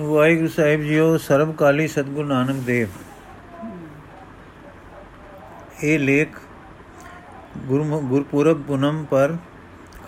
ਵਾਹਿਗੁਰੂ 0.00 0.48
ਸਾਹਿਬ 0.48 0.80
ਜੀਓ 0.80 1.16
ਸਰਬਕਾਲੀ 1.16 1.88
ਸਤਿਗੁਰੂ 1.88 2.28
ਨਾਨਕ 2.28 2.56
ਦੇਵ। 2.56 2.88
ਇਹ 5.82 5.98
ਲੇਖ 5.98 6.28
ਗੁਰੂ 7.58 8.00
ਗੁਰਪੁਰਬ 8.00 8.62
ਪੁਨਮ 8.62 9.04
ਪਰ 9.04 9.36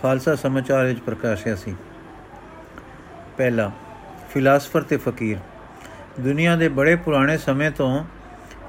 ਖਾਲਸਾ 0.02 0.34
ਸਮਾਚਾਰ 0.34 0.84
ਵਿੱਚ 0.84 1.00
ਪ੍ਰਕਾਸ਼ਿਆ 1.00 1.54
ਸੀ। 1.54 1.76
ਪਹਿਲਾ, 3.36 3.70
ਫਿਲਾਸਫਰ 4.34 4.82
ਤੇ 4.82 4.96
ਫਕੀਰ। 4.96 5.36
ਦੁਨੀਆ 6.20 6.56
ਦੇ 6.56 6.68
ਬੜੇ 6.68 6.96
ਪੁਰਾਣੇ 6.96 7.38
ਸਮੇਂ 7.38 7.70
ਤੋਂ 7.70 8.04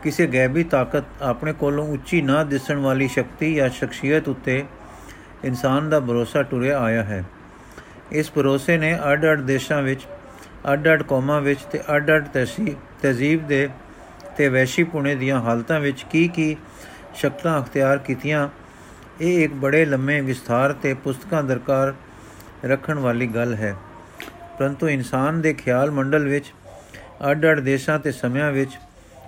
ਕਿਸੇ 0.03 0.27
ਗੈਬੀ 0.27 0.63
ਤਾਕਤ 0.63 1.03
ਆਪਣੇ 1.21 1.53
ਕੋਲੋਂ 1.53 1.87
ਉੱਚੀ 1.87 2.21
ਨਾ 2.21 2.43
ਦਿਸਣ 2.43 2.77
ਵਾਲੀ 2.77 3.07
ਸ਼ਕਤੀ 3.07 3.55
ਜਾਂ 3.55 3.69
ਸ਼ਖਸੀਅਤ 3.69 4.27
ਉੱਤੇ 4.27 4.65
ਇਨਸਾਨ 5.43 5.89
ਦਾ 5.89 5.99
ਭਰੋਸਾ 5.99 6.43
ਟੁਰਿਆ 6.43 6.79
ਆਇਆ 6.79 7.03
ਹੈ। 7.03 7.23
ਇਸ 8.11 8.31
ਭਰੋਸੇ 8.31 8.77
ਨੇ 8.77 8.99
ਅੱਡ-ਅੱਡ 9.11 9.41
ਦੇਸ਼ਾਂ 9.41 9.81
ਵਿੱਚ 9.81 10.01
ਅੱਡ-ਅੱਡ 10.71 11.03
ਕੌਮਾਂ 11.03 11.41
ਵਿੱਚ 11.41 11.61
ਤੇ 11.61 11.79
ਅੱਡ-ਅੱਡ 11.95 12.27
ਤਹਿਜ਼ੀਬ 13.01 13.47
ਦੇ 13.47 13.69
ਤੇ 14.37 14.49
ਵੈਸ਼ੀ 14.49 14.83
ਪੁਣੇ 14.83 15.15
ਦੀਆਂ 15.15 15.41
ਹਾਲਤਾਂ 15.41 15.79
ਵਿੱਚ 15.79 16.05
ਕੀ 16.11 16.27
ਕੀ 16.27 16.55
ਸ਼ਕਲਾਂ 17.15 17.61
ਅਖਤਿਆਰ 17.61 17.97
ਕੀਤੀਆਂ, 17.97 18.49
ਇਹ 19.21 19.43
ਇੱਕ 19.43 19.53
ਬੜੇ 19.53 19.85
ਲੰਮੇ 19.85 20.21
ਵਿਸਥਾਰ 20.21 20.73
ਤੇ 20.73 20.93
ਪੁਸਤਕਾਂ 20.93 21.43
ਦਰਕਾਰ 21.43 21.93
ਰੱਖਣ 22.65 22.99
ਵਾਲੀ 22.99 23.27
ਗੱਲ 23.27 23.53
ਹੈ। 23.53 23.75
ਪਰੰਤੂ 24.59 24.89
ਇਨਸਾਨ 24.89 25.41
ਦੇ 25.41 25.53
ਖਿਆਲ 25.53 25.91
ਮੰਡਲ 25.91 26.27
ਵਿੱਚ, 26.27 26.53
ਅੱਡ-ਅੱਡ 27.31 27.59
ਦੇਸ਼ਾਂ 27.59 27.99
ਤੇ 27.99 28.11
ਸਮਿਆਂ 28.11 28.51
ਵਿੱਚ, 28.51 28.71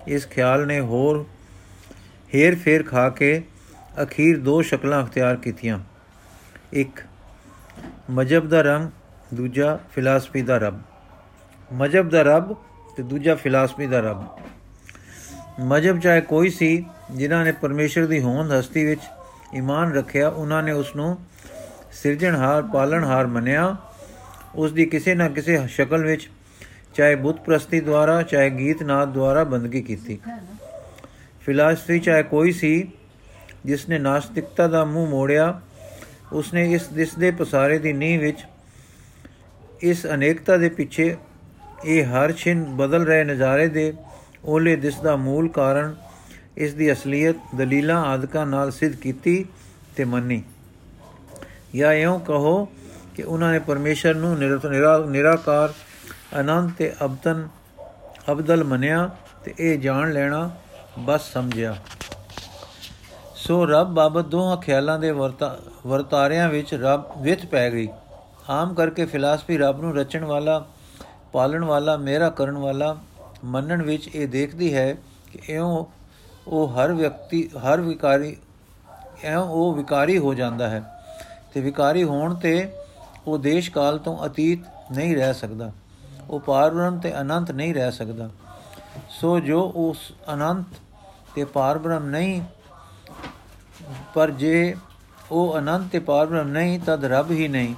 ਇਸ 0.07 0.27
ਖਿਆਲ 0.27 0.67
ਨੇ 0.67 0.79
ਹੋਰ 0.79 1.25
ਹੇਰ 2.35 2.55
ਫੇਰ 2.55 2.83
ਖਾ 2.83 3.09
ਕੇ 3.09 3.43
ਅਖੀਰ 4.03 4.39
ਦੋ 4.39 4.61
ਸ਼ਕਲਾਂ 4.61 5.03
ਅਖਤਿਆਰ 5.03 5.35
ਕੀਤੀਆਂ। 5.35 5.79
ਇੱਕ, 6.73 6.99
ਮਜਬ 8.09 8.49
ਦਾ 8.49 8.61
ਰੰਗ, 8.61 8.89
ਦੂਜਾ, 9.33 9.79
ਫਿਲਾਸਫੀ 9.95 10.41
ਦਾ 10.41 10.57
ਰੱਬ। 10.57 10.81
ਮਜਬ 11.73 12.09
ਦਾ 12.09 12.21
ਰੱਬ 12.21 12.55
ਤੇ 12.97 13.03
ਦੂਜਾ 13.03 13.35
ਫਿਲਾਸਫੀ 13.35 13.87
ਦਾ 13.87 13.99
ਰੱਬ। 13.99 14.25
ਮਜਬ 15.59 15.99
ਚਾਹੇ 15.99 16.21
ਕੋਈ 16.21 16.49
ਸੀ, 16.49 16.85
ਜਿਨ੍ਹਾਂ 17.11 17.45
ਨੇ 17.45 17.51
ਪਰਮੇਸ਼ਰ 17.51 18.05
ਦੀ 18.05 18.21
ਹੋਂਦ 18.21 18.51
ਹਸਤੀ 18.51 18.85
ਵਿੱਚ 18.85 19.01
ਈਮਾਨ 19.55 19.93
ਰੱਖਿਆ, 19.93 20.29
ਉਹਨਾਂ 20.29 20.63
ਨੇ 20.63 20.71
ਉਸ 20.71 20.95
ਨੂੰ 20.95 21.17
ਸਿਰਜਣਹਾਰ 21.91 22.63
ਪਾਲਣਹਾਰ 22.63 23.27
ਮੰਨਿਆ। 23.27 23.75
ਉਸ 24.55 24.71
ਦੀ 24.71 24.85
ਕਿਸੇ 24.85 25.15
ਨਾ 25.15 25.29
ਕਿਸੇ 25.29 25.67
ਸ਼ਕਲ 25.67 26.05
ਵਿੱਚ 26.05 26.29
ਚਾਹੇ 26.93 27.15
ਬੁੱਤ 27.15 27.39
ਪ੍ਰਸਤੀ 27.39 27.79
ਦੁਆਰਾ, 27.79 28.21
ਚਾਹੇ 28.21 28.49
ਗੀਤ 28.49 28.83
ਨਾਦ 28.83 29.13
ਦੁਆਰਾ 29.13 29.43
ਬੰਦਗੀ 29.43 29.81
ਕੀਤੀ। 29.81 30.19
ਫਿਲਾਸਫੀ 31.41 31.99
ਚਾਹੇ 31.99 32.23
ਕੋਈ 32.23 32.51
ਸੀ, 32.51 32.91
ਜਿਸ 33.65 33.89
ਨੇ 33.89 33.99
ਨਾਸਤਿਕਤਾ 33.99 34.67
ਦਾ 34.67 34.85
ਮੂੰਹ 34.85 35.07
ਮੋੜਿਆ, 35.07 35.61
ਉਸਨੇ 36.33 36.71
ਇਸ 36.71 36.87
ਦਿਸ 36.87 37.15
ਦੇ 37.15 37.31
ਪਸਾਰੇ 37.31 37.79
ਦੀ 37.79 37.93
ਨੀਂਹ 37.93 38.19
ਵਿੱਚ 38.19 38.45
ਇਸ 39.81 40.05
ਅਨੇਕਤਾ 40.05 40.57
ਦੇ 40.57 40.69
ਪਿੱਛੇ 40.69 41.15
ਇਹ 41.83 42.05
ਹਰ 42.05 42.31
ਛਿਨ 42.31 42.63
ਬਦਲ 42.77 43.05
ਰਹੇ 43.05 43.23
ਨਜ਼ਾਰੇ 43.23 43.67
ਦੇ 43.67 43.93
ਓਲੇ 44.45 44.75
ਦਿਸ 44.75 44.99
ਦਾ 44.99 45.15
ਮੂਲ 45.15 45.47
ਕਾਰਨ 45.49 45.95
ਇਸ 46.57 46.73
ਦੀ 46.73 46.91
ਅਸਲੀਅਤ 46.91 47.55
ਦਲੀਲਾਂ 47.55 48.03
ਆਦਿਕਾਂ 48.05 48.45
ਨਾਲ 48.45 48.71
ਸਿੱਧ 48.71 48.95
ਕੀਤੀ 48.95 49.45
ਤੇ 49.95 50.03
ਮੰਨੀ। 50.03 50.43
ਜਾਂ 51.75 51.93
ਇਉਂ 51.93 52.19
ਕਹੋ 52.19 52.67
ਕਿ 53.15 53.23
ਉਹਨਾਂ 53.23 53.51
ਨੇ 53.51 53.59
ਪਰਮੇਸ਼ਰ 53.59 54.15
ਨੂੰ 54.15 54.37
ਨਿਰਾਕਾਰ, 55.09 55.73
ਅਨੰਤ 56.39 56.71
ਤੇ 56.77 56.91
ਅਬਤਨ 57.05 57.47
ਅਬਦਲ 58.31 58.63
ਮੰਨਿਆ 58.63 59.09
ਤੇ 59.45 59.53
ਇਹ 59.59 59.79
ਜਾਣ 59.79 60.11
ਲੈਣਾ 60.13 60.49
ਬਸ 60.99 61.31
ਸਮਝਿਆ। 61.33 61.75
ਸੋ 63.35 63.65
ਰੱਬ 63.65 63.93
ਬਾਬਤ 63.93 64.25
ਦੋਹਾਂ 64.25 64.57
ਖਿਆਲਾਂ 64.57 64.97
ਦੇ 64.99 65.11
ਵਰਤਾਰਿਆਂ 65.11 66.49
ਵਿੱਚ 66.49 66.73
ਰੱਬ 66.73 67.11
ਵਿਤ 67.21 67.45
ਪੈ 67.45 67.69
ਗਈ। 67.71 67.87
ਆਮ 68.49 68.73
ਕਰਕੇ 68.73 69.05
ਫਿਲਾਸਫੀ 69.05 69.57
ਰੱਬ 69.57 69.81
ਨੂੰ 69.81 69.95
ਰਚਣ 69.95 70.23
ਵਾਲਾ 70.25 70.65
ਪਾਲਣ 71.35 71.63
ਵਾਲਾ 71.63 71.95
ਮੇਰਾ 71.97 72.29
ਕਰਨ 72.29 72.57
ਵਾਲਾ 72.57 72.95
ਮੰਨਣ 73.45 73.81
ਵਿੱਚ 73.81 74.07
ਇਹ 74.07 74.27
ਦੇਖਦੀ 74.27 74.73
ਹੈ 74.73 74.91
ਕਿ 75.31 75.39
ਇਉਂ 75.53 75.85
ਉਹ 76.47 76.67
ਹਰ 76.67 76.91
ਵਿਅਕਤੀ, 76.93 77.49
ਹਰ 77.57 77.81
ਵਿਕਾਰੀ, 77.81 78.35
ਇਉਂ 79.23 79.43
ਉਹ 79.43 79.73
ਵਿਕਾਰੀ 79.73 80.17
ਹੋ 80.17 80.33
ਜਾਂਦਾ 80.33 80.69
ਹੈ 80.69 80.81
ਤੇ 81.53 81.61
ਵਿਕਾਰੀ 81.61 82.03
ਹੋਣ 82.03 82.35
ਤੇ 82.35 82.53
ਉਹ 83.27 83.37
ਦੇਸ਼ 83.37 83.69
ਕਾਲ 83.71 83.97
ਤੋਂ 83.97 84.15
ਅਤੀਤ 84.25 84.59
ਨਹੀਂ 84.91 85.15
ਰਹਿ 85.15 85.33
ਸਕਦਾ। 85.33 85.71
ਉਹ 86.29 86.39
ਪਾਰਬ੍ਰਹਮ 86.39 86.99
ਤੇ 86.99 87.13
ਅਨੰਤ 87.21 87.51
ਨਹੀਂ 87.51 87.73
ਰਹਿ 87.73 87.91
ਸਕਦਾ। 87.91 88.29
ਸੋ 89.09 89.39
ਜੋ 89.39 89.61
ਉਸ 89.75 89.97
ਅਨੰਤ 90.33 90.79
ਤੇ 91.35 91.45
ਪਾਰਬ੍ਰਹਮ 91.45 92.05
ਨਹੀਂ, 92.05 92.41
ਪਰ 94.13 94.31
ਜੇ 94.31 94.75
ਉਹ 95.31 95.57
ਅਨੰਤ 95.57 95.91
ਤੇ 95.91 95.99
ਪਾਰਬ੍ਰਹਮ 95.99 96.47
ਨਹੀਂ, 96.47 96.79
ਤਦ 96.79 97.05
ਰੱਬ 97.05 97.31
ਹੀ 97.31 97.47
ਨਹੀਂ, 97.47 97.75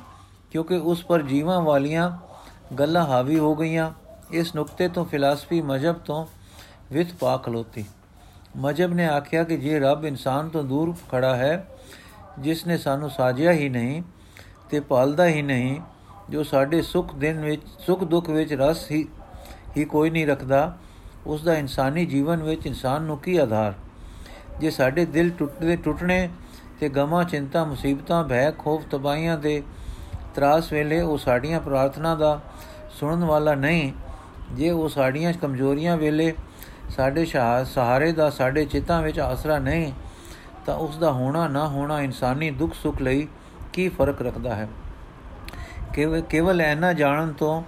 ਕਿਉਂਕਿ 0.52 0.76
ਉਸ 0.76 1.04
ਪਰ 1.04 1.22
ਜੀਵਾਂ 1.24 1.62
ਵਾਲੀਆਂ 1.62 2.10
ਗੱਲਾਂ 2.76 3.06
ਹਾਵੀ 3.06 3.40
ਹੋ 3.40 3.56
ਗਈਆਂ। 3.56 3.92
ਇਸ 4.32 4.56
ਨੁਕਤੇ 4.56 4.88
ਤੋਂ 4.88 5.06
ਫਿਲਾਸਫੀ 5.06 5.62
ਮਜਬ 5.62 5.96
ਤੋਂ 5.96 6.26
ਵਿਤ 6.92 7.14
ਪਾ 7.20 7.38
ਖਲੋਤੀ। 7.38 7.86
ਮਜਬ 8.58 8.94
ਨੇ 8.94 9.06
ਆਖਿਆ 9.06 9.44
ਕਿ 9.44 9.58
ਜੇ 9.58 9.80
ਰੱਬ 9.80 10.06
ਇਨਸਾਨ 10.06 10.50
ਤੋਂ 10.50 10.64
ਦੂਰ 10.64 10.94
ਖੜਾ 11.12 11.36
ਹੈ, 11.36 11.68
ਜਿਸ 12.40 12.68
ਨੇ 12.68 12.78
ਸਾਨੂੰ 12.78 13.10
ਸਾਜਿਆ 13.10 13.52
ਹੀ 13.52 13.70
ਨਹੀਂ 13.70 14.02
ਤੇ 14.70 14.80
ਪਾਲਦਾ 14.80 15.26
ਹੀ 15.26 15.42
ਨਹੀਂ, 15.42 15.82
ਜੋ 16.30 16.44
ਸਾਡੇ 16.44 16.82
ਸੁੱਖ 16.82 17.16
ਦਿਨ 17.16 17.40
ਵਿੱਚ, 17.40 17.62
ਸੁੱਖ 17.86 18.04
ਦੁੱਖ 18.04 18.30
ਵਿੱਚ 18.30 18.54
ਰਸ 18.54 18.92
ਹੀ 18.92 19.08
ਹੀ 19.78 19.86
ਕੋਈ 19.86 20.10
ਨਹੀਂ 20.10 20.28
ਰੱਖਦਾ 20.28 20.78
ਉਸ 21.28 21.44
ਦਾ 21.44 21.54
ਇਨਸਾਨੀ 21.54 22.06
ਜੀਵਨ 22.06 22.44
ਵਿੱਚ 22.44 22.66
ਇਨਸਾਨ 22.66 23.02
ਨੂੰ 23.02 23.18
ਕੀ 23.18 23.38
ਆਧਾਰ? 23.38 23.74
ਜੇ 24.60 24.70
ਸਾਡੇ 24.70 25.06
ਦਿਲ 25.06 25.30
ਟੁੱਟਦੇ, 25.30 25.76
ਟੁੱਟਣੇ 25.76 26.30
ਤੇ 26.80 26.90
ਗਮਾਂ, 26.90 27.24
ਚਿੰਤਾ, 27.24 27.64
ਮੁਸੀਬਤਾਂ 27.64 28.24
ਭੈ 28.24 28.52
ਖੋਫ 28.52 28.86
ਤਬਾਈਆਂ 28.92 29.38
ਦੇ 29.38 29.64
ਤਰਾਸ 30.36 30.74
ਵੇਲੇ 30.74 31.02
ਉਹ 31.02 31.18
ਸਾਡੀਆਂ 31.18 31.62
ਪ੍ਰਾਰਥਨਾ 31.62 32.16
ਦਾ 32.16 32.42
ਸੁਣਨ 33.00 33.24
ਵਾਲਾ 33.24 33.54
ਨਹੀਂ, 33.56 33.92
ਜੇ 34.54 34.70
ਉਹ 34.72 34.88
ਸਾਡੀਆਂ 34.90 35.34
ਕਮਜ਼ੋਰੀਆਂ 35.34 35.98
ਵੇਲੇ 35.98 36.34
ਸਾਡੇ 36.90 37.26
ਸਹਾਰੇ 37.26 38.12
ਦਾ 38.12 38.30
ਸਾਡੇ 38.30 38.66
ਚਿੱਤਾਂ 38.66 39.02
ਵਿੱਚ 39.02 39.20
ਆਸਰਾ 39.20 39.58
ਨਹੀਂ, 39.60 39.92
ਤਾਂ 40.66 40.76
ਉਸ 40.76 40.98
ਦਾ 40.98 41.12
ਹੋਣਾ 41.12 41.48
ਨਾ 41.48 41.68
ਹੋਣਾ 41.68 42.00
ਇਨਸਾਨੀ 42.02 42.50
ਦੁੱਖ 42.52 42.74
ਸੁੱਖ 42.74 43.02
ਲਈ 43.02 43.28
ਕੀ 43.74 43.88
ਫ਼ਰਕ 43.90 44.22
ਰੱਖਦਾ 44.22 44.56
ਹੈ? 44.56 44.68
ਕੇਵਲ 46.30 46.62
ਐਨਾ 46.62 46.92
ਜਾਣਨ 46.94 47.34
ਤੋਂ 47.34 47.62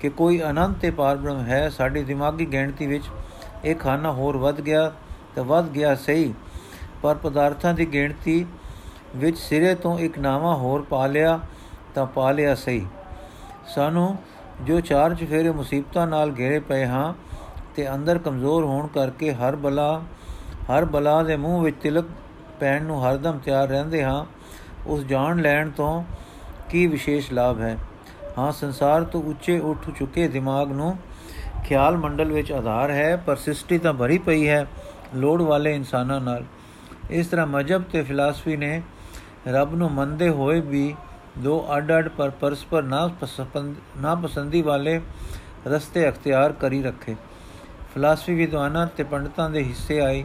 ਕਿ 0.00 0.08
ਕੋਈ 0.10 0.40
ਅਨੰਤ 0.42 0.78
ਤੇ 0.78 0.90
ਪਾਰਬ੍ਰਹਮ 0.90 1.44
ਹੈ, 1.46 1.68
ਸਾਡੀ 1.68 2.02
ਦਿਮਾਗੀ 2.04 2.46
ਗਿਣਤੀ 2.46 2.86
ਵਿੱਚ 2.86 3.04
ਇਹ 3.64 3.74
ਖਾਨਾ 3.76 4.12
ਹੋਰ 4.12 4.36
ਵੱਧ 4.36 4.60
ਗਿਆ 4.60 4.90
ਤਾਂ 5.34 5.44
ਵੱਧ 5.44 5.68
ਗਿਆ 5.68 5.94
ਸਹੀ, 5.96 6.32
ਪਰ 7.02 7.14
ਪਦਾਰਥਾਂ 7.14 7.74
ਦੀ 7.74 7.86
ਗਿਣਤੀ 7.86 8.44
ਵਿੱਚ 9.16 9.38
ਸਿਰੇ 9.38 9.74
ਤੋਂ 9.74 9.98
ਇੱਕ 9.98 10.18
ਨਾਵਾ 10.18 10.54
ਹੋਰ 10.54 10.82
ਪਾ 10.82 11.06
ਲਿਆ 11.06 11.38
ਤਾਂ 11.94 12.06
ਪਾ 12.06 12.30
ਲਿਆ 12.32 12.54
ਸਹੀ। 12.54 12.86
ਸਾਨੂੰ 13.74 14.16
ਜੋ 14.66 14.80
ਚਾਰ 14.80 15.14
ਚਫੇਰੇ 15.14 15.50
ਮੁਸੀਬਤਾਂ 15.50 16.06
ਨਾਲ 16.06 16.32
ਘੇਰੇ 16.38 16.58
ਪਏ 16.58 16.86
ਹਾਂ 16.86 17.12
ਤੇ 17.76 17.94
ਅੰਦਰ 17.94 18.18
ਕਮਜ਼ੋਰ 18.18 18.64
ਹੋਣ 18.64 18.86
ਕਰਕੇ 18.86 19.32
ਹਰ 19.34 19.56
ਬਲਾ 19.56 20.02
ਹਰ 20.70 20.84
ਬਲਾ 20.84 21.22
ਦੇ 21.22 21.36
ਮੂੰਹ 21.36 21.62
ਵਿੱਚ 21.62 21.76
ਤਿਲਕ 21.82 22.04
ਪੈਣ 22.60 22.82
ਨੂੰ 22.82 23.04
ਹਰਦਮ 23.04 23.38
ਤਿਆਰ 23.38 23.68
ਰਹਿੰਦੇ 23.68 24.04
ਹਾਂ, 24.04 24.24
ਉਸ 24.86 25.04
ਜਾਣ 25.04 25.40
ਲੈਣ 25.42 25.70
ਤੋਂ 25.70 26.04
ਕੀ 26.70 26.86
ਵਿਸ਼ੇਸ਼ 26.86 27.32
ਲਾਭ 27.32 27.60
ਹੈ? 27.60 27.76
ਹਾਂ, 28.38 28.52
ਸੰਸਾਰ 28.52 29.04
ਤੋਂ 29.04 29.22
ਉੱਚੇ 29.22 29.58
ਉੱਠ 29.58 29.90
ਚੁੱਕੇ 29.90 30.28
ਦਿਮਾਗ 30.28 30.72
ਨੂੰ 30.72 30.96
ਖਿਆਲ 31.64 31.96
ਮੰਡਲ 31.96 32.32
ਵਿੱਚ 32.32 32.52
ਆਧਾਰ 32.52 32.90
ਹੈ, 32.90 33.16
ਪਰ 33.16 33.36
ਸ੍ਰਿਸ਼ਟੀ 33.36 33.78
ਤਾਂ 33.78 33.92
ਭਰੀ 33.92 34.18
ਪਈ 34.18 34.48
ਹੈ 34.48 34.66
ਲੋੜ 35.14 35.42
ਵਾਲੇ 35.42 35.74
ਇਨਸਾਨਾਂ 35.74 36.20
ਨਾਲ। 36.20 36.44
ਇਸ 37.10 37.26
ਤਰ੍ਹਾਂ 37.26 37.46
ਮਜਬ 37.46 37.82
ਤੇ 37.82 38.02
ਫਿਲਾਸਫੀ 38.02 38.56
ਨੇ 38.56 38.82
ਰੱਬ 39.48 39.74
ਨੂੰ 39.74 39.90
ਮੰਨਦੇ 39.92 40.28
ਹੋਏ 40.28 40.60
ਵੀ 40.60 40.94
ਦੋ 41.38 41.66
ਅੱਡ-ਅੱਡ 41.76 42.08
ਪਰ 42.08 42.30
ਪਰਸਪਰ 42.30 42.82
ਨਾ 42.82 43.10
ਪਸੰਦ, 43.20 43.74
ਨਾ 43.96 44.14
ਪਸੰਦੀ 44.14 44.62
ਵਾਲੇ 44.62 45.00
ਰਸਤੇ 45.66 46.08
ਅਖਤਿਆਰ 46.08 46.52
ਕਰੀ 46.52 46.82
ਰੱਖੇ। 46.82 47.16
ਫਿਲਾਸਫੀ 47.94 48.34
ਵਿਦਵਾਨਾਂ 48.34 48.86
ਤੇ 48.86 49.02
ਪੰਡਤਾਂ 49.02 49.50
ਦੇ 49.50 49.64
ਹਿੱਸੇ 49.64 50.00
ਆਈ 50.00 50.24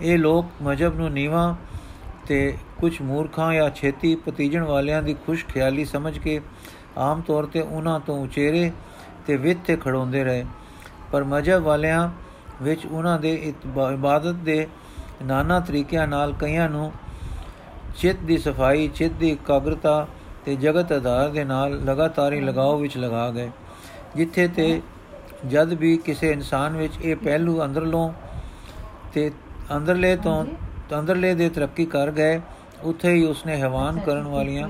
ਇਹ 0.00 0.18
ਲੋਕ 0.18 0.46
ਮਜਬ 0.62 0.96
ਨੂੰ 0.96 1.12
ਨੀਵਾ 1.12 1.56
ਤੇ 2.26 2.58
ਕੁਝ 2.80 3.02
ਮੂਰਖਾਂ 3.02 3.54
ਜਾਂ 3.54 3.70
ਛੇਤੀ 3.70 4.16
ਪਤੀਜਣ 4.16 4.62
ਵਾਲਿਆਂ 4.62 5.02
ਦੀ 5.02 5.14
ਖੁਸ਼ 5.14 5.46
ਖਿਆਲੀ 5.46 5.84
ਸਮਝ 5.84 6.18
ਕੇ 6.18 6.40
ਆਮ 6.98 7.20
ਤੌਰ 7.20 7.46
ਤੇ 7.46 7.60
ਉਹਨਾਂ 7.60 8.00
ਤੋਂ 8.00 8.24
ਉਚੇਰੇ 8.24 8.72
ਤੇ 9.26 9.36
ਵਿੱਤ 9.36 9.60
ਤੇ 9.66 9.76
ਖੜੋਂਦੇ 9.76 10.24
ਰਹੇ। 10.24 10.46
ਪਰ 11.12 11.24
ਮਜਬ 11.24 11.62
ਵਾਲਿਆਂ 11.62 12.10
ਵਿੱਚ 12.62 12.86
ਉਹਨਾਂ 12.86 13.20
ਦੇ 13.20 13.54
ਇਬਾਦਤ 13.92 14.34
ਦੇ 14.34 14.68
ਨਾਨਾ 15.24 15.60
ਤਰੀਕਿਆਂ 15.60 16.08
ਨਾਲ 16.08 16.32
ਕਈਆਂ 16.32 16.68
ਨੂੰ 16.68 16.92
ਚਿੱਤ 17.96 18.20
ਦੀ 18.20 18.36
ਸਫ਼ਾਈ 18.38 18.88
ਚਿੱਤ 18.88 19.12
ਦੀ 19.12 19.30
ਇਕਾਗਰਤਾ 19.30 20.06
ਤੇ 20.44 20.54
ਜਗਤ 20.56 20.92
ਆਧਾਰ 20.92 21.28
ਦੇ 21.28 21.44
ਨਾਲ 21.44 21.80
ਲਗਾਤਾਰੀ 21.84 22.40
ਲਗਾਓ 22.40 22.76
ਵਿੱਚ 22.78 22.96
ਲਗਾ 22.98 23.30
ਗਏ, 23.30 23.50
ਜਿੱਥੇ 24.16 24.46
ਤੇ 24.48 24.80
ਜਦ 25.46 25.72
ਵੀ 25.72 25.96
ਕਿਸੇ 25.96 26.30
ਇਨਸਾਨ 26.32 26.76
ਵਿੱਚ 26.76 26.98
ਇਹ 27.02 27.16
ਪਹਿਲੂ 27.16 27.64
ਅੰਦਰਲੋਂ 27.64 28.10
ਤੇ 29.14 29.30
ਅੰਦਰਲੇ 29.76 30.16
ਤੋਂ 30.16 30.44
ਅੰਦਰਲੇ 30.98 31.34
ਦੇ 31.34 31.48
ਤਰੱਕੀ 31.48 31.86
ਕਰ 31.86 32.10
ਗਏ, 32.10 32.40
ਉੱਥੇ 32.82 33.12
ਹੀ 33.12 33.24
ਉਸਨੇ 33.24 33.56
ਹੈਵਾਨ 33.56 33.98
ਕਰਨ 34.00 34.26
ਵਾਲੀਆਂ, 34.26 34.68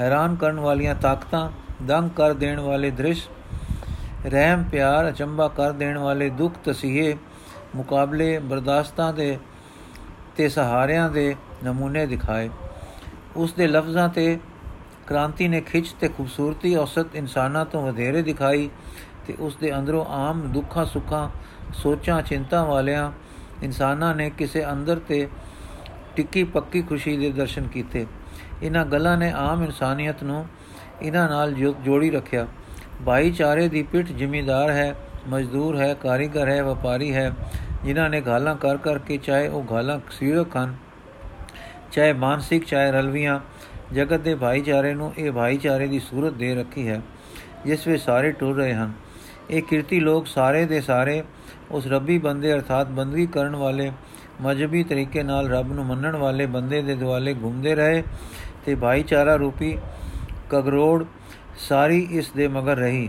ਹੈਰਾਨ 0.00 0.34
ਕਰਨ 0.36 0.60
ਵਾਲੀਆਂ 0.60 0.94
ਤਾਕਤਾਂ, 0.94 1.48
ਦੰਗ 1.82 2.10
ਕਰ 2.10 2.32
ਦੇਣ 2.34 2.60
ਵਾਲੇ 2.60 2.90
ਦ੍ਰਿਸ਼, 2.90 3.26
ਰਹਿਮ, 4.26 4.62
ਪਿਆਰ 4.62 5.08
ਅਚੰਬਾ 5.08 5.48
ਕਰ 5.48 5.72
ਦੇਣ 5.72 5.98
ਵਾਲੇ 5.98 6.28
ਦੁੱਖ, 6.30 6.54
ਤਸੀਹੇ, 6.64 7.16
ਮੁਕਾਬਲੇ, 7.76 8.38
ਬਰਦਾਸ਼ਤਾਂ 8.38 9.12
ਦੇ 9.12 9.36
ਤੇ 10.36 10.48
ਸਹਾਰਿਆਂ 10.48 11.10
ਦੇ 11.10 11.34
ਨਮੂਨੇ 11.64 12.06
ਦਿਖਾਏ। 12.06 12.50
ਉਸ 13.36 13.52
ਦੇ 13.52 13.66
ਲਫ਼ਜ਼ਾਂ 13.66 14.08
ਤੇ 14.08 14.38
ਕ੍ਰਾਂਤੀ 15.06 15.48
ਨੇ 15.48 15.60
ਖਿੱਚ 15.60 15.88
ਤੇ 16.00 16.08
ਖੂਬਸੂਰਤੀ 16.08 16.74
ਔਸਤ 16.76 17.16
ਇਨਸਾਨਾਂ 17.16 17.64
ਤੋਂ 17.64 17.82
ਵਧੇਰੇ 17.82 18.22
ਦਿਖਾਈ 18.22 18.70
ਤੇ 19.26 19.34
ਉਸ 19.38 19.56
ਦੇ 19.56 19.76
ਅੰਦਰੋਂ 19.78 20.04
ਆਮ 20.04 20.40
ਦੁੱਖਾਂ, 20.52 20.84
ਸੁੱਖਾਂ, 20.84 21.28
ਸੋਚਾਂ, 21.72 22.22
ਚਿੰਤਾ 22.22 22.64
ਵਾਲਿਆਂ 22.64 23.12
ਇਨਸਾਨਾਂ 23.62 24.14
ਨੇ 24.14 24.30
ਕਿਸੇ 24.30 24.64
ਅੰਦਰ 24.72 24.98
ਤੇ 24.98 25.28
ਟਿੱਕੀ 26.16 26.44
ਪੱਕੀ 26.44 26.82
ਖੁਸ਼ੀ 26.82 27.16
ਦੇ 27.16 27.30
ਦਰਸ਼ਨ 27.30 27.66
ਕੀਤੇ। 27.66 28.06
ਇਹਨਾਂ 28.62 28.84
ਗੱਲਾਂ 28.86 29.16
ਨੇ 29.16 29.30
ਆਮ 29.30 29.64
ਇਨਸਾਨੀਅਤ 29.64 30.22
ਨੂੰ 30.22 30.46
ਇਹਨਾਂ 31.02 31.28
ਨਾਲ 31.28 31.54
ਜੋੜੀ 31.54 32.10
ਰੱਖਿਆ। 32.10 32.46
ਭਾਈਚਾਰੇ 33.06 33.68
ਦੀ 33.68 33.82
ਪਿੱਠ 33.82 34.06
ਜ਼ਿਮੀਦਾਰ 34.06 34.70
ਹੈ, 34.70 34.94
ਮਜ਼ਦੂਰ 35.28 35.76
ਹੈ, 35.76 35.94
ਕਾਰੀਗਰ 35.94 36.48
ਹੈ, 36.48 36.62
ਵਪਾਰੀ 36.62 37.14
ਹੈ, 37.14 37.32
ਜਿਨ੍ਹਾਂ 37.84 38.10
ਨੇ 38.10 38.20
ਗਾਲਾਂ 38.20 38.56
ਕਰ 38.56 38.76
ਕਰਕੇ 38.76 39.16
ਚਾਹੇ 39.16 39.48
ਉਹ 39.48 39.62
ਗਾਲਾਂ 39.62 39.98
ਸਰੀਰਕ 40.10 40.56
ਹਨ 40.56 40.74
ਚਾਹੇ 41.96 42.12
ਮਾਨਸਿਕ, 42.12 42.64
ਚਾਹੇ 42.64 42.90
ਰਲਵੀਆਂ, 42.92 43.38
ਜਗਤ 43.92 44.20
ਦੇ 44.20 44.34
ਭਾਈਚਾਰੇ 44.34 44.92
ਨੂੰ 44.94 45.12
ਇਹ 45.18 45.30
ਭਾਈਚਾਰੇ 45.32 45.86
ਦੀ 45.86 45.98
ਸੂਰਤ 46.00 46.32
ਦੇ 46.32 46.54
ਰੱਖੀ 46.54 46.88
ਹੈ, 46.88 47.00
ਜਿਸ 47.66 47.86
ਵਿੱਚ 47.86 48.02
ਸਾਰੇ 48.02 48.32
ਟੁਰ 48.32 48.56
ਰਹੇ 48.56 48.74
ਹਨ। 48.74 48.92
ਇਹ 49.50 49.62
ਕਿਰਤੀ 49.62 50.00
ਲੋਕ 50.00 50.26
ਸਾਰੇ 50.26 50.64
ਦੇ 50.66 50.80
ਸਾਰੇ 50.80 51.22
ਉਸ 51.70 51.86
ਰੱਬੀ 51.86 52.18
ਬੰਦੇ 52.18 52.52
ਅਰਥਾਤ 52.52 52.88
ਬੰਦਗੀ 52.90 53.26
ਕਰਨ 53.26 53.56
ਵਾਲੇ 53.56 53.90
ਮਜਬੀ 54.42 54.82
ਤਰੀਕੇ 54.84 55.22
ਨਾਲ 55.22 55.48
ਰੱਬ 55.48 55.72
ਨੂੰ 55.72 55.86
ਮੰਨਣ 55.86 56.16
ਵਾਲੇ 56.16 56.46
ਬੰਦੇ 56.46 56.82
ਦੇ 56.82 56.94
ਦੁਆਲੇ 56.94 57.34
ਘੁੰਮਦੇ 57.34 57.74
ਰਹੇ 57.74 58.02
ਤੇ 58.66 58.74
ਭਾਈਚਾਰਾ 58.74 59.36
ਰੂਪੀ 59.36 59.76
ਕਗਰੋੜ 60.50 61.04
ਸਾਰੀ 61.58 62.06
ਇਸ 62.10 62.30
ਦੇ 62.30 62.48
ਮਗਰ 62.48 62.76
ਰਹੀ। 62.76 63.08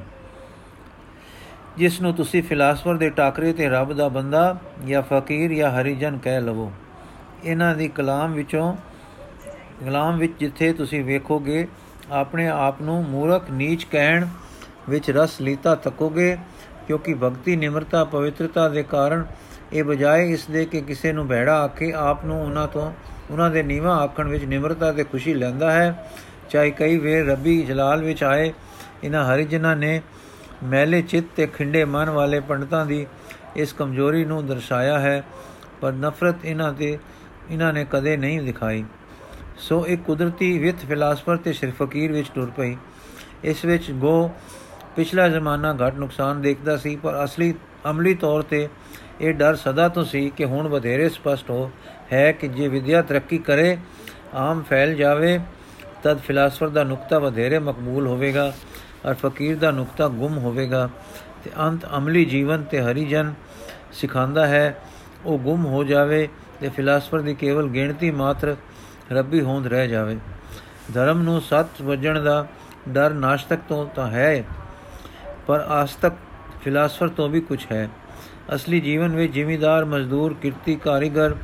ਜਿਸ 1.78 2.02
ਨੂੰ 2.02 2.14
ਤੁਸੀਂ 2.14 2.44
ਫਿਲਾਸਫਰ 2.44 2.98
ਦੇ 2.98 3.10
ਟਾਕਰੇ 3.10 3.54
ਤੇ 3.54 3.70
ਰੱਬ 3.70 3.94
ਦਾ 3.94 4.08
ਬੰਦਾ 4.08 4.60
ਜਾਂ 4.86 5.02
ਫਕੀਰ 5.02 5.54
ਜਾਂ 5.54 5.72
ਹਰੀਜਨ 5.72 6.18
ਕਹਿ 6.18 6.42
ਲਵੋ। 6.42 6.72
ਇਹਨਾਂ 7.44 7.74
ਦੀ 7.76 7.88
ਕਲਾਮ 7.88 8.34
ਵਿੱਚੋਂ, 8.34 8.76
ਕਲਾਮ 9.86 10.18
ਵਿੱਚ 10.18 10.34
ਜਿੱਥੇ 10.40 10.72
ਤੁਸੀਂ 10.74 11.04
ਵੇਖੋਗੇ, 11.04 11.68
ਆਪਣੇ 12.12 12.48
ਆਪ 12.48 12.82
ਨੂੰ 12.82 13.04
ਮੂਰਖ 13.04 13.50
ਨੀਚ 13.52 13.84
ਕਹਿਣ 13.84 14.26
ਵਿੱਚ 14.90 15.10
ਰਸ 15.12 15.40
ਲੀਤਾ 15.42 15.76
ਤੱਕੋਗੇ 15.76 16.38
ਕਿਉਂਕਿ 16.88 17.14
ਭਗਤੀ, 17.14 17.56
ਨਿਮਰਤਾ, 17.56 18.04
ਪਵਿੱਤਰਤਾ 18.04 18.68
ਦੇ 18.70 18.84
ਕਾਰਨ 18.84 19.26
ਇਹ 19.74 19.84
ਬਜਾਏ 19.84 20.32
ਇਸ 20.34 20.46
ਦੇ 20.46 20.66
ਕਿ 20.66 20.82
ਕਿਸੇ 20.82 21.12
ਨੂੰ 21.14 21.28
ਬਹਿੜਾ 21.28 21.58
ਆਕੇ 21.64 21.92
ਆਪ 21.94 22.24
ਨੂੰ 22.26 22.42
ਉਹਨਾਂ 22.42 22.68
ਤੋਂ, 22.68 22.92
ਉਹਨਾਂ 23.32 23.50
ਦੇ 23.52 23.64
ਨੀਵਾ 23.64 23.96
ਆਖਣ 23.96 24.28
ਵਿੱਚ 24.28 24.44
ਨਿਮਰਤਾ 24.46 24.92
ਤੇ 24.92 25.04
ਖੁਸ਼ੀ 25.04 25.34
ਲੈਂਦਾ 25.34 25.72
ਹੈ। 25.72 26.10
ਚਾਹੇ 26.50 26.72
ਕਈ 26.72 26.98
ਵੇਰ 26.98 27.26
ਰੱਬੀ 27.26 27.62
ਜਲਾਲ 27.64 28.04
ਵਿੱਚ 28.04 28.24
ਆਏ, 28.24 28.54
ਇਹਨਾਂ 29.04 29.24
ਹਰੀਜਨਾਂ 29.26 29.76
ਨੇ 29.76 30.02
ਮੈਲੇ 30.64 31.02
ਚਿੱਤ 31.02 31.26
ਤੇ 31.36 31.48
ਖਿੰਡੇ 31.48 31.84
ਮਨ 31.86 32.10
ਵਾਲੇ 32.10 32.40
ਪੰਡਤਾਂ 32.40 32.86
ਦੀ 32.86 33.06
ਇਸ 33.56 33.74
ਕਮਜ਼ੋਰੀ 33.74 34.24
ਨੂੰ 34.26 34.46
ਦਰਸਾਇਆ 34.48 35.00
ਹੈ, 35.00 35.24
ਪਰ 35.82 35.92
ਨਫ਼ਰਤ 35.94 36.46
ਇਹਨਾਂ 36.46 36.72
ਤੇ 36.74 36.98
ਇਹਨਾਂ 37.50 37.72
ਨੇ 37.74 37.86
ਕਦੇ 37.92 38.16
ਨਹੀਂ 38.18 38.42
ਦਿਖਾਈ 38.42 38.84
ਸੋ 39.58 39.86
ਇੱਕ 39.88 40.02
ਕੁਦਰਤੀ 40.02 40.58
ਵਿਤ 40.60 40.86
ਫਿਲਾਸਫਰ 40.88 41.38
ਤੇ 41.38 41.54
ਸਿਰਫ 41.54 41.82
ਫਕੀਰ 41.84 42.12
ਵਿੱਚ 42.12 42.30
ਟੁਰ 42.36 42.50
ਪਈ। 42.58 42.76
ਇਸ 43.44 43.64
ਵਿੱਚ 43.66 43.92
ਗੋ 43.92 44.32
ਪਿਛਲਾ 44.96 45.28
ਜ਼ਮਾਨਾ 45.30 45.74
ਘਟ 45.74 45.96
ਨੁਕਸਾਨ 45.96 46.42
ਦੇਖਦਾ 46.42 46.78
ਸੀ, 46.78 46.96
ਪਰ 46.96 47.24
ਅਸਲੀ, 47.24 47.54
ਅਮਲੀ 47.90 48.14
ਤੌਰ 48.14 48.42
ਤੇ 48.42 48.68
ਇਹ 49.22 49.34
ਡਰ 49.34 49.56
ਸਦਾ 49.56 49.88
ਤੋਂ 49.90 50.04
ਸੀ 50.06 50.30
ਕਿ 50.38 50.46
ਹੁਣ 50.46 50.68
ਵਧੇਰੇ 50.68 51.10
ਸਪਸ਼ਟ 51.10 51.50
ਹੋ, 51.50 51.72
ਹੈ 52.14 52.32
ਕਿ 52.32 52.48
ਜੇ 52.48 52.68
ਵਿਦਿਆ 52.68 53.02
ਤਰੱਕੀ 53.02 53.38
ਕਰੇ, 53.38 53.78
ਆਮ 54.36 54.64
ਫੈਲ 54.64 54.96
ਜਾਵੇ, 54.96 55.40
ਤਦ 56.04 56.20
ਫਿਲਾਸਫਰ 56.20 56.70
ਦਾ 56.70 56.84
ਨੁਕਤਾ 56.84 57.20
ਵਧੇਰੇ 57.20 57.60
ਮਕਬੂਲ 57.60 58.08
ਹੋਵੇਗਾ 58.08 58.54
ਔਰ 59.06 59.14
ਫਕੀਰ 59.14 59.56
ਦਾ 59.56 59.72
ਨੁਕਤਾ 59.72 60.08
ਗੁੰਮ 60.08 60.38
ਹੋਵੇਗਾ। 60.38 60.90
ਤੇ 61.44 61.52
ਅੰਤ 61.60 61.86
ਅਮਲੀ 61.98 62.26
ਜੀਵਨ 62.26 62.64
ਤੇ 62.64 62.82
ਹਰੀਜਨ 62.82 63.34
ਸਿਖਾਉਂਦਾ 63.92 64.48
ਹੈ, 64.48 64.80
ਉਹ 65.26 65.40
ਗੁੰਮ 65.40 65.66
ਹੋ 65.66 65.84
ਜਾਵੇ 65.84 66.28
ਤੇ 66.62 66.70
ਫਿਲਾਸਫਰ 66.70 67.22
ਦੀ 67.22 67.34
ਕੇਵਲ 67.36 67.68
ਗਿਣਤੀ 67.68 68.12
ਮਾਤਰ 68.12 68.56
ਰੱਬੀ 69.12 69.42
ਹੋਂਦ 69.42 69.68
ਰਹਿ 69.68 69.88
ਜਾਵੇ। 69.88 70.18
ਧਰਮ 70.94 71.22
ਨੂੰ 71.22 71.42
ਸੱਚ 71.42 71.82
ਵਜਣ 71.82 72.22
ਦਾ 72.24 72.46
ਡਰ 72.90 73.14
ਨਾਸ਼ਤਕ 73.14 73.60
ਤੋਂ 73.70 73.86
ਤਾਂ 73.96 74.08
ਹੈ, 74.08 74.44
ਪਰ 75.48 75.66
ਆਸਤਕ 75.70 76.14
ਫਿਲਾਸਫਰ 76.64 77.08
ਤੋਂ 77.08 77.30
ਵੀ 77.30 77.42
ਕੁਝ 77.42 77.66
ਹੈ। 77.72 77.88
ਅਸਲੀ 78.56 78.80
ਜੀਵਨ 78.80 79.16
ਵਿੱਚ 79.16 79.34
ਜ਼ਿਮੀਦਾਰ, 79.34 79.86
ਮਜ਼ਦੂਰ, 79.86 80.34
ਕਿਰਤੀ, 80.34 80.76
ਕਾਰੀਗਰ, 80.76 81.36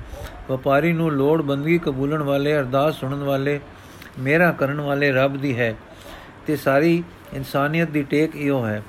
ਵਪਾਰੀ 0.49 0.91
ਨੂੰ 0.93 1.11
ਲੋੜ 1.11 1.41
ਬੰਦਗੀ 1.41 1.77
ਕਬੂਲਣ 1.77 2.21
ਵਾਲੇ, 2.23 2.57
ਅਰਦਾਸ 2.57 2.99
ਸੁਣਨ 2.99 3.23
ਵਾਲੇ 3.23 3.59
ਮੇਰਾ 4.19 4.51
ਕਰਨ 4.51 4.81
ਵਾਲੇ 4.81 5.11
ਰੱਬ 5.11 5.37
ਦੀ 5.37 5.57
ਹੈ 5.57 5.73
ਤੇ 6.47 6.55
ਸਾਰੀ 6.55 7.03
ਇਨਸਾਨੀਅਤ 7.33 7.89
ਦੀ 7.89 8.03
ਟੇਕ 8.03 8.35
ਇਹੋ 8.35 8.65
ਹੈ। 8.65 8.81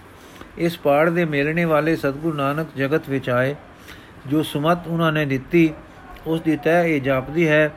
ਇਸ 0.59 0.79
ਪਾੜ 0.79 1.09
ਦੇ 1.11 1.25
ਮੇਲਣੇ 1.25 1.65
ਵਾਲੇ 1.65 1.97
ਸਤਗੁਰੂ 1.97 2.37
ਨਾਨਕ 2.37 2.77
ਜਗਤ 2.77 3.09
ਵਿੱਚ 3.09 3.31
ਆਏ, 3.31 3.55
ਜੋ 4.27 4.43
ਸੁਮਤ 4.43 4.87
ਉਹਨਾਂ 4.89 5.13
ਨੇ 5.13 5.25
ਦਿੱਤੀ 5.27 5.73
ਉਸ 6.27 6.41
ਦੀ 6.41 6.57
ਤੈ 6.57 6.85
ਇਹ 6.85 7.01
ਜਾਪਦੀ 7.01 7.49
ਹੈ 7.49 7.73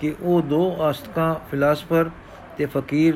ਕਿ 0.00 0.14
ਉਹ 0.22 0.42
ਦੋ 0.42 0.76
ਆਸਤਕਾਂ, 0.82 1.34
ਫਿਲਾਸਫਰ 1.50 2.10
ਤੇ 2.58 2.66
ਫਕੀਰ 2.66 3.14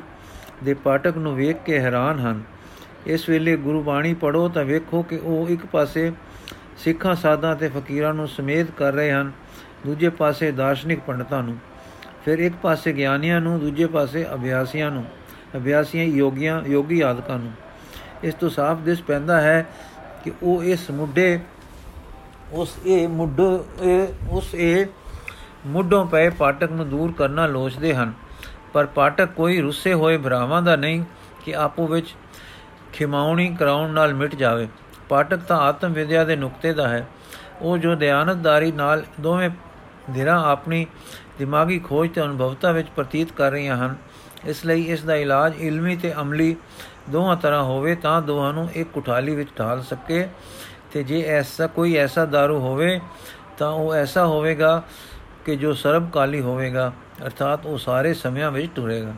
ਦੇ 0.64 0.74
ਪਾਠਕ 0.74 1.16
ਨੂੰ 1.16 1.36
ਵੇਖ 1.36 1.56
ਕੇ 1.66 1.80
ਹੈਰਾਨ 1.80 2.18
ਹਨ। 2.18 2.42
ਇਸ 3.06 3.28
ਵੇਲੇ 3.28 3.56
ਗੁਰੂ 3.56 3.82
ਬਾਣੀ 3.82 4.14
ਪੜੋ 4.14 4.48
ਤਾਂ 4.48 4.64
ਵੇਖੋ 4.64 5.02
ਕਿ 5.02 5.16
ਉਹ 5.16 5.48
ਇੱਕ 5.48 5.66
ਪਾਸੇ 5.66 6.12
ਸਿੱਖਾਂ, 6.78 7.14
ਸਾਧਾਂ 7.14 7.56
ਤੇ 7.56 7.68
ਫਕੀਰਾਂ 7.68 8.14
ਨੂੰ 8.14 8.28
ਸਮੇਤ 8.28 8.70
ਕਰ 8.70 8.92
ਰਹੇ 8.92 9.12
ਹਨ, 9.12 9.32
ਦੂਜੇ 9.86 10.08
ਪਾਸੇ 10.08 10.52
ਦਾਰਸ਼ਨਿਕ 10.52 11.00
ਪੰਡਤਾਂ 11.00 11.42
ਨੂੰ। 11.42 11.56
ਫਿਰ 12.24 12.38
ਇੱਕ 12.38 12.54
ਪਾਸੇ 12.62 12.92
ਗਿਆਨੀਆਂ 12.92 13.40
ਨੂੰ, 13.40 13.60
ਦੂਜੇ 13.60 13.86
ਪਾਸੇ 13.86 14.26
ਅਭਿਆਸੀਆਂ 14.34 14.90
ਨੂੰ, 14.90 15.04
ਅਭਿਆਸੀਆਂ, 15.56 16.04
ਯੋਗੀਆਂ, 16.04 16.62
ਯੋਗੀ 16.66 17.00
ਆਦਿਕਾਂ 17.00 17.38
ਨੂੰ। 17.38 17.52
ਇਸ 18.22 18.34
ਤੋਂ 18.34 18.50
ਸਾਫ਼ 18.50 18.80
ਦਿਸ 18.80 19.02
ਪੈਂਦਾ 19.02 19.40
ਹੈ 19.40 19.66
ਕਿ 20.24 20.32
ਉਹ 20.42 20.64
ਇਸ 20.64 20.90
ਮੁੱਢੇ 20.90 21.40
ਉਸ 22.52 22.74
ਇਹ 22.86 23.08
ਮੁੱਢ 23.08 23.40
ਉਸ 24.30 24.54
ਇਹ 24.54 24.86
ਮੁੱਢੋਂ 25.66 26.04
ਪਏ 26.06 26.28
ਪਾਠਕ 26.30 26.70
ਨੂੰ 26.72 26.88
ਦੂਰ 26.88 27.12
ਕਰਨਾ 27.12 27.46
ਲੋਚਦੇ 27.46 27.94
ਹਨ। 27.94 28.12
ਪਰ 28.72 28.86
ਪਾਠਕ 28.86 29.28
ਕੋਈ 29.36 29.60
ਰੁੱਸੇ 29.60 29.94
ਹੋਏ 29.94 30.16
ਭਰਾਵਾਂ 30.18 30.60
ਦਾ 30.62 30.76
ਨਹੀਂ 30.76 31.04
ਕਿ 31.44 31.54
ਆਪੋ 31.56 31.86
ਵਿੱਚ 31.86 32.14
ਖਿਮਾਉਣੀ 32.92 33.48
ਕਰਾਉਣ 33.60 33.90
ਨਾਲ 33.90 34.14
ਮਿਟ 34.14 34.34
ਜਾਵੇ। 34.34 34.68
ਪਾਠਕ 35.08 35.38
ਤਾਂ 35.38 35.58
ਆਤਮ 35.58 35.92
ਵਿਦਿਆ 35.92 36.24
ਦੇ 36.24 36.36
ਨੁਕਤੇ 36.36 36.72
ਦਾ 36.72 36.88
ਹੈ। 36.88 37.06
ਉਹ 37.60 37.78
ਜੋ 37.78 37.94
ਧਿਆਨਤਦਾਰੀ 37.94 38.72
ਨਾਲ 38.72 39.04
ਦੋਵੇਂ 39.20 39.50
ਧਿਰਾਂ 40.14 40.42
ਆਪਣੀ 40.44 40.86
ਦਿਮਾਗੀ 41.38 41.78
ਖੋਜ 41.78 42.10
ਤੇ 42.14 42.22
ਅਨੁਭਵਤਾ 42.22 42.70
ਵਿੱਚ 42.72 42.88
ਪ੍ਰਤੀਤ 42.96 43.32
ਕਰ 43.32 43.50
ਰਹੀਆਂ 43.50 43.76
ਹਨ, 43.76 43.94
ਇਸ 44.44 44.64
ਲਈ 44.66 44.82
ਇਸ 44.82 45.02
ਦਾ 45.04 45.14
ਇਲਾਜ 45.14 45.54
ਇਲਮੀ 45.58 45.96
ਤੇ 45.96 46.12
ਅਮਲੀ 46.20 46.56
ਦੋਹਾਂ 47.10 47.36
ਤਰ੍ਹਾਂ 47.36 47.62
ਹੋਵੇ 47.62 47.94
ਤਾਂ 47.94 48.20
ਦੋਹਾਂ 48.22 48.52
ਨੂੰ 48.52 48.68
ਇੱਕ 48.74 48.88
ਕੁਠਾਲੀ 48.88 49.34
ਵਿੱਚ 49.34 49.50
ਢਾਲ 49.58 49.82
ਸਕੇ। 49.82 50.28
ਤੇ 50.92 51.02
ਜੇ 51.02 51.22
ਐਸਾ 51.22 51.66
ਕੋਈ 51.66 51.96
ਐਸਾ 51.96 52.24
दारू 52.24 52.58
ਹੋਵੇ, 52.58 53.00
ਤਾਂ 53.58 53.72
ਉਹ 53.72 53.94
ਐਸਾ 53.94 54.26
ਹੋਵੇਗਾ 54.26 54.82
ਕਿ 55.44 55.56
ਜੋ 55.56 55.74
ਸਰਬਕਾਲੀ 55.74 56.40
ਹੋਵੇਗਾ, 56.40 56.92
ਅਰਥਾਤ 57.24 57.66
ਉਹ 57.66 57.78
ਸਾਰੇ 57.78 58.14
ਸਮਿਆਂ 58.14 58.50
ਵਿੱਚ 58.50 58.72
ਟੁਰੇਗਾ 58.74 59.12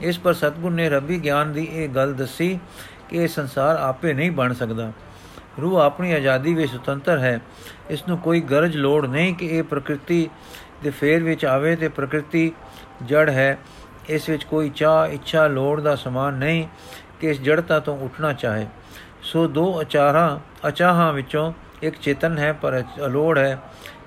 ਇਸ 0.00 0.18
ਪਰ 0.18 0.34
ਸਤਗੁਰ 0.34 0.70
ਨੇ 0.70 0.90
ਰੱਬੀ 0.90 1.18
ਗਿਆਨ 1.18 1.52
ਦੀ 1.52 1.68
ਇਹ 1.72 1.88
ਗੱਲ 1.88 2.14
ਦੱਸੀ 2.14 2.60
ਕਿ 3.08 3.16
ਇਹ 3.16 3.28
ਸੰਸਾਰ 3.28 3.76
ਆਪੇ 3.76 4.12
ਨਹੀਂ 4.12 4.30
ਬਣ 4.30 4.54
ਸਕਦਾ। 4.54 4.92
ਰੂਹ 5.60 5.76
ਆਪਣੀ 5.76 6.12
ਆਜ਼ਾਦੀ 6.12 6.54
ਵਿੱਚ 6.54 6.72
ਸੁਤੰਤਰ 6.72 7.18
ਹੈ। 7.18 7.40
ਇਸ 7.90 8.08
ਨੂੰ 8.08 8.18
ਕੋਈ 8.18 8.40
ਗਰਜ 8.40 8.76
ਲੋੜ 8.76 9.06
ਨਹੀਂ 9.06 9.34
ਕਿ 9.34 9.46
ਇਹ 9.46 9.62
ਪ੍ਰਕਿਰਤੀ 9.62 10.30
ਦੇ 10.82 10.90
ਫੇਰ 10.90 11.22
ਵਿੱਚ 11.22 11.44
ਆਵੇ 11.44 11.76
ਤੇ 11.76 11.88
ਪ੍ਰਕਿਰਤੀ 11.88 12.52
ਜੜ 13.04 13.30
ਹੈ। 13.30 13.58
ਇਸ 14.08 14.28
ਵਿੱਚ 14.28 14.44
ਕੋਈ 14.44 14.70
ਚਾਹ 14.70 15.06
ਇੱਛਾ 15.06 15.46
ਲੋੜ 15.46 15.80
ਦਾ 15.80 15.96
ਸਮਾਨ 15.96 16.34
ਨਹੀਂ 16.34 16.68
ਕਿ 17.20 17.30
ਇਸ 17.30 17.40
ਜੜਤਾ 17.40 17.80
ਤੋਂ 17.80 17.98
ਉੱਠਣਾ 17.98 18.32
ਚਾਹੇ। 18.32 18.66
ਸੋ 19.22 19.46
ਦੋ 19.46 19.80
ਅਚਾਰਾਂ, 19.80 20.38
ਅਚਾਹਾਂ 20.68 21.12
ਵਿੱਚੋਂ 21.12 21.52
ਇੱਕ 21.82 21.96
ਚੇਤਨ 22.02 22.38
ਹੈ, 22.38 22.52
ਪਰ 22.52 22.82
ਅਲੋੜ 23.06 23.38
ਹੈ, 23.38 23.58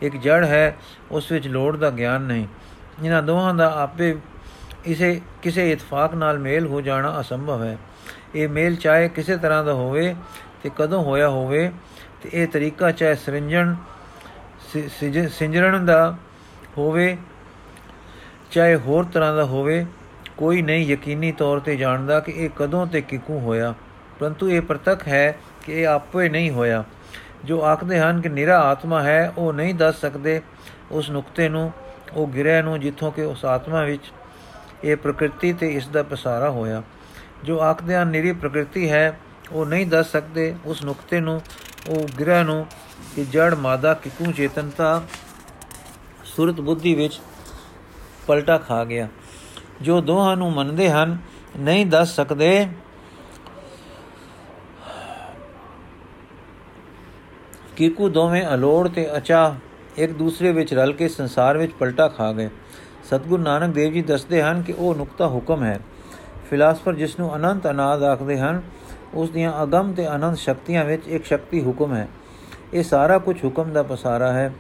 ਇੱਕ 0.02 0.16
ਜੜ 0.18 0.44
ਹੈ, 0.46 0.76
ਉਸ 1.12 1.32
ਵਿੱਚ 1.32 1.48
ਲੋੜ 1.48 1.76
ਦਾ 1.78 1.90
ਗਿਆਨ 1.90 2.22
ਨਹੀਂ। 2.22 2.48
ਇਹਨਾਂ 3.04 3.22
ਦੋਹਾਂ 3.24 3.54
ਦਾ 3.54 3.72
ਆਪੇ 3.82 4.16
ਇਸੇ 4.86 5.20
ਕਿਸੇ 5.42 5.72
ਇਤਫਾਕ 5.72 6.16
ਨਾਲ 6.16 6.40
ਮੇਲ 6.40 6.66
ਹੋ 6.66 6.82
ਜਾਣਾ 6.82 7.20
ਅਸੰਭਵ 7.20 7.64
ਹੈ। 7.64 7.78
ਇਹ 8.36 8.50
ਮੇਲ 8.50 8.76
ਚਾਹੇ 8.76 9.08
ਕਿਸੇ 9.10 9.38
ਤਰ੍ਹਾਂ 9.38 9.64
ਦਾ 9.64 9.74
ਹੋਵੇ 9.74 10.16
ਤੇ 10.64 10.72
ਕਦੋਂ 10.78 11.04
ਹੋਇਆ 11.04 11.30
ਹੋਵੇ, 11.30 11.72
ਤੇ 12.22 12.30
ਇਹ 12.34 12.48
ਤਰੀਕਾ 12.48 12.92
ਚਾਹੇ 12.92 13.16
ਸਰਿੰਜਣ 13.16 13.76
ਸਿੰਜਰਣ 15.30 15.86
ਦਾ 15.86 16.16
ਹੋਵੇ, 16.78 17.18
ਚਾਹੇ 18.52 18.76
ਹੋਰ 18.76 19.06
ਤਰ੍ਹਾਂ 19.06 19.36
ਦਾ 19.36 19.44
ਹੋਵੇ, 19.44 19.86
ਕੋਈ 20.38 20.62
ਨਹੀਂ 20.62 20.86
ਯਕੀਨੀ 20.86 21.32
ਤੌਰ 21.32 21.60
ਤੇ 21.60 21.76
ਜਾਣਦਾ 21.76 22.20
ਕਿ 22.20 22.32
ਇਹ 22.36 22.50
ਕਦੋਂ 22.56 22.86
ਤੇ 22.88 23.02
ਕਿਕੂ 23.02 23.40
ਹੋਇਆ। 23.40 23.74
ਪਰੰਤੂ 24.20 24.50
ਇਹ 24.50 24.62
ਪ੍ਰਤੱਖ 24.62 25.08
ਹੈ 25.08 25.38
ਕਿ 25.66 25.82
ਇਹ 25.82 25.88
ਆਪੇ 25.88 26.30
ਨਹੀਂ 26.30 26.52
ਹੋਇਆ। 26.52 26.84
ਜੋ 27.46 27.64
ਆਖਦੇ 27.64 28.00
ਹਨ 28.00 28.22
ਕਿ 28.22 28.30
ਨਿਰਾ 28.30 28.60
ਆਤਮਾ 28.60 29.04
ਹੈ, 29.04 29.34
ਉਹ 29.38 29.54
ਨਹੀਂ 29.54 29.76
ਦੱਸ 29.76 30.02
ਸਕਦੇ 30.02 30.42
ਉਸ 30.92 31.10
ਨੁਕਤੇ 31.10 31.50
ਨੂੰ, 31.50 31.72
ਉਹ 32.14 32.28
ਗਿਰਹਿ 32.28 32.62
ਨੂੰ, 32.62 32.80
ਜਿੱਥੋਂ 32.80 33.12
ਕਿ 33.12 33.22
ਉਸ 33.22 33.46
ਆਤਮਾ 33.46 33.84
ਵਿੱਚ 33.84 34.12
ਇਹ 34.84 34.98
ਪ੍ਰਕਿਰਤੀ 34.98 35.54
ਤੇ 35.54 35.74
ਇਸ 35.74 35.88
ਦਾ 35.88 36.04
ਪਸਾਰਾ 36.04 36.50
ਹੋਇਆ। 36.50 36.84
ਜੋ 37.44 37.60
ਆਖਦੇ 37.60 37.96
ਹਨ 37.96 38.08
ਨਿਰੀ 38.08 38.32
ਪ੍ਰਕਿਰਤੀ 38.32 38.92
ਹੈ, 38.92 39.20
ਉਹ 39.52 39.66
ਨਹੀਂ 39.66 39.88
ਦੱਸ 39.88 40.12
ਸਕਦੇ 40.12 40.56
ਉਸ 40.66 40.84
ਨੁਕਤੇ 40.84 41.20
ਨੂੰ, 41.20 41.42
ਉਹ 41.90 42.08
ਗਿਰਹਿ 42.20 42.44
ਨੂੰ 42.44 42.68
ਕਿ 43.16 43.26
ਜੜ, 43.26 43.54
ਮਾਦਾ, 43.54 43.94
ਕਿਕੂ, 43.94 44.32
ਚੇਤਨਤਾ, 44.32 45.04
ਸੁਰਤ, 46.26 46.62
ਬੁੱਧੀ 46.62 46.96
ਵਿੱਚ 46.96 47.22
ਪਲਟਾ 48.28 48.58
ਖਾ 48.58 48.86
ਗਿਆ। 48.86 49.08
ਜੋ 49.82 50.02
ਦੋਹਾਂ 50.02 50.38
ਨੂੰ 50.38 50.54
ਮੰਨਦੇ 50.54 50.90
ਹਨ, 50.90 51.18
ਨਹੀਂ 51.58 51.86
ਦੱਸ 51.86 52.16
ਸਕਦੇ 52.16 52.68
ਕਿਕੂ 57.76 58.10
ਦੋਵੇਂ 58.10 58.44
ਅਲੋੜ 58.54 58.88
ਤੇ 58.88 59.18
ਅਚਾ 59.18 59.56
ਇੱਕ 59.98 60.12
ਦੂਸਰੇ 60.12 60.52
ਵਿੱਚ 60.52 60.74
ਰਲ 60.74 60.94
ਕੇ 60.94 61.08
ਸੰਸਾਰ 61.08 61.58
ਵਿੱਚ 61.58 61.72
ਪਲਟਾ 61.72 62.08
ਖਾ 62.08 62.34
ਗਏ। 62.34 62.50
ਸਤਗੁਰੂ 63.04 63.44
ਨਾਨਕ 63.44 63.76
ਦੇਵ 63.76 63.94
ਜੀ 63.94 64.02
ਦੱਸਦੇ 64.02 64.42
ਹਨ 64.42 64.62
ਕਿ 64.62 64.74
ਉਹ 64.78 64.96
ਨੁਕਤਾ 64.96 65.28
ਹੁਕਮ 65.28 65.64
ਹੈ। 65.64 65.80
ਫਿਲਾਸਫਰ 66.50 66.94
ਜਿਸ 66.94 67.20
ਨੂੰ 67.20 67.36
ਅਨੰਤ 67.36 67.70
ਅਨਾਦ 67.70 68.04
ਆਖਦੇ 68.04 68.40
ਹਨ, 68.40 68.62
ਉਸ 69.14 69.30
ਦੀਆਂ 69.30 69.64
ਅਗੰਮ 69.64 69.94
ਤੇ 69.94 70.16
ਅਨੰਤ 70.16 70.38
ਸ਼ਕਤੀਆਂ 70.38 70.86
ਵਿੱਚ 70.86 71.08
ਇੱਕ 71.08 71.26
ਸ਼ਕਤੀ 71.26 71.64
ਹੁਕਮ 71.64 71.94
ਹੈ। 71.94 72.08
ਇਹ 72.74 72.84
ਸਾਰਾ 72.84 73.18
ਕੁਝ 73.18 73.46
ਹੁਕਮ 73.46 73.74
ਦਾ 73.74 73.84
ਪਸਾਰਾ 73.84 74.34
ਹੈ। 74.34 74.54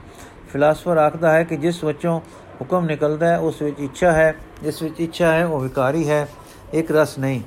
ਫਿਲਾਸਫਰ 0.54 0.98
ਆਖਦਾ 0.98 1.32
ਹੈ 1.32 1.44
ਕਿ 1.44 1.58
ਜਿਸ 1.58 1.84
ਵਿੱਚੋਂ 1.84 2.20
ਹੁਕਮ 2.62 2.86
ਨਿਕਲਦਾ 2.86 3.28
ਹੈ, 3.28 3.38
ਉਸ 3.38 3.62
ਵਿੱਚ 3.62 3.80
ਇੱਛਾ 3.80 4.12
ਹੈ। 4.12 4.36
ਜਿਸ 4.64 4.82
ਵਿੱਚ 4.82 5.00
ਇੱਛਾ 5.00 5.32
ਹੈ, 5.32 5.46
ਉਹ 5.46 5.60
ਵਿਕਾਰੀ 5.60 6.10
ਹੈ। 6.10 6.28
ਇੱਕ 6.74 6.92
ਰਸ 6.92 7.20
ਨਹੀਂ। 7.20 7.42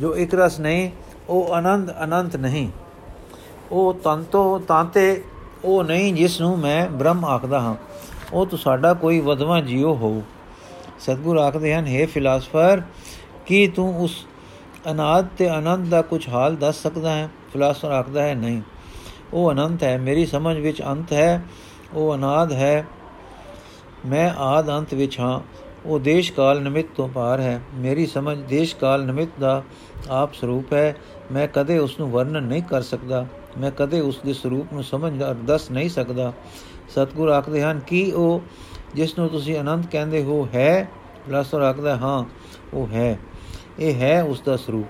ਜੋ 0.00 0.16
ਇੱਕ 0.16 0.34
ਰਸ 0.34 0.60
ਨਹੀਂ, 0.60 0.90
ਉਹ 1.28 1.52
ਆਨੰਦ 1.52 1.90
ਅਨੰਤ 2.04 2.36
ਨਹੀਂ। 2.36 2.68
ਉਹ 3.72 3.94
ਤੰਤੋ 3.94 4.58
ਤਾਂਤੇ 4.58 5.24
ਉਹ 5.64 5.84
ਨਹੀਂ 5.84 6.14
ਜਿਸ 6.14 6.40
ਨੂੰ 6.40 6.58
ਮੈਂ 6.58 6.90
ਬ੍ਰਹਮ 6.90 7.24
ਆਖਦਾ 7.24 7.60
ਹਾਂ। 7.60 7.74
ਉਹ 8.32 8.46
ਤਾਂ 8.46 8.58
ਸਾਡਾ 8.58 8.94
ਕੋਈ 8.94 9.20
ਵਦਵਾ 9.20 9.60
ਜੀਉ 9.60 9.94
ਹੋ 9.94 10.22
ਸਤਗੁਰ 11.00 11.36
ਆਖਦੇ 11.36 11.74
ਹਨ 11.74 11.84
हे 11.84 12.08
ਫਿਲਾਸਫਰ, 12.08 12.82
ਕੀ 13.46 13.68
ਤੂੰ 13.68 14.04
ਉਸ 14.04 14.26
ਅਨਾਦ 14.90 15.26
ਤੇ 15.38 15.50
ਅਨੰਤ 15.50 15.88
ਦਾ 15.88 16.02
ਕੁਝ 16.02 16.28
ਹਾਲ 16.28 16.56
ਦੱਸ 16.56 16.82
ਸਕਦਾ 16.82 17.14
ਹੈ? 17.14 17.28
ਫਿਲਾਸਫਰ 17.52 17.90
ਆਖਦਾ 17.90 18.22
ਹੈ, 18.22 18.34
ਨਹੀਂ। 18.34 18.62
ਉਹ 19.32 19.52
ਅਨੰਤ 19.52 19.82
ਹੈ, 19.82 19.98
ਮੇਰੀ 19.98 20.26
ਸਮਝ 20.26 20.58
ਵਿੱਚ 20.58 20.82
ਅੰਤ 20.82 21.12
ਹੈ, 21.12 21.44
ਉਹ 21.94 22.14
ਅਨਾਦ 22.14 22.52
ਹੈ। 22.52 22.86
ਮੈਂ 24.06 24.30
ਆਦ 24.30 24.70
ਅੰਤ 24.70 24.94
ਵਿੱਚ 24.94 25.20
ਹਾਂ, 25.20 25.40
ਉਹ 25.86 25.98
ਦੇਸ਼ 25.98 26.32
ਕਾਲ 26.32 26.62
ਨਿਮਿਤ 26.62 26.86
ਤੋਂ 26.96 27.08
ਪਾਰ 27.08 27.40
ਹੈ। 27.40 27.60
ਮੇਰੀ 27.74 28.06
ਸਮਝ 28.06 28.38
ਦੇਸ਼ 28.38 28.76
ਕਾਲ 28.76 29.04
ਨਿਮਿਤ 29.04 29.28
ਦਾ 29.40 29.62
ਆਪ 30.10 30.34
ਸਰੂਪ 30.34 30.72
ਹੈ 30.72 30.96
ਮੈਂ 31.32 31.48
ਕਦੇ 31.48 31.78
ਉਸ 31.78 31.98
ਨੂੰ 32.00 32.10
ਵਰਣਨ 32.10 32.42
ਨਹੀਂ 32.42 32.62
ਕਰ 32.62 32.82
ਸਕਦਾ, 32.82 33.26
ਮੈਂ 33.58 33.70
ਕਦੇ 33.70 34.00
ਉਸ 34.00 34.18
ਦੇ 34.26 34.32
ਸਰੂਪ 34.32 34.72
ਨੂੰ 34.72 34.84
ਸਮਝ 34.84 35.12
ਦੱਸ 35.44 35.70
ਨਹੀਂ 35.70 35.88
ਸਕਦਾ। 35.88 36.32
ਸਤਗੁਰ 36.88 37.28
ਆਖਦੇ 37.28 37.62
ਹਨ, 37.62 37.80
ਕਿ 37.80 38.12
ਉਹ 38.12 38.42
ਜਿਸ 38.94 39.18
ਨੂੰ 39.18 39.28
ਤੁਸੀਂ 39.28 39.60
ਅਨੰਤ 39.60 39.86
ਕਹਿੰਦੇ 39.86 40.22
ਹੋ 40.22 40.48
ਹੈ? 40.54 40.88
ਫਲਸਫਰ 41.28 41.60
ਆਖਦਾ, 41.60 41.96
ਹਾਂ, 41.96 42.24
ਉਹ 42.74 42.86
ਹੈ। 42.86 43.18
ਇਹ 43.78 43.94
ਹੈ 43.94 44.22
ਉਸ 44.22 44.42
ਦਾ 44.46 44.56
ਸਰੂਪ। 44.56 44.86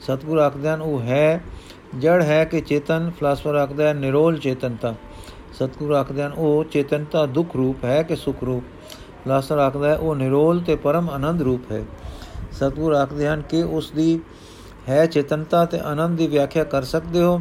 ਸਤਗੁਰ 0.00 0.38
ਆਖਦੇ 0.38 0.68
ਹਨ, 0.68 0.80
ਉਹ 0.80 1.00
ਹੈ 1.00 1.42
ਜੜ 1.98 2.22
ਹੈ 2.22 2.44
ਕਿ 2.44 2.60
ਚੇਤਨ? 2.60 3.10
ਫਲਸਫਰ 3.20 3.54
ਆਖਦਾ 3.54 3.88
ਹੈ 3.88 3.94
ਨਿਰੋਲ 3.94 4.38
ਚੇਤਨਤਾ। 4.38 4.94
ਸਤਗੁਰ 5.52 5.92
ਆਖਦੇ 5.92 6.22
ਹਨ, 6.22 6.32
ਉਹ 6.32 6.64
ਚੇਤਨਤਾ 6.64 7.26
ਦੁੱਖ 7.26 7.56
ਰੂਪ 7.56 7.84
ਹੈ 7.84 8.02
ਕਿ 8.02 8.16
ਸੁਖ 8.16 8.44
ਰੂਪ? 8.44 8.64
ਫਲਸਫਰ 9.24 9.58
ਆਖਦਾ 9.58 9.88
ਹੈ 9.88 9.96
ਉਹ 9.96 10.14
ਨਿਰੋਲ 10.14 10.60
ਤੇ 10.60 10.76
ਪਰਮ 10.76 11.10
ਆਨੰਦ 11.10 11.42
ਰੂਪ 11.42 11.72
ਹੈ। 11.72 11.82
ਸਤਗੁਰ 12.52 12.92
ਆਖਦੇ 12.92 13.28
ਹਨ, 13.28 13.42
ਕਿ 13.42 13.62
ਉਸ 13.62 13.90
ਦੀ 13.90 14.20
ਹੈ 14.88 15.06
ਚੇਤਨਤਾ 15.06 15.64
ਤੇ 15.64 15.78
ਆਨੰਦ 15.80 16.18
ਦੀ 16.18 16.26
ਵਿਆਖਿਆ 16.26 16.64
ਕਰ 16.64 16.82
ਸਕਦੇ 16.82 17.22
ਹੋ। 17.22 17.40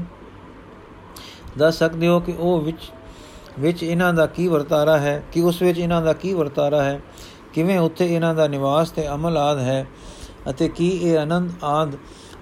ਦੱਸ 1.58 1.78
ਸਕਦੇ 1.80 2.08
ਹੋ 2.08 2.20
ਕਿ 2.20 2.34
ਉਹ 2.40 2.62
ਵਿੱਚ 2.62 2.92
ਵਿੱਚ 3.60 3.84
ਇਹਨਾਂ 3.84 4.14
ਦਾ 4.14 4.26
ਕੀ 4.26 4.48
ਵਰਤਾਰਾ 4.48 4.98
ਹੈ, 4.98 5.24
ਕਿ 5.32 5.42
ਉਸ 5.42 5.62
ਵਿੱਚ 5.62 5.80
ਇਹਨਾਂ 5.80 6.02
ਦਾ 6.02 6.14
ਕੀ 6.14 6.34
ਵਰਤਾਰਾ 6.34 6.84
ਹੈ, 6.84 7.00
ਕਿਵੇਂ 7.54 7.80
ਉੱਥੇ 7.80 8.06
ਇਹਨਾਂ 8.16 8.34
ਦਾ 8.36 8.48
ਨਿਵਾਸ 8.48 8.90
ਤੇ 8.92 9.08
ਅਮਲ 9.08 9.38
ਆਦ 9.38 9.60
ਹੈ 9.60 9.86
ਅਤੇ 10.50 10.68
ਕੀ 10.70 10.90
ਇਹ 10.90 11.18
ਆਨੰਦ 11.18 11.52
ਆਦ 11.64 11.96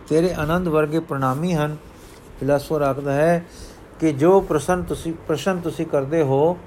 ਤੇਰੇ 0.09 0.33
ਆਨੰਦ 0.33 0.67
ਵਰਗੇ 0.67 0.99
ਪ੍ਰਣਾਮੀ 0.99 1.53
ਹਨ। 1.53 1.75
ਫਿਲਾਸਫਰ 2.39 2.81
ਆਖਦਾ 2.81 3.13
ਹੈ 3.13 3.45
ਕਿ 3.99 4.11
ਜੋ 4.13 4.39
ਪ੍ਰਸ਼ਨ 4.41 4.83
ਤੁਸੀਂ 4.83 5.13
ਪ੍ਰਸ਼ਨ 5.27 5.59
ਤੁਸੀਂ 5.59 5.85
ਕਰਦੇ 5.85 6.21
ਹੋ, 6.21 6.57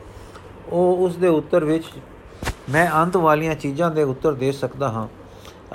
ਉਹ 0.68 0.96
ਉਸ 0.96 1.16
ਦੇ 1.16 1.28
ਉੱਤਰ 1.28 1.64
ਵਿੱਚ 1.64 1.84
ਮੈਂ 2.70 2.90
ਅੰਤ 2.92 3.16
ਵਾਲੀਆਂ 3.16 3.54
ਚੀਜ਼ਾਂ 3.54 3.90
ਦੇ 3.90 4.02
ਉੱਤਰ 4.02 4.32
ਦੇ 4.32 4.52
ਸਕਦਾ 4.52 4.88
ਹਾਂ। 4.88 5.06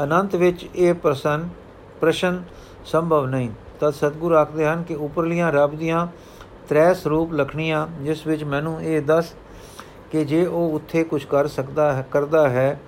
ਅਨੰਤ 0.04 0.36
ਵਿੱਚ 0.36 0.68
ਇਹ 0.76 0.94
ਪ੍ਰਸ਼ਨ 0.94 1.48
ਪ੍ਰਸ਼ਨ 2.02 2.44
ਸੰਭਵ 2.86 3.26
ਨਹੀਂ। 3.26 3.50
ਤਦ 3.80 3.90
ਸਤਗੁਰ 3.90 4.32
ਆਖਦੇ 4.32 4.66
ਹਨ 4.66 4.84
ਕਿ 4.84 4.96
ਉਪਰਲੀਆਂ 4.96 5.52
ਰੱਬ 5.52 5.76
ਦੀਆਂ 5.76 6.08
ਤ੍ਰੈ 6.70 6.94
ਸਰੂਪ 6.94 7.34
ਲਖਣੀਆਂ, 7.34 7.88
ਜਿਸ 8.02 8.28
ਵਿੱਚ 8.28 8.44
ਮੈਨੂੰ 8.44 8.82
ਇਹ 8.82 9.02
ਦੱਸ 9.02 9.34
ਕਿ 10.12 10.26
ਜੇ 10.26 10.46
ਉਹ 10.46 10.72
ਉੱਥੇ 10.72 11.04
ਕੁਝ 11.04 11.26
ਕਰ 11.26 11.48
ਸਕਦਾ 11.48 11.94
ਹੈ, 11.94 12.08
ਕਰਦਾ 12.12 12.50
ਹੈ, 12.50 12.80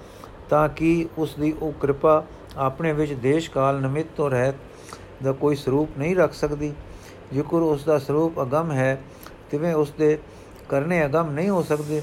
ਤਾਂ 0.49 0.69
ਕਿ 0.69 1.09
ਉਸ 1.17 1.35
ਦੀ 1.39 1.53
ਉਹ 1.61 1.71
ਕਿਰਪਾ 1.71 2.23
ਆਪਣੇ 2.57 2.93
ਵਿੱਚ 2.93 3.13
ਦੇਸ਼ 3.13 3.51
ਕਾਲ 3.51 3.81
ਨਿਮਿਤ 3.81 4.07
ਤੋਂ 4.17 4.29
ਰਹਿਤ 4.29 4.55
ਦਾ 5.23 5.31
ਕੋਈ 5.31 5.55
ਸਰੂਪ 5.55 5.89
ਨਹੀਂ 5.97 6.15
ਰੱਖ 6.15 6.33
ਸਕਦੀ? 6.33 6.73
ਜੇਕਰ 7.33 7.57
ਉਸ 7.57 7.83
ਦਾ 7.83 7.99
ਸਰੂਪ 7.99 8.41
ਅਗੰਮ 8.41 8.71
ਹੈ, 8.71 9.01
ਤਿਵੇਂ 9.51 9.75
ਉਸ 9.75 9.91
ਦੇ 9.91 10.17
ਕਰਨੇ 10.69 11.05
ਅਗੰਮ 11.05 11.31
ਨਹੀਂ 11.31 11.49
ਹੋ 11.49 11.61
ਸਕਦੇ। 11.61 12.01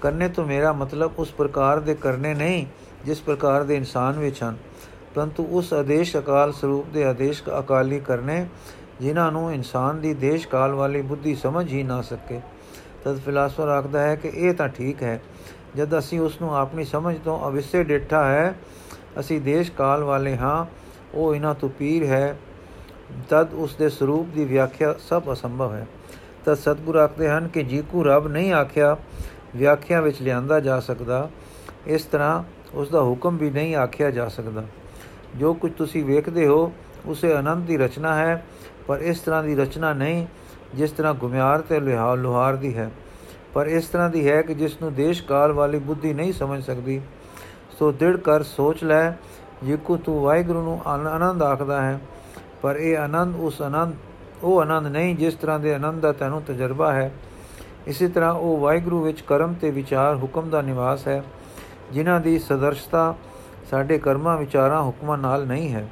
ਕਰਨੇ 0.00 0.28
ਤੋਂ 0.28 0.44
ਮੇਰਾ 0.44 0.72
ਮਤਲਬ 0.72 1.12
ਉਸ 1.18 1.32
ਪ੍ਰਕਾਰ 1.32 1.80
ਦੇ 1.80 1.94
ਕਰਨੇ 1.94 2.34
ਨਹੀਂ, 2.34 2.66
ਜਿਸ 3.04 3.20
ਪ੍ਰਕਾਰ 3.20 3.64
ਦੇ 3.64 3.74
ਇਨਸਾਨ 3.74 4.18
ਵਿੱਚ 4.18 4.42
ਹਨ। 4.42 4.56
ਪਰੰਤੂ 5.16 5.44
ਉਸ 5.50 5.72
ਆਦੇਸ਼ 5.72 6.16
ਅਕਾਲ 6.16 6.52
ਸਰੂਪ 6.52 6.88
ਦੇ 6.94 7.04
ਆਦੇਸ਼ 7.04 7.42
ਅਕਾਲੀ 7.58 7.98
ਕਰਨੇ, 8.00 8.46
ਜਿਨ੍ਹਾਂ 9.00 9.30
ਨੂੰ 9.32 9.52
ਇਨਸਾਨ 9.54 10.00
ਦੀ 10.00 10.12
ਦੇਸ਼ 10.14 10.46
ਕਾਲ 10.48 10.74
ਵਾਲੀ 10.74 11.00
ਬੁੱਧੀ 11.02 11.34
ਸਮਝ 11.34 11.72
ਹੀ 11.72 11.82
ਨਾ 11.82 12.00
ਸਕੇ। 12.02 12.40
ਤਦ 13.04 13.18
ਫਿਲਾਸਫਰ 13.18 13.68
ਆਖਦਾ 13.68 14.02
ਹੈ 14.02 14.14
ਕਿ 14.16 14.30
ਇਹ 14.34 14.54
ਤਾਂ 14.54 14.68
ਠੀਕ 14.68 15.02
ਹੈ, 15.02 15.20
ਜਦ 15.76 15.98
ਅਸੀਂ 15.98 16.20
ਉਸ 16.20 16.40
ਨੂੰ 16.42 16.54
ਆਪਣੀ 16.56 16.84
ਸਮਝ 16.84 17.16
ਤੋਂ 17.24 17.38
ਅਵਿਸੇ 17.48 17.84
ਡੇਠਾ 17.84 18.24
ਹੈ, 18.24 18.54
ਅਸੀਂ 19.20 19.40
ਦੇਸ਼ 19.40 19.72
ਕਾਲ 19.72 20.04
ਵਾਲੇ 20.04 20.36
ਹਾਂ, 20.36 20.66
ਉਹ 21.14 21.34
ਇਹਨਾਂ 21.34 21.54
ਤੋਂ 21.54 21.68
ਪੀਰ 21.68 22.04
ਹੈ, 22.04 22.36
ਤਦ 23.30 23.54
ਉਸ 23.54 23.74
ਦੇ 23.74 23.88
ਸਰੂਪ 23.88 24.34
ਦੀ 24.34 24.44
ਵਿਆਖਿਆ 24.44 24.94
ਸਭ 25.00 25.32
ਅਸੰਭਵ 25.32 25.74
ਹੈ। 25.74 25.86
ਤਦ 26.44 26.54
ਸਤਗੁਰ 26.54 26.96
ਆਖਦੇ 26.96 27.28
ਹਨ 27.28 27.48
ਕਿ 27.48 27.62
ਜੀ 27.62 27.82
ਕੋ 27.82 28.02
ਰੱਬ 28.02 28.26
ਨਹੀਂ 28.28 28.52
ਆਖਿਆ, 28.52 28.96
ਵਿਆਖਿਆ 29.56 30.00
ਵਿੱਚ 30.00 30.22
ਲਿਆਂਦਾ 30.22 30.60
ਜਾ 30.60 30.80
ਸਕਦਾ, 30.80 31.28
ਇਸ 31.86 32.04
ਤਰ੍ਹਾਂ 32.04 32.42
ਉਸ 32.74 32.90
ਦਾ 32.90 33.02
ਹੁਕਮ 33.02 33.36
ਵੀ 33.36 33.50
ਨਹੀਂ 33.50 33.76
ਆਖਿਆ 33.76 34.10
ਜਾ 34.10 34.28
ਸਕਦਾ। 34.28 34.64
ਜੋ 35.36 35.54
ਕੁਝ 35.54 35.72
ਤੁਸੀਂ 35.72 36.04
ਵੇਖਦੇ 36.04 36.46
ਹੋ, 36.46 36.72
ਉਸੇ 37.06 37.38
ਅਨੰਤ 37.38 37.66
ਦੀ 37.66 37.76
ਰਚਨਾ 37.76 38.14
ਹੈ, 38.14 38.44
ਪਰ 38.86 38.98
ਇਸ 38.98 39.20
ਤਰ੍ਹਾਂ 39.20 39.42
ਦੀ 39.42 39.56
ਰਚਨਾ 39.56 39.92
ਨਹੀਂ, 39.92 40.26
ਜਿਸ 40.74 40.90
ਤਰ੍ਹਾਂ 40.90 41.14
ਗੁਮਿਆਰ 41.14 41.60
ਤੇ 41.60 41.80
ਲੋਹਾਰ 41.80 42.16
ਲੋਹਾਰ 42.16 42.56
ਦੀ 42.56 42.76
ਹੈ। 42.76 42.90
ਪਰ 43.54 43.66
ਇਸ 43.66 43.86
ਤਰ੍ਹਾਂ 43.86 44.10
ਦੀ 44.10 44.28
ਹੈ 44.28 44.42
ਕਿ 44.42 44.54
ਜਿਸ 44.54 44.82
ਨੂੰ 44.82 44.94
ਦੇਸ਼ 44.94 45.22
ਕਾਲ 45.22 45.52
ਵਾਲੀ 45.52 45.78
ਬੁੱਧੀ 45.78 46.14
ਨਹੀਂ 46.14 46.32
ਸਮਝ 46.32 46.62
ਸਕਦੀ। 46.64 47.00
ਸੋ 47.78 47.92
ਦਿੜ 47.92 48.16
ਕਰ 48.16 48.42
ਸੋਚ 48.42 48.84
ਲੈ 48.84 49.10
ਜਿਕੂ 49.62 49.96
ਤੂੰ 49.96 50.22
ਵਾਹਿਗੁਰੂ 50.22 50.62
ਨੂੰ 50.62 50.80
ਆਨੰਦ 50.86 51.42
ਆਖਦਾ 51.42 51.82
ਹੈ। 51.82 52.00
ਪਰ 52.62 52.76
ਇਹ 52.76 52.98
ਆਨੰਦ, 52.98 53.36
ਉਸ 53.36 53.62
ਆਨੰਦ, 53.62 53.94
ਉਹ 54.42 54.60
ਆਨੰਦ 54.60 54.86
ਨਹੀਂ 54.86 55.16
ਜਿਸ 55.16 55.34
ਤਰ੍ਹਾਂ 55.34 55.58
ਦੇ 55.60 55.74
ਆਨੰਦ 55.74 56.00
ਦਾ 56.00 56.12
ਤੈਨੂੰ 56.12 56.42
ਤਜਰਬਾ 56.42 56.92
ਹੈ। 56.92 57.12
ਇਸੇ 57.86 58.08
ਤਰ੍ਹਾਂ 58.08 58.32
ਉਹ 58.32 58.58
ਵਾਹਿਗੁਰੂ 58.58 59.02
ਵਿੱਚ 59.02 59.20
ਕਰਮ 59.20 59.54
ਤੇ 59.54 59.70
ਵਿਚਾਰ, 59.70 60.16
ਹੁਕਮ 60.16 60.50
ਦਾ 60.50 60.62
ਨਿਵਾਸ 60.62 61.08
ਹੈ, 61.08 61.22
ਜਿਨ੍ਹਾਂ 61.92 62.20
ਦੀ 62.20 62.38
ਸਦਰਸ਼ਤਾ 62.38 63.14
ਸਾਡੇ 63.70 63.98
ਕਰਮਾਂ 63.98 64.36
ਵਿਚਾਰਾਂ 64.38 64.82
ਹੁਕਮਾਂ 64.82 65.18
ਨਾਲ 65.18 65.46
ਨਹੀਂ 65.46 65.74
ਹੈ। 65.74 65.88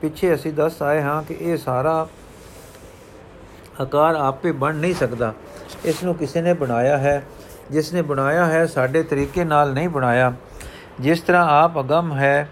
ਪਿੱਛੇ 0.00 0.34
ਅਸੀਂ 0.34 0.52
ਦੱਸ 0.52 0.82
ਆਏ 0.82 1.02
ਹਾਂ 1.02 1.22
ਕਿ 1.22 1.36
ਇਹ 1.40 1.56
ਸਾਰਾ 1.56 2.08
ਆਕਾਰ 3.80 4.14
ਆਪੇ 4.14 4.52
ਬਣ 4.52 4.74
ਨਹੀਂ 4.74 4.94
ਸਕਦਾ। 4.94 5.34
ਇਸ 5.84 6.04
ਨੂੰ 6.04 6.14
ਕਿਸੇ 6.14 6.42
ਨੇ 6.42 6.52
ਬਣਾਇਆ 6.52 6.98
ਹੈ। 6.98 7.24
ਜਿਸ 7.70 7.92
ਨੇ 7.94 8.02
ਬਣਾਇਆ 8.02 8.44
ਹੈ, 8.46 8.66
ਸਾਡੇ 8.66 9.02
ਤਰੀਕੇ 9.02 9.44
ਨਾਲ 9.44 9.72
ਨਹੀਂ 9.72 9.88
ਬਣਾਇਆ। 9.88 10.32
ਜਿਸ 11.00 11.20
ਤਰ੍ਹਾਂ 11.20 11.48
ਆਪ 11.62 11.80
ਅਗੰਮ 11.80 12.12
ਹੈ, 12.12 12.48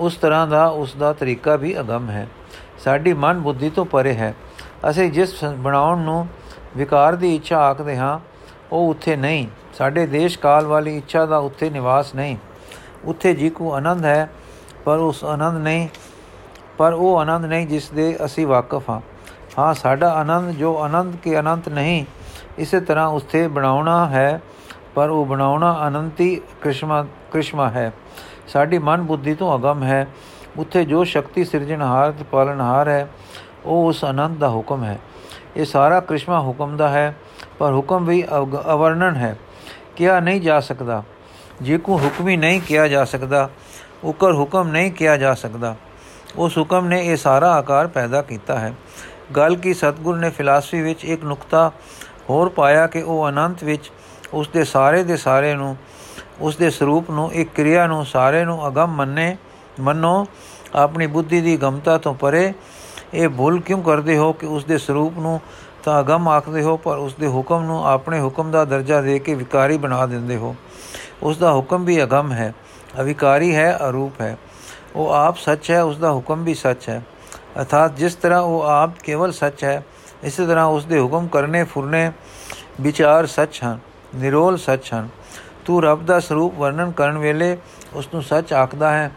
ਉਸ 0.00 0.16
ਤਰ੍ਹਾਂ 0.16 0.46
ਦਾ 0.46 0.66
ਉਸ 0.66 0.96
ਦਾ 0.96 1.12
ਤਰੀਕਾ 1.12 1.56
ਵੀ 1.56 1.80
ਅਗੰਮ 1.80 2.10
ਹੈ। 2.10 2.28
ਸਾਡੀ 2.84 3.12
ਮਨ 3.12 3.40
ਬੁੱਧੀ 3.40 3.70
ਤੋਂ 3.70 3.84
ਪਰੇ 3.86 4.14
ਹੈ। 4.14 4.34
ਅਸੀਂ 4.90 5.10
ਜਿਸ 5.12 5.44
ਬਣਾਉਣ 5.44 5.98
ਨੂੰ 5.98 6.28
ਵਿਕਾਰ 6.76 7.16
ਦੀ 7.16 7.34
ਇੱਛਾ 7.36 7.58
ਆਖਦੇ 7.58 7.96
ਹਾਂ, 7.96 8.18
ਉਹ 8.72 8.90
ਉੱਥੇ 8.90 9.16
ਨਹੀਂ। 9.16 9.46
ਸਾਡੇ 9.78 10.06
ਦੇਸ਼ 10.06 10.38
ਕਾਲ 10.38 10.66
ਵਾਲੀ 10.66 10.96
ਇੱਛਾ 10.96 11.26
ਦਾ 11.26 11.38
ਉੱਥੇ 11.38 11.70
ਨਿਵਾਸ 11.70 12.14
ਨਹੀਂ। 12.14 12.36
ਉੱਥੇ 13.06 13.34
ਜੀ 13.34 13.50
ਕੋ 13.50 13.72
ਆਨੰਦ 13.74 14.04
ਹੈ, 14.04 14.30
ਪਰ 14.84 14.98
ਉਸ 14.98 15.24
ਆਨੰਦ 15.24 15.58
ਨਹੀਂ, 15.62 15.88
ਪਰ 16.78 16.92
ਉਹ 16.92 17.18
ਆਨੰਦ 17.18 17.44
ਨਹੀਂ 17.44 17.66
ਜਿਸ 17.66 17.90
ਦੇ 17.90 18.16
ਅਸੀਂ 18.24 18.46
ਵਾਕਿਫ 18.46 18.90
ਹਾਂ। 18.90 19.00
ਹਾਂ, 19.58 19.74
ਸਾਡਾ 19.74 20.12
ਆਨੰਦ 20.12 20.50
ਜੋ 20.50 20.78
ਆਨੰਦ 20.78 21.16
ਕੇ 21.16 21.38
ਅਨੰਤ 21.40 21.68
ਨਹੀਂ, 21.68 22.04
ਇਸੇ 22.58 22.80
ਤਰ੍ਹਾਂ 22.80 23.08
ਉਸਤੇ 23.08 23.48
ਬਣਾਉਣਾ 23.48 24.06
ਹੈ, 24.06 24.40
ਪਰ 24.94 25.08
ਉਹ 25.08 25.26
ਬਣਾਉਣਾ 25.26 25.88
ਅਨੰਤੀ 25.88 26.40
ਕ੍ਰਿਸ਼ਮਾ 26.62 27.02
ਕ੍ਰਿਸ਼ਮਾ 27.02 27.68
ਹੈ। 27.70 27.92
ਸਾਡੀ 28.48 28.78
ਮਨ 28.78 29.02
ਬੁੱਧੀ 29.02 29.34
ਤੋਂ 29.34 29.58
ਅਗਮ 29.58 29.82
ਹੈ। 29.82 30.06
ਉੱਥੇ 30.58 30.84
ਜੋ 30.84 31.04
ਸ਼ਕਤੀ 31.04 31.44
ਸਿਰਜਣਹਾਰ 31.44 32.12
ਤੇ 32.12 32.24
ਪਾਲਣਹਾਰ 32.24 32.88
ਹੈ, 32.88 33.08
ਉਹ 33.64 33.88
ਉਸ 33.88 34.04
ਆਨੰਦ 34.04 34.38
ਦਾ 34.38 34.48
ਹੁਕਮ 34.48 34.84
ਹੈ। 34.84 34.98
ਇਹ 35.56 35.64
ਸਾਰਾ 35.64 36.00
ਕ੍ਰਿਸ਼ਮਾ 36.00 36.40
ਹੁਕਮ 36.40 36.76
ਦਾ 36.76 36.88
ਹੈ, 36.88 37.16
ਪਰ 37.58 37.72
ਹੁਕਮ 37.72 38.04
ਵੀ 38.04 38.24
ਅਵਰਣਨ 38.74 39.16
ਹੈ। 39.16 39.36
ਕਿਹਾ 39.96 40.20
ਨਹੀਂ 40.20 40.40
ਜਾ 40.40 40.60
ਸਕਦਾ। 40.60 41.02
ਜੇ 41.62 41.78
ਕੋ 41.78 41.98
ਹੁਕਮੀ 41.98 42.36
ਨਹੀਂ 42.36 42.60
ਕਿਹਾ 42.60 42.86
ਜਾ 42.88 43.04
ਸਕਦਾ, 43.04 43.48
ਉਕਰ 44.04 44.32
ਹੁਕਮ 44.32 44.68
ਨਹੀਂ 44.68 44.90
ਕਿਹਾ 44.92 45.16
ਜਾ 45.16 45.34
ਸਕਦਾ, 45.34 45.74
ਉਸ 46.36 46.58
ਹੁਕਮ 46.58 46.86
ਨੇ 46.86 47.00
ਇਹ 47.06 47.16
ਸਾਰਾ 47.16 47.52
ਆਕਾਰ 47.52 47.86
ਪੈਦਾ 47.86 48.22
ਕੀਤਾ 48.22 48.58
ਹੈ। 48.58 48.72
ਗੱਲ 49.36 49.56
ਕੀ 49.56 49.74
ਸਤਗੁਰ 49.74 50.16
ਨੇ 50.16 50.30
ਫਿਲਾਸਫੀ 50.30 50.80
ਵਿੱਚ 50.82 51.04
ਇੱਕ 51.04 51.24
ਨੁਕਤਾ 51.24 51.70
ਹੋਰ 52.30 52.48
ਪਾਇਆ 52.48 52.86
ਕਿ 52.86 53.02
ਉਹ 53.02 53.28
ਅਨੰਤ 53.28 53.64
ਵਿੱਚ 53.64 53.90
ਉਸ 54.34 54.48
ਦੇ 54.48 54.64
ਸਾਰੇ 54.64 55.02
ਦੇ 55.04 55.16
ਸਾਰੇ 55.16 55.54
ਨੂੰ, 55.54 55.76
ਉਸ 56.40 56.56
ਦੇ 56.56 56.70
ਸਰੂਪ 56.70 57.10
ਨੂੰ, 57.10 57.32
ਇੱਕ 57.32 57.50
ਕਿਰਿਆ 57.54 57.86
ਨੂੰ 57.86 58.04
ਸਾਰੇ 58.06 58.44
ਨੂੰ 58.44 58.66
ਅਗੰਮ 58.68 58.94
ਮੰਨੇ, 58.96 59.36
ਮੰਨੋ, 59.80 60.26
ਆਪਣੀ 60.74 61.06
ਬੁੱਧੀ 61.06 61.40
ਦੀ 61.40 61.56
ਗਮਤਾ 61.56 61.98
ਤੋਂ 61.98 62.14
ਪਰੇ। 62.14 62.52
ਇਹ 63.14 63.28
ਭੁੱਲ 63.28 63.60
ਕਿਉਂ 63.60 63.82
ਕਰਦੇ 63.82 64.16
ਹੋ 64.18 64.32
ਕਿ 64.32 64.46
ਉਸ 64.46 64.64
ਦੇ 64.64 64.78
ਸਰੂਪ 64.78 65.18
ਨੂੰ 65.18 65.40
ਤਾਂ 65.84 66.00
ਅਗੰਮ 66.00 66.28
ਆਖਦੇ 66.28 66.62
ਹੋ, 66.62 66.76
ਪਰ 66.76 66.96
ਉਸ 66.96 67.14
ਦੇ 67.14 67.26
ਹੁਕਮ 67.26 67.64
ਨੂੰ 67.64 67.86
ਆਪਣੇ 67.86 68.20
ਹੁਕਮ 68.20 68.50
ਦਾ 68.50 68.64
ਦਰਜਾ 68.64 69.00
ਦੇ 69.00 69.18
ਕੇ 69.18 69.34
ਵਿਕਾਰੀ 69.34 69.78
ਬਣਾ 69.78 70.06
ਦਿੰਦੇ 70.06 70.36
ਹੋ? 70.36 70.54
ਉਸ 71.26 71.38
ਦਾ 71.38 71.52
ਹੁਕਮ 71.52 71.84
ਵੀ 71.84 72.02
ਅਗੰਮ 72.02 72.32
ਹੈ, 72.32 72.54
ਅਵਿਕਾਰੀ 73.00 73.54
ਹੈ, 73.56 73.78
ਅਰੂਪ 73.88 74.20
ਹੈ। 74.20 74.36
ਉਹ 74.96 75.10
ਆਪ 75.10 75.36
ਸੱਚ 75.36 75.70
ਹੈ 75.70 75.82
ਉਸ 75.82 75.98
ਦਾ 75.98 76.12
ਹੁਕਮ 76.12 76.44
ਵੀ 76.44 76.54
ਸੱਚ 76.54 76.88
ਹੈ। 76.88 77.02
ਅਰਥਾਤ 77.58 77.96
ਜਿਸ 77.96 78.14
ਤਰ੍ਹਾਂ 78.14 78.40
ਉਹ 78.40 78.62
ਆਪ 78.62 78.90
ਕੇਵਲ 79.04 79.32
ਸੱਚ 79.32 79.64
ਹੈ, 79.64 79.84
ਇਸੇ 80.22 80.46
ਤਰ੍ਹਾਂ 80.46 80.64
ਉਸ 80.64 80.84
ਦੇ 80.84 81.00
ਹੁਕਮ 81.00 81.26
ਕਰਨੇ, 81.26 81.64
ਫੁਰਨੇ 81.64 82.12
ਵਿਚਾਰ 82.80 83.26
ਸੱਚ 83.26 83.60
ਹਨ, 83.64 83.78
ਨਿਰੋਲ 84.14 84.56
ਸੱਚ 84.56 84.94
ਹਨ। 84.94 85.08
ਤੂੰ 85.64 85.82
ਰੱਬ 85.82 86.06
ਦਾ 86.06 86.20
ਸਰੂਪ 86.20 86.54
ਵਰਣਨ 86.58 86.90
ਕਰਨ 86.90 87.18
ਵੇਲੇ 87.18 87.58
ਉਸ 87.94 88.08
ਨੂੰ 88.14 88.22
ਸੱਚ 88.22 88.52
ਆਖਦਾ 88.52 88.90
ਹੈ, 88.90 89.10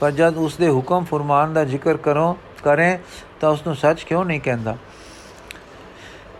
ਪਰ 0.00 0.10
ਜਦ 0.10 0.36
ਉਸ 0.36 0.56
ਦੇ 0.56 0.70
ਹੁਕਮ, 0.70 1.04
ਫਰਮਾਨ 1.04 1.54
ਦਾ 1.54 1.64
ਜ਼ਿਕਰ 1.64 1.96
ਕਰੋ, 1.96 2.38
ਕਰੇ, 2.64 2.98
ਤਾਂ 3.40 3.50
ਉਸ 3.50 3.66
ਨੂੰ 3.66 3.76
ਸੱਚ 3.76 4.02
ਕਿਉਂ 4.02 4.24
ਨਹੀਂ 4.24 4.40
ਕਹਿੰਦਾ? 4.40 4.76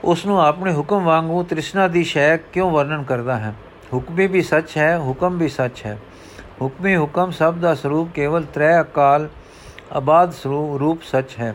ਉਸ 0.04 0.26
ਨੂੰ 0.26 0.46
ਆਪਣੇ 0.46 0.72
ਹੁਕਮ 0.72 1.04
ਵਾਂਗੂ 1.04 1.42
ਤ੍ਰਿਸ਼ਨਾ 1.42 1.88
ਦੀ 1.88 2.04
ਸ਼ੈ 2.04 2.36
ਕਿਉਂ 2.36 2.70
ਵਰਣਨ 2.70 3.02
ਕਰਦਾ 3.02 3.36
ਹੈ? 3.36 3.54
ਹੁਕਮੀ 3.94 4.26
ਵੀ 4.26 4.42
ਸੱਚ 4.42 4.76
ਹੈ, 4.76 4.98
ਹੁਕਮ 4.98 5.38
ਵੀ 5.38 5.48
ਸੱਚ 5.48 5.82
ਹੈ। 5.86 5.98
ਹੁਕਮੀ 6.62 6.96
ਹੁਕਮ 6.96 7.30
ਸਭ 7.30 7.54
ਦਾ 7.54 7.74
ਸਰੂਪ 7.74 8.08
ਕੇਵਲ 8.14 8.42
ਤ੍ਰੈ 8.42 8.80
ਅਕਾਲ 8.80 9.28
ਆਬਾਦ 9.92 10.32
ਸਰੂਪ 10.32 11.02
ਸੱਚ 11.02 11.36
ਹੈ। 11.40 11.54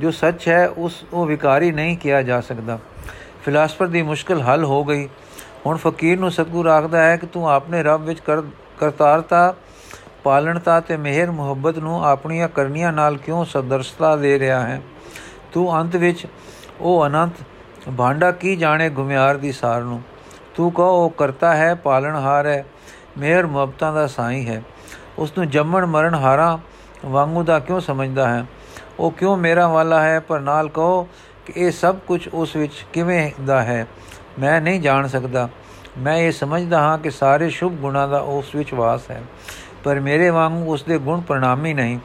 ਜੋ 0.00 0.10
ਸੱਚ 0.10 0.48
ਹੈ, 0.48 0.68
ਉਸ 0.68 1.04
ਉਹ 1.12 1.26
ਵਿਕਾਰੀ 1.26 1.72
ਨਹੀਂ 1.72 1.96
ਕਿਹਾ 1.96 2.22
ਜਾ 2.22 2.40
ਸਕਦਾ। 2.40 2.78
ਫਿਲਾਸਫਰ 3.44 3.86
ਦੀ 3.86 4.02
ਮੁਸ਼ਕਲ 4.02 4.40
ਹੱਲ 4.40 4.64
ਹੋ 4.64 4.84
ਗਈ। 4.84 5.08
ਹੁਣ 5.66 5.76
ਫਕੀਰ 5.76 6.20
ਨੂੰ 6.20 6.30
ਸਤਗੁਰ 6.30 6.66
ਆਖਦਾ 6.66 7.02
ਹੈ 7.02 7.16
ਕਿ 7.16 7.26
ਤੂੰ 7.26 7.50
ਆਪਣੇ 7.50 7.82
ਰੱਬ 7.82 8.04
ਵਿੱਚ 8.04 8.20
ਕਰਤਾਰਤਾ, 8.78 9.54
ਪਾਲਣਤਾ 10.24 10.80
ਤੇ 10.80 10.96
ਮਿਹਰ, 10.96 11.30
ਮੁਹੱਬਤ 11.30 11.78
ਨੂੰ 11.78 12.04
ਆਪਣੀਆਂ 12.04 12.48
ਕਰਨੀਆਂ 12.48 12.92
ਨਾਲ 12.92 13.16
ਕਿਉਂ 13.16 13.44
ਸਦਰਸ਼ਤਾ 13.44 14.16
ਦੇ 14.16 14.38
ਰਿਹਾ 14.38 14.60
ਹੈ? 14.60 14.82
ਤੂੰ 15.52 15.80
ਅੰਤ 15.80 15.96
ਵਿੱਚ 15.96 16.26
ਉਹ 16.80 17.06
ਅਨੰਤ, 17.06 17.32
ਭਾਂਡਾ 17.98 18.32
ਕੀ 18.32 18.56
ਜਾਣੇ 18.56 18.90
ਗੁਮਿਆਰ 18.90 19.36
ਦੀ 19.36 19.52
ਸਾਰ 19.52 19.82
ਨੂੰ? 19.82 20.02
ਤੂੰ 20.60 20.72
ਕਹੋ, 20.72 21.04
ਉਹ 21.04 21.10
ਕਰਤਾ 21.10 21.56
ਹੈ 21.56 21.74
ਪਾਲਣਹਾਰ 21.74 22.46
ਹੈ, 22.46 22.64
ਮਿਹਰ 23.18 23.46
ਮੁਹੱਬਤਾਂ 23.46 23.92
ਦਾ 23.92 24.06
ਸਾਈ 24.06 24.48
ਹੈ। 24.48 24.62
ਉਸ 25.18 25.32
ਨੂੰ 25.38 25.50
ਜੰਮਣ 25.50 25.86
ਮਰਨ 25.86 26.14
ਹਾਰਾ 26.14 26.58
ਵਾਂਗੂ 27.06 27.42
ਦਾ 27.42 27.58
ਕਿਉਂ 27.58 27.80
ਸਮਝਦਾ 27.80 28.28
ਹੈ? 28.28 28.44
ਉਹ 28.98 29.10
ਕਿਉਂ 29.10 29.36
ਮੇਰਾ 29.36 29.68
ਵਾਲਾ 29.68 30.02
ਹੈ? 30.02 30.20
ਪਰ 30.20 30.40
ਨਾਲ 30.40 30.68
ਕਹੋ 30.68 31.08
ਕਿ 31.46 31.52
ਇਹ 31.56 31.70
ਸਭ 31.70 31.96
ਕੁਝ 32.06 32.28
ਉਸ 32.28 32.56
ਵਿੱਚ 32.56 32.86
ਕਿਵੇਂ 32.92 33.30
ਦਾ 33.46 33.62
ਹੈ? 33.62 33.86
ਮੈਂ 34.38 34.60
ਨਹੀਂ 34.60 34.80
ਜਾਣ 34.80 35.06
ਸਕਦਾ। 35.06 35.48
ਮੈਂ 35.98 36.16
ਇਹ 36.16 36.32
ਸਮਝਦਾ 36.32 36.80
ਹਾਂ 36.80 36.98
ਕਿ 36.98 37.10
ਸਾਰੇ 37.10 37.50
ਸ਼ੁਭ 37.50 37.72
ਗੁਣਾਂ 37.72 38.08
ਦਾ 38.08 38.18
ਉਸ 38.18 38.54
ਵਿੱਚ 38.54 38.74
ਵਾਸ 38.74 39.10
ਹੈ। 39.10 39.22
ਪਰ 39.84 40.00
ਮੇਰੇ 40.00 40.30
ਵਾਂਗੂ 40.30 40.72
ਉਸ 40.72 40.82
ਦੇ 40.82 40.98
ਗੁਣ 40.98 41.20
ਪ੍ਰਣਾਮੀ 41.20 41.74
ਨਹੀਂ। 41.74 41.98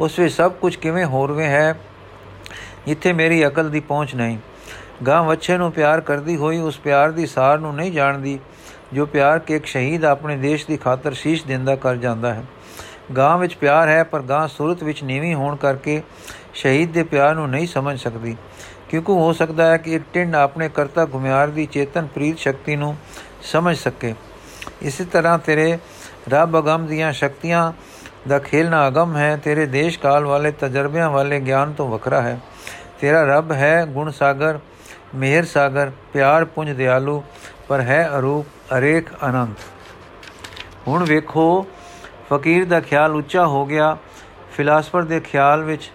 ਉਸ 0.00 0.18
ਵਿੱਚ 0.18 0.34
ਸਭ 0.34 0.52
ਕੁਝ 0.52 0.76
ਕਿਵੇਂ 0.76 1.04
ਹੋਰਵੇਂ 1.04 1.48
ਹੈ, 1.48 1.80
ਜਿੱਥੇ 2.86 3.12
ਮੇਰੀ 3.12 3.46
ਅਕਲ 3.46 3.70
ਦੀ 3.70 3.80
ਪਹੁੰਚ 3.80 4.14
ਨਹੀਂ। 4.14 4.38
ਗਾਂ 5.06 5.24
ਵੱਛੇ 5.24 5.56
ਨੂੰ 5.58 5.72
ਪਿਆਰ 5.72 6.00
ਕਰਦੀ 6.00 6.36
ਹੋਈ 6.36 6.58
ਉਸ 6.58 6.78
ਪਿਆਰ 6.78 7.10
ਦੀ 7.10 7.26
ਸਾਰ 7.26 7.58
ਨੂੰ 7.58 7.74
ਨਹੀਂ 7.74 7.92
ਜਾਣਦੀ, 7.92 8.38
ਜੋ 8.92 9.06
ਪਿਆਰ 9.06 9.38
ਕਿ 9.38 9.56
ਇੱਕ 9.56 9.66
ਸ਼ਹੀਦ 9.66 10.04
ਆਪਣੇ 10.04 10.36
ਦੇਸ਼ 10.36 10.66
ਦੀ 10.66 10.76
ਖਾਤਰ 10.76 11.12
ਸ਼ੀਸ਼ 11.12 11.46
ਦਿੰਦਾ 11.46 11.76
ਕਰ 11.76 11.96
ਜਾਂਦਾ 11.96 12.34
ਹੈ। 12.34 12.44
ਗਾਂ 13.16 13.38
ਵਿੱਚ 13.38 13.54
ਪਿਆਰ 13.54 13.88
ਹੈ, 13.88 14.02
ਪਰ 14.02 14.22
ਗਾਂ 14.22 14.48
ਸੂਰਤ 14.48 14.82
ਵਿੱਚ 14.82 15.04
ਨੀਵੀਂ 15.04 15.34
ਹੋਣ 15.34 15.56
ਕਰਕੇ 15.56 16.02
ਸ਼ਹੀਦ 16.54 16.92
ਦੇ 16.92 17.02
ਪਿਆਰ 17.02 17.34
ਨੂੰ 17.34 17.50
ਨਹੀਂ 17.50 17.66
ਸਮਝ 17.66 18.00
ਸਕਦੀ। 18.00 18.36
ਕਿਉਂਕਿ 18.88 19.12
ਹੋ 19.12 19.32
ਸਕਦਾ 19.32 19.66
ਹੈ 19.66 19.76
ਕਿ 19.76 19.94
ਇੱਕ 19.94 20.04
ਟਿੰਡ 20.12 20.36
ਆਪਣੇ 20.36 20.68
ਕਰਤਾ 20.68 21.04
ਗੁਮਿਆਰ 21.04 21.48
ਦੀ 21.48 21.66
ਚੇਤਨ 21.66 22.06
ਪ੍ਰੀਤ 22.06 22.38
ਸ਼ਕਤੀ 22.38 22.76
ਨੂੰ 22.76 22.96
ਸਮਝ 23.42 23.76
ਸਕੇ। 23.76 24.14
ਇਸੇ 24.82 25.04
ਤਰ੍ਹਾਂ 25.04 25.38
ਤੇਰੇ 25.38 25.78
ਰੱਬ 26.28 26.58
ਅਗਮ 26.58 26.86
ਦੀਆਂ 26.86 27.12
ਸ਼ਕਤੀਆਂ 27.12 27.72
ਦਾ 28.28 28.38
ਖੇਲਣਾ 28.38 28.88
ਅਗਮ 28.88 29.16
ਹੈ, 29.16 29.36
ਤੇਰੇ 29.36 29.66
ਦੇਸ਼ 29.66 29.98
ਕਾਲ 29.98 30.24
ਵਾਲੇ 30.24 30.50
ਤਜਰਬਿਆਂ 30.50 31.10
ਵਾਲੇ 31.10 31.40
ਗਿਆਨ 31.40 31.72
ਤੋਂ 31.72 31.88
ਵੱਖਰਾ 31.88 32.22
ਹੈ। 32.22 32.40
ਤੇਰਾ 33.00 33.24
ਰੱਬ 33.24 33.52
ਹੈ 33.52 33.86
ਗੁਣ 33.86 34.10
ਸਾਗਰ 34.10 34.58
ਮਿਹਰ 35.14 35.44
ਸਾਗਰ, 35.44 35.90
ਪਿਆਰ 36.12 36.44
ਪੁੰਜ 36.44 36.70
ਦਿਆਲੂ, 36.70 37.22
ਪਰ 37.68 37.80
ਹੈ 37.80 38.10
ਅਰੂਪ 38.18 38.46
ਅਰੇਖ 38.78 39.10
ਅਨੰਤ। 39.28 39.56
ਹੁਣ 40.88 41.04
ਵੇਖੋ, 41.04 41.66
ਫਕੀਰ 42.32 42.64
ਦਾ 42.64 42.80
ਖਿਆਲ 42.80 43.14
ਉੱਚਾ 43.14 43.46
ਹੋ 43.46 43.66
ਗਿਆ। 43.66 43.96
ਫਿਲਾਸਫਰ 44.52 45.02
ਦੇ 45.02 45.20
ਖਿਆਲ 45.20 45.64
ਵਿੱਚ 45.64 45.90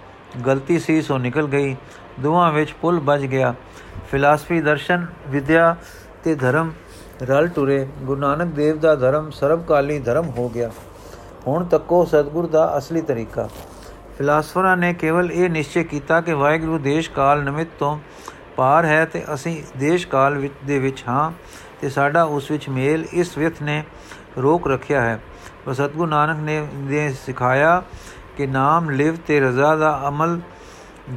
ਗਲਤੀ 0.48 0.79
ਸੀ, 0.79 1.01
ਸੋ 1.01 1.17
ਨਿਕਲ 1.17 1.48
ਗਈ। 1.48 1.75
ਦੋਹਾਂ 2.20 2.51
ਵਿੱਚ 2.51 2.72
ਪੁਲ 2.72 3.00
ਵੱਜ 3.00 3.25
ਗਿਆ। 3.25 3.55
ਫਿਲਾਸਫੀ 4.12 4.62
ਦਰਸ਼ਨ, 4.62 5.05
ਵਿਦਿਆ 5.27 5.75
ਤੇ 6.24 6.36
ਧਰਮ 6.36 6.72
ਰਲ 7.22 7.48
ਟੁਰੇ। 7.48 7.88
ਗੁਰੂ 8.00 8.22
ਨਾਨਕ 8.22 8.53
ਦੇਵ 8.53 8.79
ਦਾ 8.79 8.96
ਧਰਮ 8.96 9.29
ਸਰਬਕਾਲੀ 9.29 10.00
ਧਰਮ 10.00 10.29
ਹੋ 10.29 10.50
ਗਿਆ। 10.50 10.72
ਹੁਣ 11.48 11.65
ਤੱਕੋ 11.65 12.05
ਸਤਗੁਰ 12.05 12.48
ਦਾ 12.48 12.77
ਅਸਲੀ 12.77 13.01
ਤਰੀਕਾ। 13.01 13.50
ਫਿਲਾਸਫਰਾਂ 14.17 14.77
ਨੇ 14.77 14.93
ਕੇਵਲ 14.93 15.32
ਇਹ 15.32 15.50
ਨਿਸ਼ਚੈ 15.50 15.84
ਕੀਤਾ 15.84 16.22
ਕਿ 16.22 16.34
ਵਾਹਿਗੁਰੂ 16.34 16.77
ਦੇਸ਼ 16.77 17.12
ਕਾਲ 17.12 17.43
ਨਿਮਿਤ 17.43 17.67
ਤੋਂ 17.79 18.00
ਪਾਰ 18.55 18.86
ਹੈ 18.86 19.03
ਤੇ 19.05 19.24
ਅਸੀਂ 19.33 19.62
ਦੇਸ਼ 19.77 20.07
ਕਾਲ 20.07 20.38
ਵਿੱਚ 20.38 20.53
ਦੇ 20.65 20.79
ਵਿੱਚ 20.79 21.03
ਹਾਂ 21.07 21.31
ਤੇ 21.81 21.89
ਸਾਡਾ 21.89 22.23
ਉਸ 22.23 22.49
ਵਿੱਚ 22.51 22.67
ਮੇਲ 22.69 23.06
ਇਸ 23.13 23.38
ਵਿਥ 23.38 23.62
ਨੇ 23.62 23.84
ਰੋਕ 24.38 24.67
ਰੱਖਿਆ 24.67 25.01
ਹੈ। 25.01 25.19
ਸਤਗੁਰੂ 25.73 26.06
ਨਾਨਕ 26.06 26.39
ਨੇ 26.39 26.60
ਨੇ 26.73 27.12
ਸਿਖਾਇਆ 27.25 27.84
ਕਿ 28.38 28.47
ਨਾਮ 28.47 28.89
ਲਿਵ 28.89 29.15
ਤੇ 29.28 29.39
ਰਜ਼ਾ 29.39 29.75
ਦਾ 29.75 30.01
ਅਮਲ 30.08 30.39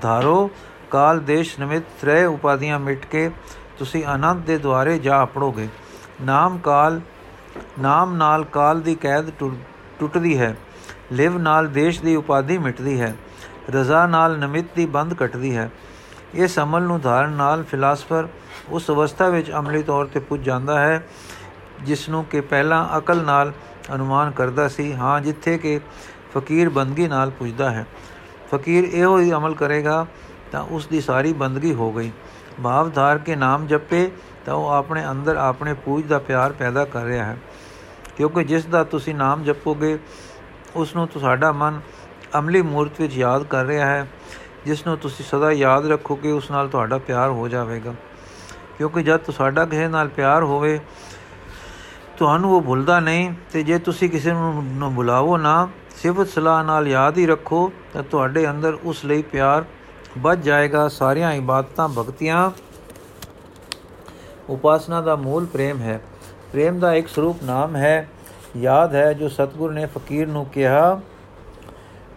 ਧਾਰੋ। 0.02 0.50
ਕਾਲ 0.90 1.20
ਦੇਸ਼ 1.20 1.58
ਨਿਮਿਤ 1.60 1.82
ਤ੍ਰੈ 2.00 2.24
ਉਪਾਦੀਆਂ 2.26 2.78
ਮਿਟ 2.80 3.06
ਕੇ 3.06 3.30
ਤੁਸੀਂ 3.78 4.04
ਆਨੰਦ 4.04 4.44
ਦੇ 4.44 4.58
ਦੁਆਰੇ 4.58 4.98
ਜਾ 4.98 5.18
ਆਪੜੋਗੇ 5.18 5.68
ਨਾਮ 6.20 6.58
ਕਾਲ 6.58 7.00
ਨਾਮ 7.80 8.14
ਨਾਲ 8.16 8.44
ਕਾਲ 8.44 8.80
ਦੀ 8.80 8.94
ਕੈਦ 8.94 9.30
ਟੁੱਟਦੀ 10.00 10.38
ਹੈ। 10.38 10.56
ਲਿਵ 11.12 11.38
ਨਾਲ 11.38 11.68
ਦੇਸ਼ 11.68 12.00
ਦੀ 12.02 12.16
ਉਪਾਧੀ 12.16 12.58
ਮਿਟਦੀ 12.58 13.00
ਹੈ। 13.00 13.14
ਰਜ਼ਾ 13.70 14.06
ਨਾਲ 14.06 14.38
ਨਿਮਿਤ 14.38 14.66
ਦੀ 14.76 14.86
ਬੰਦ 14.86 15.14
ਘਟਦੀ 15.24 15.56
ਹੈ। 15.56 15.70
ਇਸ 16.34 16.58
ਅਮਲ 16.58 16.82
ਨੂੰ 16.82 17.00
ਧਾਰਨ 17.00 17.30
ਨਾਲ 17.30 17.64
ਫਿਲਾਸਫਰ 17.64 18.28
ਉਸ 18.68 18.90
ਅਵਸਥਾ 18.90 19.28
ਵਿੱਚ 19.28 19.52
ਅਮਲੀ 19.52 19.82
ਤੌਰ 19.82 20.06
ਤੇ 20.06 20.20
ਪੁੱਜ 20.20 20.42
ਜਾਂਦਾ 20.42 20.80
ਹੈ, 20.80 21.08
ਜਿਸ 21.82 22.08
ਨੂੰ 22.08 22.24
ਕਿ 22.24 22.40
ਪਹਿਲਾਂ 22.40 22.98
ਅਕਲ 22.98 23.22
ਨਾਲ 23.22 23.52
ਅਨੁਮਾਨ 23.94 24.30
ਕਰਦਾ 24.30 24.68
ਸੀ, 24.68 24.94
ਹਾਂ, 24.94 25.20
ਜਿੱਥੇ 25.20 25.58
ਕਿ 25.58 25.80
ਫਕੀਰ 26.36 26.68
ਬੰਦਗੀ 26.68 27.08
ਨਾਲ 27.08 27.30
ਪੁੱਜਦਾ 27.30 27.70
ਹੈ। 27.70 27.86
ਫਕੀਰ 28.54 28.84
ਇਹੋ 28.84 29.18
ਹੀ 29.18 29.32
ਅਮਲ 29.32 29.54
ਕਰੇਗਾ, 29.54 30.06
ਤਾਂ 30.52 30.62
ਉਸ 30.62 30.86
ਦੀ 30.86 31.00
ਸਾਰੀ 31.00 31.32
ਬੰਦਗੀ 31.32 31.74
ਹੋ 31.74 31.92
ਗਈ। 31.92 32.12
ਭਾਵ 32.62 32.90
ਧਾਰ 32.90 33.18
ਕੇ 33.18 33.36
ਨਾਮ 33.36 33.66
ਜਪੇ, 33.66 34.10
ਤਾਂ 34.46 34.54
ਉਹ 34.54 34.68
ਆਪਣੇ 34.68 35.10
ਅੰਦਰ 35.10 35.36
ਆਪਣੇ 35.36 35.74
ਪੂਜ 35.74 36.06
ਦਾ 36.06 36.18
ਪਿਆਰ 36.18 36.52
ਪੈਦਾ 36.52 36.84
ਕਰ 36.84 37.02
ਰਿਹਾ 37.02 37.24
ਹੈ। 37.24 37.36
ਕਿਉਂਕਿ 38.16 38.44
ਜਿਸ 38.44 38.64
ਦਾ 38.64 38.84
ਤੁਸੀਂ 38.84 39.14
ਨਾਮ 39.14 39.44
ਜਪੋਗੇ, 39.44 39.98
ਉਸ 40.76 40.96
ਨੂੰ 40.96 41.08
ਤੁਹਾਡਾ 41.08 41.52
ਮਨ 41.52 41.80
ਅਮਲੀ 42.38 42.62
ਮੂਰਤ 42.62 43.00
ਵਿੱਚ 43.00 43.16
ਯਾਦ 43.16 43.44
ਕਰ 43.44 43.64
ਰਿਹਾ 43.64 43.86
ਹੈ। 43.86 44.06
ਜਿਸ 44.66 44.86
ਨੂੰ 44.86 44.96
ਤੁਸੀਂ 44.98 45.24
ਸਦਾ 45.24 45.50
ਯਾਦ 45.52 45.86
ਰੱਖੋਗੇ, 45.86 46.30
ਉਸ 46.32 46.50
ਨਾਲ 46.50 46.68
ਤੁਹਾਡਾ 46.68 46.98
ਪਿਆਰ 46.98 47.30
ਹੋ 47.30 47.48
ਜਾਵੇਗਾ। 47.48 47.94
ਕਿਉਂਕਿ 48.78 49.02
ਜਦ 49.02 49.16
ਤੁਹਾਡਾ 49.16 49.64
ਕਿਸੇ 49.64 49.88
ਨਾਲ 49.88 50.08
ਪਿਆਰ 50.08 50.42
ਹੋਵੇ, 50.42 50.80
ਤੁਹਾਨੂੰ 52.16 52.54
ਉਹ 52.54 52.62
ਭੁੱਲਦਾ 52.62 53.00
ਨਹੀਂ। 53.00 53.30
ਤੇ 53.52 53.62
ਜੇ 53.62 53.78
ਤੁਸੀਂ 53.78 54.10
ਕਿਸੇ 54.10 54.32
ਨੂੰ 54.32 54.94
ਬੁਲਾਵੋ 54.94 55.36
ਨਾ, 55.36 55.68
ਸਿਫਤ 55.96 56.28
ਸਲਾਹ 56.28 56.64
ਨਾਲ 56.64 56.88
ਯਾਦ 56.88 57.18
ਹੀ 57.18 57.26
ਰੱਖੋ, 57.26 57.72
ਤਾਂ 57.92 58.02
ਤੁਹਾਡੇ 58.02 58.50
ਅੰਦਰ 58.50 58.78
ਉਸ 58.84 59.04
ਲਈ 59.04 59.22
ਪਿਆਰ 59.22 59.64
ਵੱਧ 60.18 60.42
ਜਾਏਗਾ। 60.42 60.88
ਸਾਰੀਆਂ 60.88 61.32
ਇਬਾਦਤਾਂ, 61.32 61.88
ਭਗਤੀਆਂ, 61.88 62.50
ਉਪਾਸਨਾ 64.48 65.00
ਦਾ 65.00 65.16
ਮੂਲ 65.16 65.46
ਪ੍ਰੇਮ 65.46 65.80
ਹੈ। 65.80 66.00
ਪ੍ਰੇਮ 66.52 66.78
ਦਾ 66.78 66.94
ਇੱਕ 66.94 67.08
ਸਰੂਪ 67.08 67.42
ਨਾਮ 67.42 67.76
ਹੈ, 67.76 68.08
ਯਾਦ 68.56 68.94
ਹੈ, 68.94 69.12
ਜੋ 69.12 69.28
ਸਤਗੁਰ 69.28 69.72
ਨੇ 69.72 69.86
ਫਕੀਰ 69.86 70.28
ਨੂੰ 70.28 70.46
ਕਿਹਾ 70.46 71.00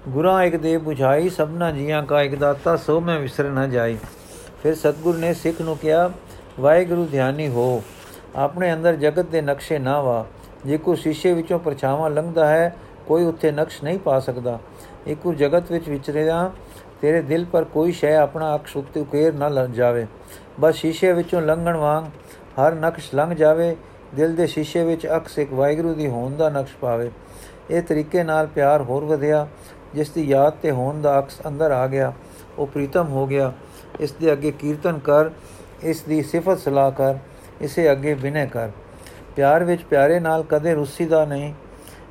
ਗੁਰਾਂ 0.08 0.44
ਇੱਕ 0.44 0.56
ਦੇ 0.56 0.78
부ਝਾਈ 0.78 1.30
ਸਭਨਾ 1.30 1.72
ਜੀਆਂ 1.72 2.04
ਕਾ 2.04 2.22
ਇੱਕ 2.22 2.36
ਦਾਤਾ, 2.36 2.76
ਸੋ 2.76 3.00
ਮੈਂ 3.00 3.20
ਵਿਸਰ 3.20 3.44
ਨਾ 3.44 3.68
ਜਾਈ। 3.68 3.98
ਫਿਰ 4.64 4.76
ਸਤਗੁਰ 4.76 5.18
ਨੇ 5.18 5.34
ਸਿੱਖ 5.34 5.62
ਨੂੰ 5.62 5.78
ਕਿਹਾ, 5.78 6.12
ਵਾਹਿਗੁਰੂ 6.60 7.06
ਧਿਆਨੀ 7.06 7.48
ਹੋ, 7.48 7.84
ਆਪਣੇ 8.36 8.74
ਅੰਦਰ 8.74 8.96
ਜਗਤ 8.96 9.26
ਦੇ 9.26 9.42
ਨਕਸ਼ੇ 9.42 9.80
ਨਾ 9.80 10.02
ਵਾ। 10.02 10.26
ਜੇ 10.66 10.78
ਕੋ 10.78 10.96
ਸ਼ੀਸ਼ੇ 10.96 11.34
ਵਿੱਚੋਂ 11.34 11.60
ਪਰਛਾਵਾਂ 11.60 12.10
ਲੰਘਦਾ 12.10 12.48
ਹੈ, 12.48 12.76
ਕੋਈ 13.08 13.24
ਉੱਥੇ 13.24 13.52
ਨਕਸ਼ 13.52 13.84
ਨਹੀਂ 13.84 14.00
ਪਾ 14.00 14.20
ਸਕਦਾ। 14.20 14.60
ਇੱਕੋ 15.08 15.34
ਜਗਤ 15.34 15.72
ਵਿੱਚ 15.72 15.90
ਵਿਚਰਿਆ 15.90 16.52
ਤੇਰੇ 17.02 17.22
ਦਿਲ 17.22 17.46
ਪਰ 17.46 17.64
ਕੋਈ 17.64 17.92
ਸ਼ੈ 17.92 18.16
ਆਪਣਾ 18.16 18.56
ਅਕਸ਼ 18.56 18.78
ਉੱਤੇ 18.78 19.00
ਉਕੇਰ 19.00 19.34
ਨਾ 19.34 19.48
ਲੱਗ 19.48 19.70
ਜਾਵੇ। 19.70 20.08
ਬਸ 20.60 20.76
ਸ਼ੀਸ਼ੇ 20.76 21.14
ਵਿੱਚੋਂ 21.14 21.42
ਲੰਘਣ 21.42 21.78
ਵਾਂਗ 21.78 22.06
ਹਰ 22.60 22.74
ਨਕਸ਼ 22.76 23.16
ਲੰਘ 23.16 23.34
ਜਾਵੇ, 23.34 23.76
ਦਿਲ 24.16 24.36
ਦੇ 24.36 24.48
ਸ਼ੀਸ਼ੇ 24.48 24.84
ਵਿੱਚ 24.84 25.08
ਅਕਸ 25.08 25.40
ਇੱਕ 25.40 25.54
ਵਾਹਿਗੁਰੂ 25.54 25.94
ਦੀ 25.94 26.08
ਹੋਣ 26.08 26.36
ਦਾ 26.36 26.50
ਨਕਸ਼ 26.50 26.76
ਪਾਵੇ। 26.82 27.12
ਇਹ 27.72 27.82
ਤਰੀਕੇ 27.82 28.24
ਨਾਲ 28.24 28.48
ਪਿਆਰ 28.48 28.82
ਹੋਰ 28.82 29.04
ਵਧਿਆ। 29.06 29.48
ਜਿਸ 29.96 30.10
ਦੀ 30.10 30.24
ਯਾਦ 30.24 30.54
ਤੇ 30.54 30.72
ਹੋਣ 30.72 31.02
ਦਾ 31.02 31.20
ਅਕਸ 31.20 31.40
ਅੰਦਰ 31.48 31.72
ਆ 31.72 31.88
ਗਿਆ, 31.88 32.14
ਉਹ 32.58 32.68
ਪ੍ਰੀਤਮ 32.68 33.08
ਹੋ 33.08 33.28
ਗਿਆ। 33.28 33.54
ਇਸ 34.00 34.12
ਦੇ 34.12 34.32
ਅੱਗੇ 34.32 34.52
ਕੀਰਤਨ 34.52 35.00
ਕਰ, 35.00 35.30
ਇਸ 35.84 36.02
ਦੀ 36.02 36.24
ਸਿਫਤ 36.24 36.60
ਸਲਾਹ 36.60 36.92
ਕਰ, 36.92 37.16
ਇਸੇ 37.62 37.92
ਅੱਗੇ 37.92 38.14
ਬਿਨੇ 38.14 38.48
ਕਰ। 38.48 38.70
ਪਿਆਰ 39.36 39.64
ਵਿੱਚ 39.64 39.84
ਪਿਆਰੇ 39.84 40.20
ਨਾਲ 40.20 40.44
ਕਦੇ 40.44 40.74
ਰੁੱਸੀ 40.74 41.06
ਦਾ 41.06 41.26
ਨਹੀਂ। 41.26 41.54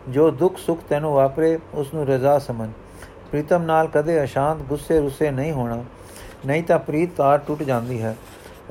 ਜੋ 0.09 0.31
ਦੁੱਖ 0.31 0.57
ਸੁੱਖ 0.57 0.81
ਤੈਨੂੰ 0.89 1.13
ਵਾਪਰੇ 1.13 1.59
ਉਸ 1.75 1.95
ਨੂੰ 1.95 2.07
ਰਜ਼ਾ 2.07 2.39
ਸਮਝ। 2.39 2.69
ਪ੍ਰੀਤਮ 3.31 3.63
ਨਾਲ 3.63 3.89
ਕਦੇ 3.89 4.25
ਅਸ਼ਾਂਤ 4.25 4.59
ਗੁੱਸੇ 4.59 5.01
ਰੁੱਸੇ 5.01 5.31
ਨਹੀਂ 5.31 5.53
ਹੋਣਾ। 5.53 5.85
ਨਹੀਂ 6.47 6.63
ਤਾਂ 6.63 6.79
ਪ੍ਰੀਤ 6.79 7.11
ਤਾਰ 7.17 7.39
ਟੁੱਟ 7.39 7.63
ਜਾਂਦੀ 7.63 8.03
ਹੈ। 8.03 8.17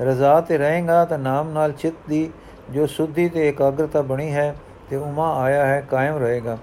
ਰਜ਼ਾ 0.00 0.40
ਤੇ 0.40 0.58
ਰਹੇਗਾ 0.58 1.04
ਤਾਂ 1.04 1.18
ਨਾਮ 1.18 1.50
ਨਾਲ 1.50 1.72
ਚਿੱਤ 1.72 1.94
ਦੀ 2.08 2.30
ਜੋ 2.70 2.86
ਸੁੱਧੀ 2.86 3.28
ਤੇ 3.28 3.48
ਇਕਾਗਰਤਾ 3.48 4.02
ਬਣੀ 4.02 4.32
ਹੈ 4.32 4.56
ਤੇ 4.90 4.96
ਉਮਾ 4.96 5.40
ਆਇਆ 5.42 5.66
ਹੈ 5.66 5.80
ਕਾਇਮ 5.80 6.16
ਰਹੇਗਾ। 6.16 6.58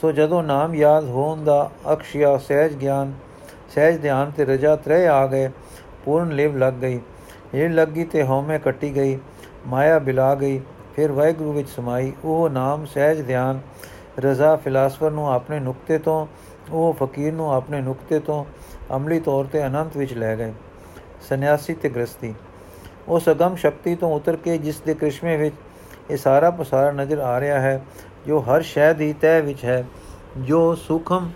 ਸੋ 0.00 0.10
ਜਦੋਂ 0.12 0.42
ਨਾਮ 0.42 0.74
ਯਾਦ 0.74 1.04
ਹੋਣ 1.04 1.42
ਦਾ 1.44 1.70
ਅਕਸ਼ਿਆ 1.92 2.36
ਸਹਿਜ 2.38 2.74
ਗਿਆਨ, 2.74 3.12
ਸਹਿਜ 3.74 4.00
ਧਿਆਨ 4.02 4.30
ਤੇ 4.30 4.44
ਰਜਾ 4.44 4.74
ਤਰੇ 4.76 5.06
ਆ 5.06 5.26
ਗਏ, 5.26 5.50
ਪੂਰਨ 6.04 6.30
ਲਿਵ 6.30 6.56
ਲੱਗ 6.58 6.74
ਗਈ। 6.74 7.00
ਇਹ 7.54 7.68
ਲੱਗੀ 7.68 8.04
ਤੇ 8.04 8.22
ਹਉਮੈ 8.22 8.58
ਕੱਟੀ 8.58 8.94
ਗਈ, 8.96 9.18
ਮਾਇਆ 9.66 9.98
ਬਿਲਾ 9.98 10.34
ਗਈ, 10.34 10.60
ਫਿਰ 10.96 11.12
ਵਾਹਿਗੁਰੂ 11.12 11.52
ਵਿੱਚ 11.52 11.68
ਸਮਾਈ। 11.68 12.12
ਉਹ 12.24 12.48
ਨਾਮ, 12.50 12.84
ਸਹਿਜ 12.84 13.26
ਧਿਆਨ, 13.26 13.60
ਰਜ਼ਾ 14.20 14.56
ਫਿਲਾਸਫਰ 14.56 15.10
ਨੂੰ 15.10 15.28
ਆਪਣੇ 15.28 15.60
ਨੁਕਤੇ 15.60 15.98
ਤੋਂ, 15.98 16.26
ਉਹ 16.70 16.92
ਫਕੀਰ 17.00 17.32
ਨੂੰ 17.32 17.52
ਆਪਣੇ 17.52 17.80
ਨੁਕਤੇ 17.80 18.18
ਤੋਂ 18.20 18.44
ਅਮਲੀ 18.96 19.20
ਤੌਰ 19.20 19.44
ਤੇ 19.44 19.66
ਅਨੰਤ 19.66 19.96
ਵਿੱਚ 19.96 20.12
ਲੈ 20.14 20.36
ਗਏ, 20.36 20.52
ਸੰਨਿਆਸੀ 21.28 21.74
ਤੇ 21.74 21.88
ਗ੍ਰਸਤੀ 21.88 22.34
ਉਸ 23.08 23.28
ਅਗਮ 23.28 23.54
ਸ਼ਕਤੀ 23.56 23.94
ਤੋਂ 23.94 24.14
ਉਤਰ 24.16 24.36
ਕੇ 24.36 24.58
ਜਿਸ 24.58 24.80
ਦੇ 24.80 24.94
ਕ੍ਰਿਸ਼ਮੇ 24.94 25.36
ਵਿੱਚ 25.36 25.54
ਇਹ 26.10 26.16
ਸਾਰਾ 26.16 26.50
ਪਸਾਰਾ 26.50 26.90
ਨਜ਼ਰ 26.92 27.18
ਆ 27.18 27.38
ਰਿਹਾ 27.40 27.60
ਹੈ 27.60 27.80
ਜੋ 28.26 28.40
ਹਰ 28.40 28.62
ਸ਼ੈ 28.62 28.92
ਦੀ 28.92 29.12
ਤੈ 29.12 29.40
ਵਿੱਚ 29.40 29.64
ਹੈ, 29.64 29.84
ਜੋ 30.38 30.74
ਸੁਖਮ 30.74 31.30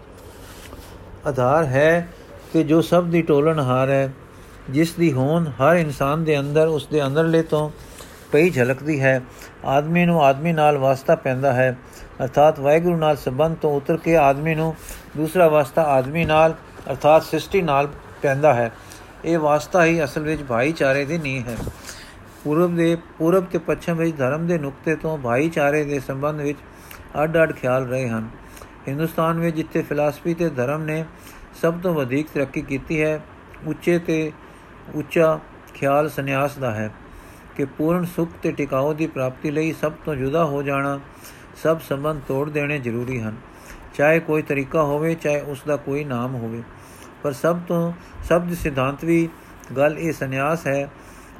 ਆਧਾਰ 1.26 1.64
ਹੈ 1.64 2.08
ਤੇ 2.52 2.62
ਜੋ 2.64 2.80
ਸਭ 2.80 3.04
ਦੀ 3.04 3.22
ਟੋਲਣ 3.22 3.60
ਹਾਰ 3.60 3.90
ਹੈ, 3.90 4.12
ਜਿਸ 4.70 4.92
ਦੀ 4.92 5.12
ਹੋਂਦ 5.12 5.48
ਹਰ 5.48 5.76
ਇਨਸਾਨ 5.76 6.24
ਦੇ 6.24 6.38
ਅੰਦਰ, 6.38 6.66
ਉਸ 6.66 6.86
ਦੇ 6.86 7.06
ਅੰਦਰਲੇ 7.06 7.42
ਤੋਂ 7.42 7.70
ਪਈ 8.32 8.50
ਝਲਕਦੀ 8.50 9.00
ਹੈ, 9.00 9.20
ਆਦਮੀ 9.64 10.04
ਨੂੰ 10.06 10.24
ਆਦਮੀ 10.24 10.52
ਨਾਲ 10.52 10.78
ਵਾਸਤਾ 10.78 11.14
ਪੈਂਦਾ 11.14 11.52
ਹੈ, 11.52 11.76
ਅਰਥਾਤ 12.22 12.60
ਵਾਹਿਗੁਰੂ 12.60 12.96
ਨਾਲ 12.96 13.16
ਸੰਬੰਧ 13.16 13.56
ਤੋਂ 13.56 13.76
ਉਤਰ 13.76 13.96
ਕੇ 13.96 14.16
ਆਦਮੀ 14.16 14.54
ਨੂੰ 14.54 14.74
ਦੂਸਰਾ 15.16 15.48
ਵਾਸਤਾ 15.48 15.82
ਆਦਮੀ 15.82 16.24
ਨਾਲ, 16.24 16.54
ਅਰਥਾਤ 16.90 17.22
ਸ੍ਰਿਸ਼ਟੀ 17.22 17.62
ਨਾਲ 17.62 17.88
ਪੈਂਦਾ 18.22 18.54
ਹੈ। 18.54 18.70
ਇਹ 19.24 19.38
ਵਾਸਤਾ 19.38 19.84
ਹੀ 19.84 20.04
ਅਸਲ 20.04 20.22
ਵਿੱਚ 20.22 20.42
ਭਾਈਚਾਰੇ 20.42 21.04
ਦੀ 21.04 21.18
ਨੀਂਹ 21.18 21.44
ਹੈ। 21.44 21.56
ਪੂਰਬ 22.44 22.76
ਦੇ 22.76 22.96
ਪੂਰਬ 23.18 23.44
ਤੇ 23.44 23.58
ਪੱਛਮ 23.58 23.96
ਵਿੱਚ 23.96 24.16
ਧਰਮ 24.16 24.46
ਦੇ 24.46 24.58
ਨੁਕਤੇ 24.58 24.96
ਤੋਂ 24.96 25.18
ਭਾਈਚਾਰੇ 25.18 25.84
ਦੇ 25.84 26.00
ਸੰਬੰਧ 26.00 26.40
ਵਿੱਚ 26.40 26.58
ਅੱਡ-ਅੱਡ 27.22 27.52
ਖਿਆਲ 27.52 27.86
ਰਹੇ 27.86 28.08
ਹਨ। 28.08 28.28
ਹਿੰਦੁਸਤਾਨ 28.88 29.38
ਵਿੱਚ 29.38 29.56
ਜਿੱਥੇ 29.56 29.82
ਫਿਲਾਸਫੀ 29.82 30.34
ਤੇ 30.34 30.48
ਧਰਮ 30.48 30.82
ਨੇ 30.82 31.04
ਸਭ 31.62 31.74
ਤੋਂ 31.80 31.94
ਵਧੇਕ 31.94 32.26
ਤਰੱਕੀ 32.34 32.60
ਕੀਤੀ 32.60 33.02
ਹੈ, 33.02 33.20
ਉੱਚੇ 33.66 33.98
ਤੇ 33.98 34.32
ਉੱਚਾ 34.94 35.40
ਖਿਆਲ 35.74 36.08
ਸੰਨਿਆਸ 36.08 36.58
ਦਾ 36.58 36.70
ਹੈ 36.70 36.90
ਕਿ 37.56 37.64
ਪੂਰਨ 37.64 38.04
ਸੁਖ 38.04 38.28
ਤੇ 38.42 38.52
ਟਿਕਾਉ 38.52 38.92
ਦੀ 38.94 39.06
ਪ੍ਰਾਪਤੀ 39.06 39.50
ਲਈ 39.50 39.72
ਸਭ 39.72 39.92
ਤੋਂ 40.04 40.14
ਜੁਦਾ 40.14 40.44
ਹੋ 40.44 40.62
ਜਾਣਾ, 40.62 41.00
ਸਭ 41.62 41.80
ਸੰਬੰਧ 41.80 42.22
ਤੋੜ 42.28 42.50
ਦੇਣੇ 42.50 42.78
ਜ਼ਰੂਰੀ 42.78 43.20
ਹਨ। 43.20 43.36
ਚਾਹੇ 43.94 44.20
ਕੋਈ 44.20 44.42
ਤਰੀਕਾ 44.42 44.82
ਹੋਵੇ, 44.82 45.14
ਚਾਹੇ 45.14 45.40
ਉਸ 45.40 45.62
ਦਾ 45.66 45.76
ਕੋਈ 45.76 46.04
ਨਾਮ 46.04 46.34
ਹੋਵੇ, 46.34 46.62
ਪਰ 47.22 47.32
ਸਭ 47.32 47.58
ਤੋਂ 47.68 47.92
ਸਭ 48.24 48.42
ਦੇ 48.42 48.54
ਸਿਧਾਂਤਵੀ 48.54 49.28
ਗੱਲ 49.76 49.98
ਇਹ 49.98 50.12
ਸੰਨਿਆਸ 50.12 50.66
ਹੈ 50.66 50.90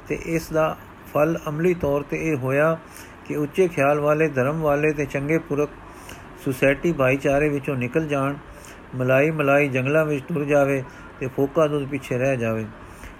ਤੇ 0.07 0.15
ਇਸ 0.15 0.51
ਦਾ 0.51 0.77
ਫਲ 1.13 1.39
ਅਮਲੀ 1.49 1.73
ਤੌਰ 1.73 2.01
ਤੇ 2.01 2.31
ਇਹ 2.31 2.37
ਹੋਇਆ 2.37 2.77
ਕਿ 3.25 3.35
ਉੱਚੇ 3.35 3.67
ਖਿਆਲ 3.67 3.99
ਵਾਲੇ, 3.99 4.27
ਧਰਮ 4.27 4.61
ਵਾਲੇ 4.61 4.91
ਤੇ 4.93 5.05
ਚੰਗੇ 5.05 5.37
ਪੁਰਖ 5.37 5.69
ਸੁਸਾਇਟੀ 6.45 6.91
ਭਾਈਚਾਰੇ 6.91 7.49
ਵਿੱਚੋਂ 7.49 7.75
ਨਿਕਲ 7.75 8.07
ਜਾਣ, 8.07 8.35
ਮਲਾਈ 8.95 9.31
ਮਲਾਈ 9.31 9.67
ਜੰਗਲਾਂ 9.67 10.05
ਵਿੱਚ 10.05 10.23
ਟੁਰ 10.27 10.45
ਜਾਵੇ 10.45 10.83
ਤੇ 11.19 11.27
ਫੋਕਾ 11.27 11.67
ਦੁੱਧ 11.67 11.87
ਪਿੱਛੇ 11.89 12.17
ਰਹਿ 12.17 12.37
ਜਾਵੇ। 12.37 12.65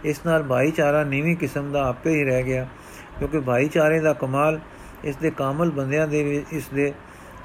ਇਸ 0.06 0.26
ਨਾਲ 0.26 0.44
ਭਾਈਚਾਰਾ 0.44 1.04
ਨੀਵੀਂ 1.04 1.36
ਕਿਸਮ 1.36 1.72
ਦਾ 1.72 1.88
ਆਪੇ 1.88 2.16
ਹੀ 2.16 2.24
ਰਹਿ 2.24 2.44
ਗਿਆ, 2.44 2.68
ਕਿਉਂਕਿ 3.20 3.40
ਭਾਈਚਾਰੇ 3.40 4.00
ਦਾ 4.00 4.14
ਕਮਾਲ 4.14 4.60
ਇਸ 5.04 5.16
ਦੇ 5.16 5.32
ਕਾਮਲ 5.32 5.72
ਬੰਦਿਆਂ 5.72 6.08
ਦੇ 6.08 6.44
ਇਸ 6.52 6.68
ਦੇ 6.68 6.94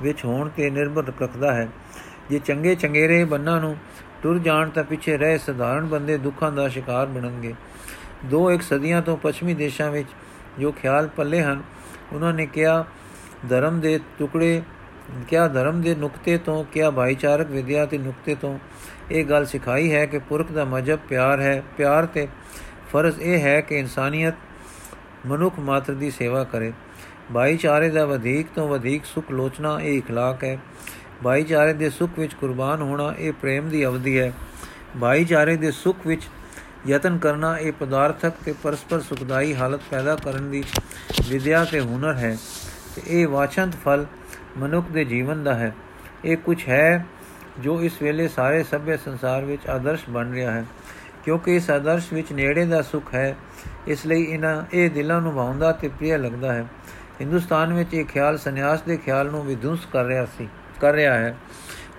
ਵਿੱਚ 0.02 0.24
ਹੋਣ 0.24 0.48
ਤੇ 0.48 0.70
ਨਿਰਭਰ 0.70 1.04
ਰੱਖਦਾ 1.22 1.52
ਹੈ। 1.52 1.68
ਜੇ 2.30 2.38
ਚੰਗੇ 2.38 2.74
ਚੰਗੇਰੇ 2.74 3.24
ਬੰਨਾਂ 3.24 3.60
ਨੂੰ 3.60 3.76
ਟੁਰ 4.22 4.38
ਜਾਣ 4.38 4.70
ਤਾਂ 4.70 4.84
ਪਿੱਛੇ 4.84 5.16
ਰਹੇ 5.16 5.38
ਸਧਾਰਨ 5.38 5.86
ਬੰਦੇ 5.86 6.16
ਦੁੱਖਾਂ 6.18 6.52
ਦਾ 6.52 6.68
ਸ਼ਿਕਾਰ 6.68 7.06
ਬਣਨਗੇ। 7.06 7.54
ਦੋ 8.24 8.50
ਇੱਕ 8.50 8.62
ਸਦੀਆਂ 8.62 9.02
ਤੋਂ 9.02 9.16
ਪੱਛਮੀ 9.16 9.54
ਦੇਸ਼ਾਂ 9.54 9.90
ਵਿੱਚ 9.90 10.08
ਜੋ 10.60 10.72
ਖਿਆਲ 10.72 11.08
ਪੱਲੇ 11.08 11.42
ਹਨ 11.42 11.62
ਉਹਨਾਂ 12.13 12.33
ਨੇ 12.33 12.45
ਕਿਹਾ 12.45 12.85
ਧਰਮ 13.49 13.79
ਦੇ 13.79 13.99
ਟੁਕੜੇ 14.19 14.61
ਕਿਆ 15.29 15.47
ਧਰਮ 15.47 15.81
ਦੇ 15.81 15.95
ਨੁਕਤੇ 15.95 16.37
ਤੋਂ 16.37 16.63
ਕਿਆ 16.63 16.91
ਭਾਈਚਾਰਕ 16.91 17.47
ਵਿਦਿਆ 17.47 17.85
ਦੇ 17.85 17.97
ਨੁਕਤੇ 17.97 18.35
ਤੋਂ 18.35 18.57
ਇਹ 19.11 19.25
ਗੱਲ 19.25 19.45
ਸਿਖਾਈ 19.45 19.93
ਹੈ 19.93 20.05
ਕਿ 20.05 20.19
ਪੁਰਖ 20.19 20.51
ਦਾ 20.51 20.65
ਮਜਬ 20.65 20.99
ਪਿਆਰ 21.09 21.41
ਹੈ 21.41 21.63
ਪਿਆਰ 21.77 22.05
ਤੇ 22.05 22.27
ਫਰਜ਼ 22.93 23.19
ਇਹ 23.19 23.39
ਹੈ 23.39 23.61
ਕਿ 23.61 23.79
ਇਨਸਾਨੀਅਤ 23.79 24.35
ਮਨੁੱਖ 25.25 25.59
ਮਾਤਰ 25.59 25.93
ਦੀ 25.93 26.11
ਸੇਵਾ 26.11 26.43
ਕਰੇ 26.43 26.73
ਭਾਈਚਾਰੇ 27.33 27.89
ਦਾ 27.89 28.05
ਵਧੇਕ 28.05 28.47
ਤੋਂ 28.55 28.67
ਵਧੇਕ 28.67 29.05
ਸੁਖ 29.05 29.31
ਲੋਚਨਾ 29.31 29.79
ਇਹ 29.81 30.01
اخلاق 30.01 30.43
ਹੈ 30.43 30.57
ਭਾਈਚਾਰੇ 31.23 31.73
ਦੇ 31.73 31.89
ਸੁਖ 31.89 32.19
ਵਿੱਚ 32.19 32.33
ਕੁਰਬਾਨ 32.33 32.81
ਹੋਣਾ 32.81 33.13
ਇਹ 33.19 33.33
ਪ੍ਰੇਮ 33.33 33.69
ਦੀ 33.69 33.85
ਅਵਧੀ 33.85 34.19
ਹੈ 34.19 34.31
ਭਾਈਚਾਰੇ 35.01 35.55
ਦੇ 35.55 35.71
ਸੁਖ 35.71 36.07
ਵਿੱਚ 36.07 36.27
ਯਤਨ 36.86 37.18
ਕਰਨਾ 37.18 37.58
ਇਹ 37.58 37.72
ਪਦਾਰਥਕ 37.72 38.32
ਤੇ 38.44 38.54
ਪਰਸਪਰ 38.62 39.00
ਸੁਖਦਾਈ 39.00 39.54
ਹਾਲਤ 39.54 39.80
ਪੈਦਾ 39.90 40.16
ਕਰਨ 40.16 40.50
ਦੀ 40.50 40.64
ਵਿਦਿਆ 41.28 41.64
ਤੇ 41.64 41.80
ਹੁਨਰ 41.80 42.14
ਹੈ 42.14 42.36
ਤੇ 42.96 43.02
ਇਹ 43.06 43.26
ਵਾਚੰਤ 43.28 43.74
ਫਲ 43.84 44.06
ਮਨੁੱਖ 44.58 44.88
ਦੇ 44.88 45.04
ਜੀਵਨ 45.04 45.44
ਦਾ 45.44 45.54
ਹੈ। 45.54 45.74
ਇਹ 46.24 46.36
ਕੁਝ 46.36 46.68
ਹੈ 46.68 47.06
ਜੋ 47.60 47.80
ਇਸ 47.82 48.02
ਵੇਲੇ 48.02 48.28
ਸਾਰੇ 48.28 48.62
ਸਭੇ 48.62 48.96
ਸੰਸਾਰ 48.96 49.44
ਵਿੱਚ 49.44 49.66
ਆਦਰਸ਼ 49.66 50.08
ਬਣ 50.10 50.32
ਰਿਹਾ 50.32 50.52
ਹੈ। 50.52 50.64
ਕਿਉਂਕਿ 51.24 51.56
ਇਸ 51.56 51.70
ਆਦਰਸ਼ 51.70 52.12
ਵਿੱਚ 52.12 52.32
ਨੇੜੇ 52.32 52.64
ਦਾ 52.64 52.82
ਸੁਖ 52.82 53.14
ਹੈ, 53.14 53.36
ਇਸ 53.88 54.06
ਲਈ 54.06 54.22
ਇਹਨਾਂ, 54.22 54.62
ਇਹ 54.72 54.90
ਦਿਲਾਂ 54.90 55.20
ਨੂੰ 55.20 55.34
ਭਾਉਂਦਾ 55.34 55.72
ਤੇ 55.72 55.88
ਪ੍ਰਿਯ 55.88 56.18
ਲੱਗਦਾ 56.18 56.52
ਹੈ। 56.52 56.64
ਹਿੰਦੁਸਤਾਨ 57.20 57.72
ਵਿੱਚ 57.72 57.94
ਇਹ 57.94 58.04
ਖਿਆਲ 58.04 58.38
ਸੰਨਿਆਸ 58.38 58.82
ਦੇ 58.82 58.96
ਖਿਆਲ 58.96 59.30
ਨੂੰ 59.30 59.44
ਵਿਧੁੰਸ 59.46 59.86
ਕਰ 59.92 60.04
ਰਿਹਾ 60.04 60.24
ਸੀ, 60.38 60.48
ਕਰ 60.80 60.92
ਰਿਹਾ 60.92 61.14
ਹੈ। 61.14 61.36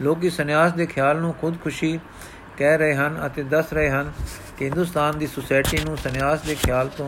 ਲੋਕੀ 0.01 0.29
ਸੰਨਿਆਸ 0.29 0.73
ਦੇ 0.73 0.85
ਖਿਆਲ 0.85 1.17
ਨੂੰ 1.17 1.33
ਖੁਦ 1.33 1.57
ਖੁਸ਼ੀ 1.63 1.99
ਕਹਿ 2.57 2.77
ਰਹੇ 2.77 2.95
ਹਨ 2.95 3.25
ਅਤੇ 3.25 3.43
ਦੱਸ 3.43 3.73
ਰਹੇ 3.73 3.89
ਹਨ 3.89 4.11
ਕਿ 4.61 4.65
ਹਿੰਦੁਸਤਾਨ 4.65 5.17
ਦੀ 5.17 5.27
ਸੁਸਾਇਟੀ 5.27 5.77
ਨੂੰ 5.85 5.95
ਸੰਨਿਆਸ 5.97 6.41
ਦੇ 6.41 6.55
ਖਿਆਲ 6.55 6.87
ਤੋਂ 6.87 7.05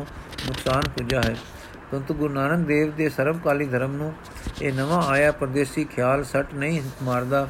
ਨੁਕਸਾਨ 0.48 0.88
ਪੁੱਜਾ 0.90 1.22
ਹੈ। 1.22 1.36
ਪਰੰਤੂ 1.92 2.14
ਗੁਰੂ 2.14 2.34
ਨਾਨਕ 2.34 2.66
ਦੇਵ 2.68 2.92
ਦੇ 2.92 3.10
ਸਰਬਕਾਲੀ 3.10 3.66
ਧਰਮ 3.66 3.92
ਨੂੰ 3.92 4.14
ਇਹ 4.62 4.74
ਨਵਾਂ 4.74 5.02
ਆਇਆ 5.04 5.32
ਪਰਦੇਸੀ 5.32 5.84
ਖਿਆਲ 5.86 6.24
ਸੱਟ 6.24 6.54
ਨਹੀਂ 6.54 6.82
ਮਾਰਦਾ, 7.04 7.48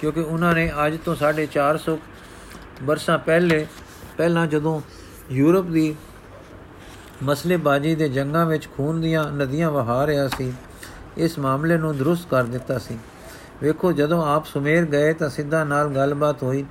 ਕਿਉਂਕਿ 0.00 0.20
ਉਹਨਾਂ 0.20 0.54
ਨੇ 0.54 0.70
ਅੱਜ 0.86 0.98
ਤੋਂ 1.04 1.14
450 1.16 1.98
ਵਰਸ਼ਾਂ 2.82 3.18
ਪਹਿਲੇ, 3.18 3.66
ਪਹਿਲਾਂ 4.16 4.46
ਜਦੋਂ 4.46 4.80
ਯੂਰਪ 5.30 5.70
ਦੀ 5.70 5.94
ਮਸਲੇਬਾਜ਼ੀ 7.22 7.94
ਦੇ 7.94 8.08
ਜੰਗਾਂ 8.08 8.46
ਵਿੱਚ 8.46 8.68
ਖੂਨ 8.76 9.00
ਦੀਆਂ 9.00 9.24
ਨਦੀਆਂ 9.32 9.70
ਵਹਾ 9.70 10.06
ਰਿਹਾ 10.06 10.28
ਸੀ, 10.28 10.52
ਇਸ 11.18 11.38
ਮਾਮਲੇ 11.38 11.78
ਨੂੰ 11.78 11.96
ਦਰੁਸਤ 11.98 12.30
ਕਰ 12.30 12.44
ਦਿੱਤਾ 12.44 12.78
ਸੀ। 12.78 12.98
ਵੇਖੋ, 13.62 13.92
ਜਦੋਂ 13.92 14.24
ਆਪ 14.26 14.46
ਸੁਮੇਰ 14.46 14.84
ਗਏ 14.86 15.12
ਤਾਂ 15.12 15.28
ਸਿੱਧਾ 15.30 15.64
ਨਾਲ 15.64 15.88
ਗੱਲਬਾਤ 15.88 16.42
ਹੋਈ। 16.42 16.64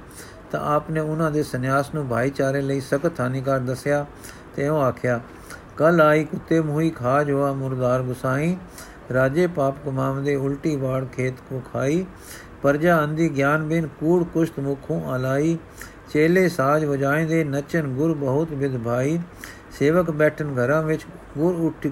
ਤਾਂ 0.51 0.59
ਆਪਨੇ 0.75 0.99
ਉਹਨਾਂ 0.99 1.31
ਦੇ 1.31 1.43
ਸੰਨਿਆਸ 1.43 1.93
ਨੂੰ 1.95 2.07
ਭਾਈਚਾਰੇ 2.07 2.61
ਲਈ 2.61 2.79
ਸਖਤ 2.79 3.19
ਹਾਨੀਕਾਰ 3.19 3.59
ਦੱਸਿਆ 3.59 4.05
ਤੇ 4.55 4.67
ਉਹ 4.67 4.81
ਆਖਿਆ, 4.81 5.19
ਕਲ 5.77 6.01
ਆਈ 6.01 6.23
ਕੁੱਤੇ 6.23 6.59
ਮੂਹੀ 6.61 6.89
ਖਾ 6.89 7.23
ਜੋਆ 7.23 7.51
ਮੁਰਦਾਰ 7.53 8.01
ਗੁਸਾਈ। 8.01 8.57
ਰਾਜੇ 9.13 9.47
ਪਾਪ 9.47 9.75
ਕਮਾਵਦੇ 9.85 10.35
ਉਲਟੀ 10.35 10.75
ਵਾੜ 10.75 11.05
ਖੇਤ 11.05 11.33
ਕੋ 11.49 11.61
ਖਾਈ। 11.73 12.05
ਪਰਜਾ 12.61 13.03
ਅੰਧੀ 13.03 13.29
ਗਿਆਨ 13.29 13.63
ਬਿਨ 13.63 13.87
ਕੂੜ 13.99 14.23
ਕੁਸ਼ਤ 14.23 14.59
ਮੁਖੋਂ 14.59 15.05
ਆਲਾਈ 15.05 15.57
ਚੇਲੇ 16.13 16.49
ਸਾਜ 16.49 16.85
ਵਜਾਇਂਦੇ 16.85 17.43
ਨਚਨ 17.43 17.87
ਗੁਰ 17.87 18.13
ਬਹੁਤ 18.13 18.51
ਵਿਦ 18.51 18.77
ਭਾਈ। 18.77 19.19
ਸੇਵਕ 19.79 20.11
ਬੈਠਨ 20.11 20.53
ਘਰਾਂ 20.57 20.83
ਵਿੱਚ 20.83 21.05
ਗੁਰ 21.37 21.53
ਉੱਠ 21.55 21.87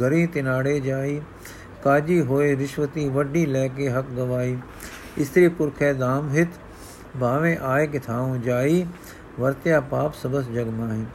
ਗਰੀ 0.00 0.26
ਤਿਨਾੜੇ 0.26 0.80
ਜਾਈ। 0.80 1.20
ਕਾਜੀ 1.84 2.20
ਹੋਏ 2.20 2.56
ਰਿਸ਼ਵਤੀ 2.56 3.08
ਵੱਡੀ 3.08 3.46
ਲੈ 3.46 3.68
ਕੇ 3.68 3.90
ਹੱਕ 3.90 4.06
ਗਵਾਈ। 4.16 4.56
ਇਸਤਰੀ 5.18 5.48
ਪੁਰਖੇ 5.48 5.92
ਦਾਮ 5.92 6.30
ਹਿਤ। 6.30 6.48
ਭਾਵੇਂ 7.19 7.57
ਆਏ 7.63 7.87
ਕਿਥਾਉ 7.87 8.37
ਜਾਈ 8.37 8.85
ਵਰਤਿਆ 9.39 9.79
ਪਾਪ 9.81 10.13
ਸਬਸ 10.13 10.47
ਜਗ 10.47 10.67
ਮਾਹੀ 10.69 11.05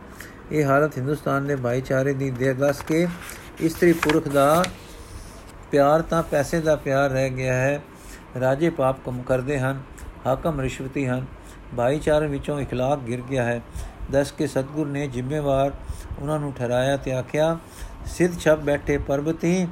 ਇਹ 0.52 0.64
ਹਾਲਤ 0.64 0.96
ਹਿੰਦੁਸਤਾਨ 0.98 1.46
ਦੇ 1.46 1.56
ਭਾਈਚਾਰੇ 1.56 2.12
ਦੀ 2.14 2.30
ਦੇ 2.30 2.52
ਦੱਸ 2.54 2.80
ਕੇ 2.82 3.06
ਇਸਤਰੀ 3.60 3.92
ਪੁਰਖ 3.92 4.28
ਦਾ 4.28 4.64
ਪਿਆਰ 5.70 6.02
ਤਾਂ 6.02 6.22
ਪੈਸੇ 6.22 6.60
ਦਾ 6.60 6.76
ਪਿਆਰ 6.76 7.10
ਰਹਿ 7.10 7.30
ਗਿਆ 7.30 7.54
ਹੈ 7.54 7.80
ਰਾਜੇ 8.40 8.70
ਪਾਪ 8.70 8.98
ਕੰਮ 9.04 9.22
ਕਰਦੇ 9.22 9.58
ਹਨ 9.58 9.80
ਹਾਕਮ 10.26 10.60
ਰਿਸ਼ਵਤੀ 10.60 11.06
ਹਨ 11.06 11.24
ਭਾਈਚਾਰੇ 11.76 12.26
ਵਿੱਚੋਂ 12.26 12.60
اخلاق 12.60 13.06
ਗਿਰ 13.06 13.22
ਗਿਆ 13.22 13.44
ਹੈ 13.44 13.60
ਦਸ 14.12 14.32
ਕੇ 14.32 14.46
ਸਤਗੁਰ 14.46 14.86
ਨੇ 14.86 15.06
ਜ਼ਿੰਮੇਵਾਰ 15.06 15.72
ਉਹਨਾਂ 16.20 16.38
ਨੂੰ 16.38 16.52
ਠਹਿਰਾਇਆ 16.52 16.96
ਤੇ 16.96 17.12
ਆਖਿਆ 17.12 17.56
ਸਿੱਧ 18.06 18.38
ਛਪ 18.38 18.58
ਬੈਠੇ 18.58 18.98
ਪਰਬਤੀ 18.98 19.66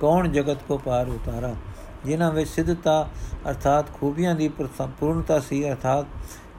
ਕੌਣ 0.00 0.28
ਜਗਤ 0.28 0.62
ਕੋ 0.68 0.78
ਪਾਰ 0.78 1.08
ਉਤਾਰਾ 1.08 1.54
ਜਿਨ੍ਹਾਂ 2.05 2.31
ਵਿੱਚ 2.31 2.49
ਸਿੱਧਤਾ 2.49 3.07
ਅਰਥਾਤ 3.49 3.91
ਖੂਬੀਆਂ 3.93 4.35
ਦੀ 4.35 4.47
ਪੂਰਨਤਾ 4.59 5.39
ਸੀ, 5.39 5.63
ਅਰਥਾਤ 5.69 6.05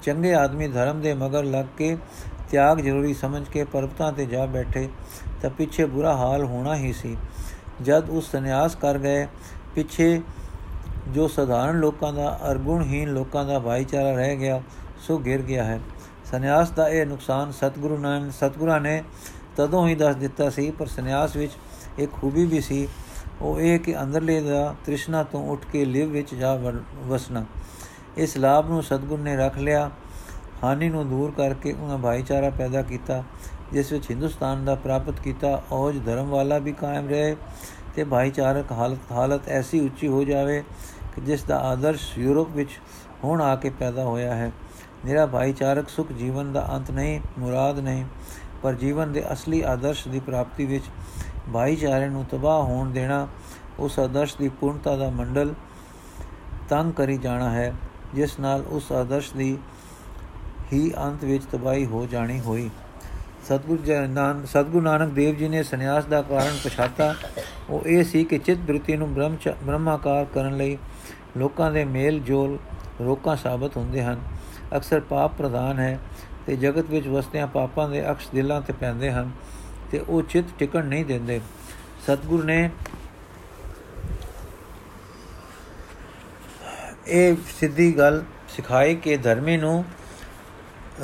ਚੰਗੇ 0.03 0.35
ਆਦਮੀ 0.35 0.69
ਧਰਮ 0.69 1.01
ਦੇ 1.01 1.15
ਮਗਰ 1.15 1.45
ਲੱਗ 1.45 1.67
ਕੇ 1.79 1.97
ਤਿਆਗ 2.51 2.81
ਜ਼ਰੂਰੀ 2.81 3.15
ਸਮਝ 3.15 3.43
ਕੇ 3.49 3.65
ਪਰਬਤਾਂ 3.65 4.13
ਤੇ 4.13 4.27
ਜਾ 4.27 4.45
ਬੈਠੇ 4.47 4.89
ਤਾਂ 5.43 5.51
ਪਿੱਛੇ 5.51 5.85
ਬੁਰਾ 5.85 6.17
ਹਾਲ 6.17 6.45
ਹੋਣਾ 6.45 6.75
ਹੀ 6.77 6.93
ਸੀ। 6.93 7.17
ਜਦ 7.83 8.09
ਉਸ 8.11 8.31
ਸੰਨਿਆਸ 8.31 8.75
ਕਰ 8.75 8.99
ਗਏ, 8.99 9.27
ਪਿੱਛੇ 9.75 10.21
ਜੋ 11.09 11.27
ਸਧਾਰਨ 11.29 11.79
ਲੋਕਾਂ 11.81 12.13
ਦਾ 12.13 12.39
ਅਰਗੁਣਹੀਨ 12.51 13.13
ਲੋਕਾਂ 13.13 13.45
ਦਾ 13.45 13.59
ਭਾਈਚਾਰਾ 13.59 14.13
ਰਹਿ 14.13 14.37
ਗਿਆ, 14.37 14.61
ਸੋ 15.07 15.19
ਗਿਰ 15.19 15.43
ਗਿਆ 15.43 15.65
ਹੈ। 15.65 15.81
ਸੰਨਿਆਸ 16.31 16.71
ਦਾ 16.71 16.89
ਇਹ 16.89 17.07
ਨੁਕਸਾਨ 17.07 17.53
ਸਤਿਗੁਰੂ 17.53 17.99
ਨਾਨਕ 17.99 18.33
ਸਤਿਗੁਰਾਂ 18.33 18.81
ਨੇ 18.81 19.03
ਤਦੋਂ 19.57 19.87
ਹੀ 19.89 19.95
ਦੱਸ 19.95 20.17
ਦਿੱਤਾ 20.17 20.51
ਸੀ, 20.51 20.71
ਪਰ 20.71 20.87
ਸੰਨਿਆਸ 20.87 21.37
ਵਿੱਚ 21.37 21.53
ਇੱਕ 21.99 22.13
ਖੂਬੀ 22.13 22.45
ਵੀ 22.45 22.61
ਸੀ 22.61 22.87
ਉਹ 23.43 23.61
ਇਹ 23.61 23.79
ਕਿ 23.81 24.01
ਅੰਦਰਲੇ 24.03 24.41
ਦਾ 24.41 24.75
ਤ੍ਰਿਸ਼ਨਾ 24.85 25.23
ਤੋਂ 25.23 25.47
ਉੱਠ 25.49 25.65
ਕੇ 25.73 25.85
ਲਿਵ 25.85 26.11
ਵਿੱਚ 26.11 26.35
ਜਾ 26.35 26.55
ਵਸਣਾ। 27.07 27.45
ਇਸ 28.17 28.37
ਲਾਭ 28.37 28.69
ਨੂੰ 28.71 28.83
ਸਤਿਗੁਰ 28.83 29.19
ਨੇ 29.19 29.37
ਰੱਖ 29.37 29.59
ਲਿਆ। 29.59 29.91
ਹਾਨੀ 30.65 30.89
ਨੂੰ 30.89 31.09
ਦੂਰ 31.09 31.31
ਕਰਕੇ 31.31 31.73
ਉਹਨਾਂ 31.73 31.99
ਭਾਈਚਾਰਾ 31.99 32.51
ਪੈਦਾ 32.51 32.83
ਕੀਤਾ, 32.83 33.23
ਜਿਸ 33.73 33.93
ਵਿੱਚ 33.93 34.11
ਹਿੰਦੁਸਤਾਨ 34.11 34.65
ਦਾ 34.65 34.75
ਪ੍ਰਾਪਤ 34.75 35.21
ਕੀਤਾ। 35.21 35.63
ਔਜ 35.73 36.05
ਧਰਮ 36.07 36.29
ਵਾਲਾ 36.29 36.59
ਵੀ 36.59 36.73
ਕਾਇਮ 36.73 37.09
ਰਹੇ 37.09 37.37
ਤੇ 37.95 38.05
ਭਾਈਚਾਰਕ 38.05 38.73
ਹਾਲਤ 38.73 39.13
ਹਾਲਤ 39.13 39.49
ਐਸੀ 39.49 39.81
ਉੱਚੀ 39.81 40.09
ਹੋ 40.09 40.25
ਜਾਵੇ 40.25 40.63
ਕਿ 41.15 41.21
ਜਿਸ 41.21 41.45
ਦਾ 41.45 41.59
ਆਦਰਸ਼ 41.59 42.19
ਯੂਰਪ 42.19 42.49
ਵਿੱਚ 42.51 42.71
ਹੁਣ 43.25 43.41
ਆ 43.41 43.57
ਕੇ 43.57 43.71
ਪੈਦਾ 43.71 44.05
ਹੋਇਆ 44.05 44.35
ਹੈ। 44.35 44.51
ਮੇਰਾ 45.05 45.27
ਭਾਈਚਾਰਕ 45.27 45.89
ਸੁਖ 45.89 46.13
ਜੀਵਨ 46.13 46.53
ਦਾ 46.53 46.67
ਅੰਤ 46.73 46.91
ਨਹੀਂ, 46.91 47.21
ਮੁਰਾਦ 47.39 47.79
ਨਹੀਂ, 47.79 48.05
ਪਰ 48.63 48.75
ਜੀਵਨ 48.75 49.13
ਦੇ 49.13 49.33
ਅਸਲੀ 49.33 49.61
ਆਦਰਸ਼ 49.61 50.09
ਦੀ 50.09 50.21
ਪ੍ਰਾਪਤੀ 50.21 50.65
ਵਿੱਚ 50.65 50.85
ਭਾਈਚਾਰੇ 51.53 52.09
ਨੂੰ 52.09 52.25
ਤਬਾਹ 52.25 52.63
ਹੋਣ 52.63 52.91
ਦੇਣਾ, 52.91 53.27
ਉਸ 53.79 53.99
ਆਦਰਸ਼ 53.99 54.37
ਦੀ 54.37 54.49
ਪੂਰਨਤਾ 54.49 54.97
ਦਾ 54.97 55.11
ਮੰਡਲ 55.11 55.55
ਤੰਗ 56.69 56.93
ਕਰੀ 56.93 57.17
ਜਾਣਾ 57.19 57.51
ਹੈ, 57.51 57.73
ਜਿਸ 58.15 58.39
ਨਾਲ 58.41 58.65
ਉਸ 58.69 58.93
ਆਦਰਸ਼ 58.93 59.33
ਦੀ 59.35 59.57
ਹੀ 60.73 60.93
ਅੰਤ 60.99 61.25
ਵਿੱਚ 61.25 61.45
ਤਬਾਹੀ 61.45 61.87
ਹੋ 61.87 62.07
ਜਾਣੀ 62.07 62.41
ਹੋਈ। 62.41 62.71
ਸਤਗੁਰ 63.45 63.79
ਜਨਾਨ 63.79 64.45
ਸਤਗੁਰ 64.47 64.83
ਨਾਨਕ 64.83 65.13
ਦੇਵ 65.13 65.37
ਜੀ 65.37 65.49
ਨੇ 65.49 65.63
ਸੰਨਿਆਸ 65.63 66.05
ਦਾ 66.05 66.23
ਕਾਰਨ 66.23 66.59
ਪਛਾਤਾ। 66.65 67.15
ਉਹ 67.71 67.83
ਇਹ 67.87 68.05
ਸੀ 68.05 68.25
ਕਿ 68.25 68.39
ਚਿਤ 68.39 68.59
ਬ੍ਰਿਤੀ 68.59 68.97
ਨੂੰ 68.97 69.13
ਬ੍ਰਹਮ 69.15 69.37
ਬ੍ਰਹਮਾਕਾਰ 69.65 70.25
ਕਰਨ 70.25 70.57
ਲਈ 70.57 70.79
ਲੋਕਾਂ 71.37 71.71
ਦੇ 71.73 71.85
ਮੇਲ 71.85 72.21
ਜੋਲ 72.21 72.59
ਰੋਕਾਂ 73.01 73.37
ਸਾਬਤ 73.37 73.77
ਹੁੰਦੇ 73.77 74.03
ਹਨ। 74.03 74.21
ਅਕਸਰ 74.77 75.01
ਪਾਪ 75.01 75.33
ਪ੍ਰਧਾਨ 75.39 75.79
ਹੈ 75.79 75.99
ਤੇ 76.47 76.57
ਜਗਤ 76.57 76.91
ਵਿੱਚ 76.91 77.09
ਵਸਦਿਆਂ 77.09 77.47
ਪਾਪਾਂ 77.47 77.89
ਦੇ 77.89 78.11
ਅਕਸ਼ 78.11 78.29
ਦਿਲਾਂ 78.35 78.61
ਤੇ 78.61 78.73
ਪੈਂਦੇ 78.73 79.11
ਹਨ। 79.13 79.31
ਤੇ 79.93 79.99
ਉਹ 79.99 80.23
ਚਿੱਤ 80.23 80.47
ਟਿਕਣ 80.59 80.85
ਨਹੀਂ 80.85 81.05
ਦਿੰਦੇ। 81.05 81.41
ਸਤਗੁਰ 82.07 82.45
ਨੇ 82.45 82.71
ਇਹ 87.07 87.37
ਸਿੱਧੀ 87.61 87.93
ਗੱਲ 87.99 88.23
ਸਿਖਾਈ 88.49 88.95
ਕਿ 88.95 89.17
ਧਰਮੀ 89.17 89.57
ਨੂੰ 89.57 89.85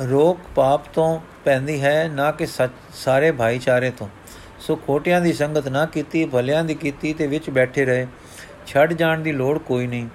ਰੋਕ 0.09 0.39
ਪਾਪ 0.55 0.85
ਤੋਂ 0.93 1.19
ਪੈਂਦੀ 1.45 1.81
ਹੈ, 1.81 2.07
ਨਾ 2.07 2.31
ਕਿ 2.31 2.45
ਸਾਰੇ 2.93 3.31
ਭਾਈਚਾਰੇ 3.31 3.91
ਤੋਂ। 3.91 4.07
ਸੋ 4.59 4.75
ਖੋਟਿਆਂ 4.75 5.21
ਦੀ 5.21 5.33
ਸੰਗਤ 5.33 5.67
ਨਾ 5.67 5.85
ਕੀਤੀ, 5.85 6.25
ਭਲਿਆਂ 6.25 6.63
ਦੀ 6.63 6.75
ਕੀਤੀ 6.75 7.13
ਤੇ 7.13 7.27
ਵਿੱਚ 7.27 7.49
ਬੈਠੇ 7.49 7.85
ਰਹੇ। 7.85 8.07
ਛੱਡ 8.67 8.93
ਜਾਣ 8.93 9.19
ਦੀ 9.19 9.31
ਲੋੜ 9.31 9.57
ਕੋਈ 9.57 9.87
ਨਹੀਂ। 9.87 10.07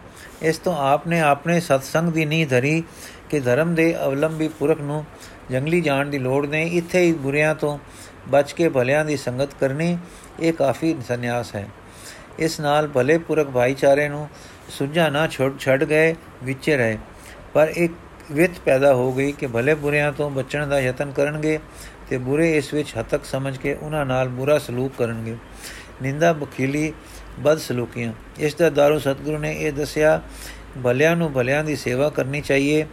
ਇਸ 0.43 0.59
ਤੋਂ 0.59 0.75
ਆਪਨੇ 0.77 1.21
ਆਪਣੇ 1.21 1.61
ਸਤਸੰਗ 1.61 2.13
ਦੀ 2.13 2.25
ਨੀਂਹ 2.25 2.47
ਧਰੀ 2.47 2.83
ਕਿ 3.31 3.41
ਧਰਮ 3.41 3.75
ਦੇ 3.75 3.95
ਅਵਲੰਬੀ 4.05 4.49
ਪੁਰਖ 4.49 4.81
ਨੂੰ 4.81 5.05
ਜੰਗਲੀ 5.51 5.81
ਜਾਣ 5.81 6.07
ਦੀ 6.07 6.19
ਲੋੜ 6.19 6.47
ਨਹੀਂ। 6.47 6.71
ਇੱਥੇ 6.79 7.01
ਹੀ 7.01 7.13
ਬੁਰਿਆਂ 7.13 7.55
ਤੋਂ 7.55 7.79
ਬਚ 8.29 8.53
ਕੇ 8.53 8.69
ਭਲਿਆਂ 8.69 9.05
ਦੀ 9.05 9.17
ਸੰਗਤ 9.17 9.55
ਕਰਨੀ, 9.61 9.99
ਇਹ 10.41 10.53
ਕਾਫੀ 10.53 10.97
ਸੰਨਿਆਸ 11.09 11.55
ਹੈ। 11.55 11.69
ਇਸ 12.39 12.61
ਨਾਲ 12.61 12.89
ਭਲੇ 12.89 13.19
ਪੁਰਖ 13.19 13.47
ਭਾਈਚਾਰੇ 13.47 14.09
ਨੂੰ 14.09 14.29
ਸੁਝਾ 14.69 15.09
ਨਾ 15.09 15.27
ਛੱਡ 15.27 15.59
ਛੱਡ 15.59 15.85
ਗਏ, 15.85 16.15
ਵਿਚੇ 16.45 16.77
ਰਹੇ। 16.77 16.99
ਪਰ 17.55 17.73
ਇੱਕ 17.77 17.93
ਵਿਤ 18.33 18.51
ਪੈਦਾ 18.65 18.95
ਹੋ 18.95 19.13
ਗਈ 19.13 19.33
ਕਿ 19.33 19.47
ਭਲੇ 19.47 19.75
ਬੁਰਿਆਂ 19.75 20.13
ਤੋਂ 20.13 20.31
ਬਚਣ 20.31 20.67
ਦਾ 20.67 20.81
ਯਤਨ 20.81 21.11
ਕਰਨਗੇ 21.11 21.59
ਤੇ 22.11 22.19
ਬੁਰੇ 22.19 22.57
ਇਸ 22.57 22.75
ਵਿੱਚ 22.75 22.93
ਹਤਕ 23.01 23.25
ਸਮਝ 23.25 23.57
ਕੇ 23.57 23.75
ਉਹਨਾਂ 23.75 24.07
ਨਾਲ 24.07 24.29
ਬੁਰਾ 24.29 24.59
ਸਲੂਕ 24.59 24.93
ਕਰਨਗੇ। 24.99 25.37
ਨਿੰਦਾ 26.03 26.33
ਬਖੀਲੀ 26.33 26.93
ਬਦ 27.41 27.59
ਸਲੂਕੀਆਂ। 27.59 28.13
ਇਸ 28.39 28.55
ਦਾ 28.55 28.71
ਦਾਰੂ 28.71 28.99
ਸਤਿਗੁਰੂ 28.99 29.39
ਨੇ 29.39 29.53
ਇਹ 29.53 29.73
ਦੱਸਿਆ, 29.73 30.21
ਭਲਿਆਂ 30.85 31.17
ਨੂੰ 31.17 31.33
ਭਲਿਆਂ 31.33 31.65
ਦੀ 31.65 31.77
ਸੇਵਾ 31.77 32.11
ਕਰਨੀ 32.11 32.41
ਚਾਹੀਏ 32.41 32.87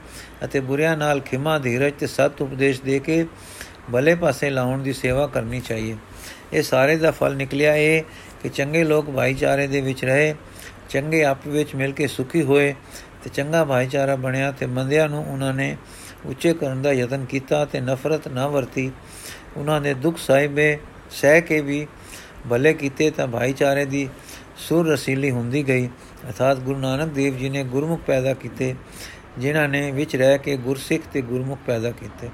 ਅਤੇ 0.44 0.60
ਬੁਰਿਆਂ 0.60 0.98
ਨਾਲ 0.98 1.20
ਖਿਮਾ 1.20 1.60
ਧੀਰਜ 1.60 1.94
ਤੇ 2.00 2.08
ਸਤ 2.08 2.42
ਉਪਦੇਸ਼ 2.42 2.82
ਦੇ 2.82 3.00
ਕੇ 3.00 3.26
ਭਲੇ 3.92 4.16
ਪਾਸੇ 4.16 4.50
ਲਾਉਣ 4.50 4.84
ਦੀ 4.84 4.94
ਸੇਵਾ 4.94 5.28
ਕਰਨੀ 5.28 5.60
ਚਾਹੀਏ 5.60 5.96
ਇਹ 6.54 6.64
ਸਾਰੇ 6.64 6.96
ਦਾ 6.96 7.12
ਫਲ 7.12 7.36
ਨਿਕਲਿਆ 7.36 7.76
ਇਹ 7.76 8.04
ਕਿ 8.44 8.50
ਚੰਗੇ 8.50 8.84
ਲੋਕ 8.84 9.10
ਭਾਈਚਾਰੇ 9.10 9.68
ਦੇ 9.68 9.82
ਵਿੱਚ 9.82 10.04
ਰਹੇ 10.06 10.34
ਚੰਗੇ 10.90 11.24
ਆਪ 11.24 11.48
ਵਿੱਚ 11.48 11.76
ਮਿਲ 11.76 11.92
ਕੇ 11.92 12.08
ਸੁਖੀ 12.08 12.44
ਹੋਏ 12.44 12.74
ਤੇ 13.24 13.30
ਚੰਗਾ 13.30 13.64
ਭਾਈਚਾਰਾ 13.66 14.16
ਬਣਿਆ 14.16 14.52
ਤੇ 14.52 14.66
ਮੰਦਿਆਂ 14.68 15.08
ਨੂੰ 15.10 15.26
ਉਹਨਾਂ 15.26 15.54
ਨੇ 15.54 15.76
ਉੱਚੇ 16.26 16.54
ਕਰਨ 16.54 16.82
ਦਾ 16.82 16.92
ਯਤਨ 16.94 17.26
ਕੀਤਾ 17.26 17.64
ਤੇ 17.66 17.80
ਨਫ਼ਰਤ 17.82 18.28
ਨਾ 18.28 18.48
ਵਰਤੀ 18.48 18.92
ਉਹਨਾਂ 19.58 19.80
ਨੇ 19.82 19.94
ਦੁੱਖ 19.94 20.18
ਸਾਹਿਬੇ 20.18 20.78
ਸਹਿ 21.12 21.42
ਕੇ 21.42 21.60
ਵੀ 21.62 21.86
ਭਲੇ 22.50 22.74
ਕੀਤੇ 22.74 23.10
ਤਾਂ 23.12 23.28
ਭਾਈਚਾਰੇ 23.28 23.86
ਦੀ 23.86 24.08
ਸੁਰ 24.58 24.88
ਰਸੀਲੀ 24.88 25.32
ਹੁੰਦੀ 25.32 25.68
ਗਈ 25.68 25.88
ਅਰਥਾਤ 26.26 26.60
ਗੁਰੂ 26.60 26.80
ਨਾਨਕ 26.80 27.14
ਦੇਵ 27.14 27.38
ਜੀ 27.38 27.50
ਨੇ 27.50 27.64
ਗੁਰਮੁਖ 27.64 28.02
ਪੈਦਾ 28.08 28.34
ਕੀਤੇ 28.34 28.76
ਜਿਨ੍ਹਾਂ 29.38 29.68
ਨੇ 29.70 29.90
ਵਿੱਚ 29.92 30.16
ਰਹਿ 30.16 30.38
ਕੇ 30.38 30.56
ਗੁਰਸਿੱਖ 30.58 31.04
ਤੇ 31.14 31.22
ਗੁਰਮੁਖ 31.22 31.60
ਪੈਦਾ 31.68 31.92
ਕੀਤੇ 31.92 32.30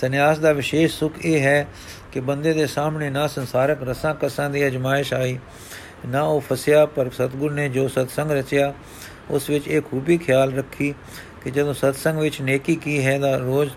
ਸੰਨਿਆਸ 0.00 0.38
ਦਾ 0.38 0.52
ਵਿਸ਼ੇਸ਼ 0.52 0.98
ਸੁਖ 0.98 1.12
ਇਹ 1.24 1.40
ਹੈ 1.40 1.66
ਕਿ 2.12 2.20
ਬੰਦੇ 2.20 2.52
ਦੇ 2.52 2.66
ਸਾਹਮਣੇ 2.66 3.10
ਨਾ 3.10 3.26
ਸੰਸਾਰਕ 3.26 3.82
ਰਸਾਂ 3.82 4.14
ਕਸਾਂ 4.14 4.50
ਦੀ 4.50 4.66
ਅਜਮਾਇਸ਼ 4.66 5.14
ਆਈ, 5.14 5.38
ਨਾ 6.08 6.22
ਉਹ 6.22 6.40
ਫਸਿਆ, 6.40 6.86
ਪਰ 6.86 7.10
ਸਤਗੁਰ 7.10 7.52
ਨੇ 7.52 7.68
ਜੋ 7.68 7.88
ਸਤਸੰਗ 7.88 8.30
ਰਚਿਆ, 8.30 8.74
ਉਸ 9.30 9.50
ਵਿੱਚ 9.50 9.68
ਇਹ 9.68 9.82
ਖੂਬੀ 9.82 10.18
ਖਿਆਲ 10.18 10.52
ਰੱਖੀ 10.52 10.94
ਕਿ 11.44 11.50
ਜਦੋਂ 11.50 11.74
ਸਤਸੰਗ 11.74 12.18
ਵਿੱਚ 12.18 12.40
ਨੇਕੀ 12.40 12.76
ਕੀ 12.76 13.04
ਹੈ 13.04 13.18
ਦਾ 13.18 13.36
ਰੋਜ਼ 13.36 13.70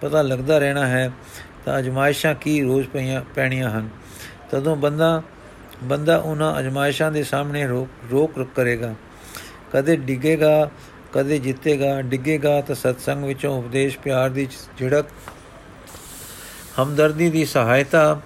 ਪਤਾ 0.00 0.22
ਲੱਗਦਾ 0.22 0.58
ਰਹਿਣਾ 0.58 0.86
ਹੈ, 0.86 1.10
ਤਾਂ 1.64 1.78
ਅਜਮਾਇਸ਼ਾਂ 1.78 2.34
ਕੀ 2.34 2.62
ਰੋਜ਼ 2.62 2.88
ਪਈਆਂ, 2.88 3.22
ਪੈਣੀਆਂ 3.34 3.70
ਹਨ। 3.70 3.88
ਤਦੋਂ 4.50 4.76
ਬੰਦਾ 4.76 5.22
ਬੰਦਾ 5.82 6.16
ਉਹਨਾਂ 6.16 6.60
ਅਜਮਾਇਸ਼ਾਂ 6.60 7.12
ਦੇ 7.12 7.22
ਸਾਹਮਣੇ 7.22 7.66
ਰੋਕ 7.66 7.88
ਰੋਕ 8.12 8.48
ਕਰੇਗਾ। 8.54 8.94
ਕਦੇ 9.72 9.96
ਡਿੱਗੇਗਾ, 9.96 10.70
ਕਦੇ 11.12 11.38
ਜਿੱਤੇਗਾ, 11.38 12.02
ਡਿੱਗੇਗਾ 12.02 12.60
ਤਾਂ 12.60 12.74
ਸਤਸੰਗ 12.74 13.24
ਵਿੱਚੋਂ 13.24 13.58
ਉਪਦੇਸ਼ 13.58 13.98
ਪਿਆਰ 13.98 14.30
ਦੀ 14.30 14.48
ਝਿੜਕ 14.78 15.04
ਹਮਦਰਦੀ 16.80 17.28
ਦੀ 17.30 17.44
ਸਹਾਇਤਾ 17.44 18.20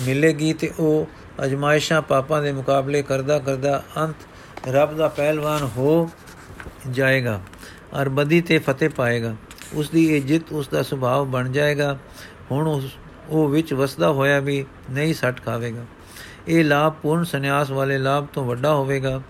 ਮਿਲੇਗੀ 0.00 0.52
ਤੇ 0.52 0.70
ਉਹ 0.78 1.06
ਅਜਮਾਇਸ਼ਾਂ 1.44 2.02
ਪਾਪਾਂ 2.02 2.42
ਦੇ 2.42 2.52
ਮੁਕਾਬਲੇ 2.52 3.02
ਕਰਦਾ 3.02 3.38
ਕਰਦਾ 3.38 3.82
ਅੰਤ 3.96 4.68
ਰੱਬ 4.68 4.96
ਦਾ 4.96 5.08
ਪਹਿਲਵਾਨ 5.08 5.62
ਹੋ 5.76 6.10
ਜਾਏਗਾ 6.90 7.40
ਔਰ 7.94 8.08
ਬਦੀ 8.08 8.40
ਤੇ 8.40 8.58
ਫਤਿਹ 8.58 8.88
ਪਾਏਗਾ। 8.88 9.34
ਉਸ 9.74 9.90
ਦੀ 9.90 10.16
ਇਹ 10.16 10.22
ਜਿੱਤ 10.22 10.52
ਉਸ 10.52 10.68
ਦਾ 10.68 10.82
ਸੁਭਾਅ 10.82 11.24
ਬਣ 11.24 11.52
ਜਾਏਗਾ। 11.52 11.98
ਹੁਣ 12.50 12.68
ਉਸ, 12.68 12.84
ਉਹ 13.28 13.48
ਵਿੱਚ 13.48 13.72
ਵਸਦਾ 13.74 14.10
ਹੋਇਆ 14.10 14.40
ਵੀ 14.40 14.64
ਨਹੀਂ 14.90 15.14
ਸੱਟ 15.14 15.44
ਖਾਵੇਗਾ। 15.44 15.84
ਇਹ 16.48 16.64
ਲਾਭ 16.64 16.92
ਪੂਰਨ 16.92 17.24
ਸੰਨਿਆਸ 17.24 17.70
ਵਾਲੇ 17.70 17.98
ਲਾਭ 17.98 18.26
ਤੋਂ 18.26 18.44
ਵੱਡਾ 18.44 18.74
ਹੋਵੇਗਾ, 18.74 19.22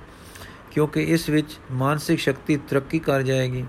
ਕਿਉਂਕਿ 0.70 1.02
ਇਸ 1.02 1.28
ਵਿੱਚ 1.28 1.58
ਮਾਨਸਿਕ 1.72 2.18
ਸ਼ਕਤੀ 2.18 2.56
ਤਰੱਕੀ 2.56 2.98
ਕਰ 2.98 3.22
ਜਾਏਗੀ। 3.22 3.64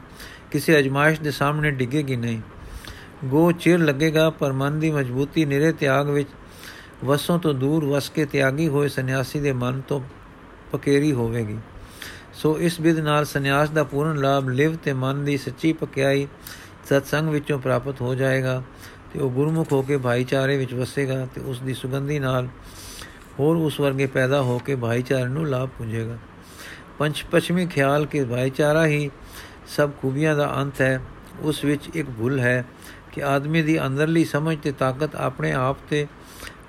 ਕਿਸੇ 0.52 0.80
ਅਜਮਾਇਸ਼ 0.80 1.22
ਦੇ 1.22 1.32
ਸਾਹਮਣੇ 1.32 1.72
ਡਿੱਗੇਗੀ 1.72 2.16
ਨਹੀਂ। 2.16 2.42
ਗੋ 3.26 3.52
ਚਿਰ 3.52 3.80
ਲੱਗੇਗਾ, 3.80 4.30
ਪਰ 4.30 4.52
ਮਨ 4.52 4.80
ਦੀ 4.80 4.92
ਮਜ਼ਬੂਤੀ 4.92 5.46
ਨਿਰੇ 5.46 5.72
ਤਿਆਗ 5.72 6.10
ਵਿੱਚ, 6.10 6.30
ਵਸੋਂ 7.06 7.38
ਤੋਂ 7.40 7.54
ਦੂਰ 7.54 7.86
ਵਸ 7.86 8.10
ਕੇ 8.10 8.26
ਤਿਆਗੀ 8.26 8.68
ਹੋਏ 8.68 8.88
ਸੰਨਿਆਸੀ 8.88 9.40
ਦੇ 9.40 9.52
ਮਨ 9.54 9.82
ਤੋਂ 9.82 10.02
ਪਕੇਰੀ 10.72 11.12
ਹੋਵੇਗੀ। 11.12 11.58
ਸੋ 12.34 12.58
ਇਸ 12.60 12.80
ਵਿਧ 12.80 13.00
ਨਾਲ 13.00 13.26
ਸੰਨਿਆਸ 13.26 13.70
ਦਾ 13.70 13.84
ਪੂਰਨ 13.84 14.20
ਲਾਭ 14.20 14.50
ਲਿਵ 14.50 14.76
ਤੇ 14.76 14.94
ਮਨ 14.94 15.24
ਦੀ 15.26 15.38
ਸੱਚੀ 15.38 15.74
ਪਕਿਆਈ 15.74 16.28
ਸਤਸੰਗ 16.86 17.30
ਵਿੱਚੋਂ 17.30 17.60
ਪ੍ਰਾਪਤ 17.60 18.02
ਹੋ 18.02 18.14
ਜਾਏਗਾ 18.16 18.62
ਤੇ 19.14 19.20
ਉਹ 19.20 19.30
ਗੁਰਮੁਖ 19.30 19.72
ਹੋ 19.72 19.82
ਕੇ 19.82 19.98
ਭਾਈਚਾਰੇ 19.98 20.58
ਵਿੱਚ 20.58 20.74
ਵਸੇਗਾ 20.74 21.26
ਤੇ 21.36 21.42
ਉਸ 21.42 21.60
ਦੀ 21.60 21.74
ਸੁਗੰਧੀ 21.74 22.20
ਨਾਲ 22.20 22.48
ਹੋਰ 23.40 23.56
ਉਸ 23.56 23.80
ਵਰਗੇ 23.80 24.06
ਪੈਦਾ 24.06 24.42
ਹੋ 24.42 24.58
ਕੇ 24.58 24.76
ਭਾਈਚਾਰੇ 24.76 25.30
ਨੂੰ 25.30 25.48
ਲਾਭ 25.48 25.70
ਪੁੰਜੇਗਾ। 25.78 26.18
ਪੰਚ 27.00 27.24
ਪਛਮੀ 27.32 27.66
ਖਿਆਲ 27.66 28.06
ਕੇ 28.06 28.24
ਭਾਈਚਾਰਾ 28.26 28.86
ਹੀ 28.86 29.10
ਸਭ 29.68 29.92
ਖੂਬੀਆਂ 30.02 30.36
ਦਾ 30.36 30.54
ਅੰਤ 30.56 30.82
ਹੈ, 30.82 31.02
ਉਸ 31.42 31.64
ਵਿੱਚ 31.66 31.90
ਇੱਕ 31.96 32.10
ਭੁੱਲ 32.10 32.40
ਹੈ 32.40 32.66
ਕਿ 33.12 33.24
ਆਦਮੀ 33.24 33.62
ਦੀ 33.62 33.86
ਅੰਦਰਲੀ 33.86 34.26
ਸਮਝ 34.26 34.58
ਤੇ 34.58 34.71
ਤਾਕਤ 34.71 35.15
ਆਪਣੇ 35.15 35.52
ਆਪ 35.52 35.78
ਤੇ 35.89 36.08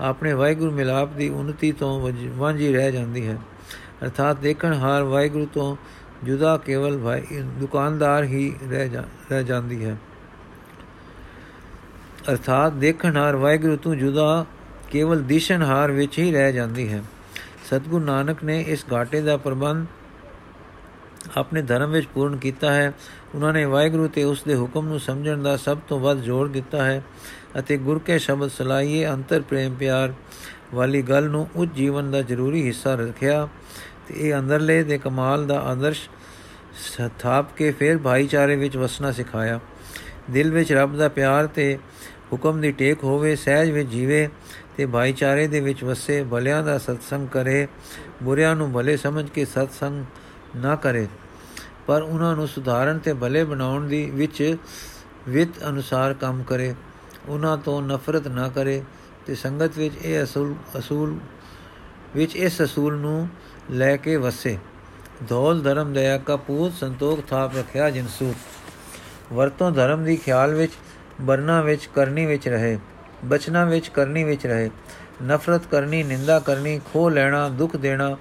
ਆਪਣੇ 0.00 0.32
ਵਾਹਿਗੁਰੂ 0.32 0.70
ਮਿਲਾਪ 0.70 1.12
ਦੀ 1.12 1.28
ਉન્નਤੀ 1.28 1.72
ਤੋਂ 1.72 2.12
ਵਾਂਝੀ 2.36 2.72
ਰਹਿ 2.72 2.92
ਜਾਂਦੀ 2.92 3.26
ਹੈ। 3.26 3.38
ਅਰਥਾਤ 4.04 4.38
ਦੇਖਣ 4.38 4.74
ਹਾਰ 4.74 5.02
ਵਾਹਿਗੁਰੂ 5.02 5.46
ਤੋਂ 5.46 5.76
ਜੁਦਾ 6.24 6.56
ਕੇਵਲ 6.56 6.98
ਭਾਈ 6.98 7.22
ਦੁਕਾਨਦਾਰ 7.42 8.24
ਹੀ 8.24 8.54
ਰਹਿ 8.70 9.44
ਜਾਂਦੀ 9.44 9.84
ਹੈ। 9.84 9.96
ਅਰਥਾਤ 12.30 12.72
ਦੇਖਣ 12.72 13.16
ਹਾਰ 13.16 13.36
ਵਾਹਿਗੁਰੂ 13.36 13.76
ਤੋਂ 13.76 13.94
ਜੁਦਾ 13.94 14.46
ਕੇਵਲ 14.90 15.22
ਦਿਸ਼ਨਹਾਰ 15.22 15.90
ਵਿੱਚ 15.90 16.18
ਹੀ 16.18 16.32
ਰਹਿ 16.32 16.52
ਜਾਂਦੀ 16.52 16.92
ਹੈ। 16.92 17.04
ਸਤਗੁਰੂ 17.64 18.04
ਨਾਨਕ 18.04 18.44
ਨੇ 18.44 18.60
ਇਸ 18.60 18.84
ਘਾਟੇ 18.92 19.20
ਦਾ 19.20 19.36
ਪ੍ਰਬੰਧ 19.36 19.86
ਆਪਣੇ 21.36 21.62
ਧਰਮ 21.62 21.90
ਵਿੱਚ 21.90 22.06
ਪੂਰਨ 22.06 22.36
ਕੀਤਾ 22.36 22.72
ਹੈ। 22.72 22.92
ਉਹਨਾਂ 23.34 23.52
ਨੇ 23.52 23.64
ਵਾਹਿਗੁਰੂ 23.64 24.08
ਤੇ 24.08 24.24
ਉਸ 24.24 24.42
ਦੇ 24.42 24.56
ਹੁਕਮ 24.56 24.88
ਨੂੰ 24.88 25.00
ਸਮਝਣ 25.00 25.42
ਦਾ 25.42 25.56
ਸਭ 25.56 25.78
ਤੋਂ 25.88 26.00
ਵੱਧ 26.00 26.20
ਜ਼ੋਰ 26.20 26.48
ਦਿੱਤਾ 26.48 26.84
ਹੈ 26.84 27.02
ਅਤੇ 27.58 27.76
ਗੁਰ 27.76 27.98
ਕੇ 27.98 28.18
ਸ਼ਬਦ 28.18 28.50
ਸਲਾਈਏ 28.50 29.06
ਅੰਤਰ 29.06 29.40
ਪ੍ਰੇਮ 29.40 29.74
ਪਿਆਰ 29.74 30.14
ਵਾਲੀ 30.74 31.02
ਗੱਲ 31.02 31.28
ਨੂੰ 31.28 31.48
ਉੱਚ 31.56 31.70
ਜੀਵਨ 31.74 32.10
ਦਾ 32.10 32.22
ਜ਼ਰੂਰੀ 32.22 32.66
ਹਿੱਸਾ 32.66 32.94
ਰੱਖਿਆ 32.94 33.48
ਤੇ 34.08 34.14
ਇਹ 34.16 34.34
ਅੰਦਰਲੇ 34.34 34.82
ਦੇ 34.82 34.98
ਕਮਾਲ 34.98 35.46
ਦਾ 35.46 35.60
ਆਦਰਸ਼ 35.60 36.08
ਸਥਾਪ 36.76 37.56
ਕੇ 37.56 37.72
ਫਿਰ 37.72 37.98
ਭਾਈਚਾਰੇ 37.98 38.56
ਵਿੱਚ 38.56 38.76
ਵਸਣਾ 38.76 39.12
ਸਿਖਾਇਆ। 39.12 39.60
ਦਿਲ 40.30 40.50
ਵਿੱਚ 40.50 40.72
ਰੱਬ 40.72 40.96
ਦਾ 40.96 41.08
ਪਿਆਰ 41.08 41.46
ਤੇ 41.46 41.78
ਹੁਕਮ 42.32 42.60
ਦੀ 42.60 42.72
ਟੇਕ 42.72 43.04
ਹੋਵੇ, 43.04 43.36
ਸਹਿਜ 43.36 43.70
ਵਿੱਚ 43.70 43.88
ਜੀਵੇ 43.88 44.28
ਤੇ 44.76 44.86
ਭਾਈਚਾਰੇ 44.86 45.46
ਦੇ 45.46 45.60
ਵਿੱਚ 45.60 45.84
ਵਸੇ 45.84 46.24
ਭਲਿਆਂ 46.30 46.62
ਦਾ 46.62 46.78
ਸਤਸੰਗ 46.78 47.28
ਕਰੇ। 47.28 47.68
ਬੁਰਿਆਂ 48.22 48.56
ਨੂੰ 48.56 48.72
ਭਲੇ 48.72 48.96
ਸਮਝ 48.96 49.28
ਕੇ 49.30 49.44
ਸਤਸੰਗ 49.44 50.04
ਨਾ 50.56 50.76
ਕਰੇ। 50.76 51.06
ਪਰ 51.86 52.02
ਉਹਨਾਂ 52.02 52.36
ਨੂੰ 52.36 52.48
ਸੁਧਾਰਨ 52.48 52.98
ਤੇ 52.98 53.12
ਭਲੇ 53.14 53.44
ਬਣਾਉਣ 53.44 53.88
ਦੀ 53.88 54.10
ਵਿੱਚ 54.10 54.56
ਵਿਤ 55.28 55.48
ਅਨੁਸਾਰ 55.68 56.14
ਕੰਮ 56.14 56.42
ਕਰੇ। 56.42 56.74
ਉਹਨਾਂ 57.28 57.56
ਤੋਂ 57.56 57.82
ਨਫ਼ਰਤ 57.82 58.28
ਨਾ 58.28 58.48
ਕਰੇ 58.48 58.82
ਤੇ 59.26 59.34
ਸੰਗਤ 59.34 59.78
ਵਿੱਚ 59.78 59.94
ਇਹ 60.02 60.22
ਅਸੂਲ 60.24 60.54
ਅਸੂਲ 60.78 61.18
ਵਿੱਚ 62.16 62.36
ਇਸ 62.36 62.62
ਅਸੂਲ 62.62 62.96
ਨੂੰ 62.98 63.28
ਲੈ 63.70 63.96
ਕੇ 63.96 64.16
ਵਸੇ। 64.16 64.58
ਧੌਲ 65.28 65.62
ਧਰਮ 65.62 65.92
ਦਇਆ 65.92 66.18
ਕਾ 66.18 66.36
ਪੂਤ 66.36 66.72
ਸੰਤੋਖ 66.72 67.20
ਥਾਪ 67.30 67.56
ਰੱਖਿਆ 67.56 67.90
ਜਿਨਸੂ। 67.90 68.34
ਵਰਤੋਂ 69.32 69.70
ਧਰਮ 69.70 70.04
ਦੀ 70.04 70.16
ਖਿਆਲ 70.16 70.54
ਵਿੱਚ 70.54 70.72
ਬਰਨਾ 71.20 71.62
ਵਿੱਚ 71.62 71.88
ਕਰਨੀ 71.94 72.26
ਵਿੱਚ 72.26 72.48
ਰਹੇ। 72.48 72.78
ਬਚਨਾ 73.24 73.64
ਵਿੱਚ 73.64 73.88
ਕਰਨੀ 73.88 74.24
ਵਿੱਚ 74.24 74.46
ਰਹੇ। 74.46 74.70
ਨਫ਼ਰਤ 75.24 75.66
ਕਰਨੀ, 75.66 76.02
ਨਿੰਦਾ 76.02 76.40
ਕਰਨੀ 76.40 76.80
ਖੋ 76.92 77.08
ਲੈਣਾ, 77.08 77.48
ਦੁੱਖ 77.48 77.76
ਦੇਣਾ 77.76 78.16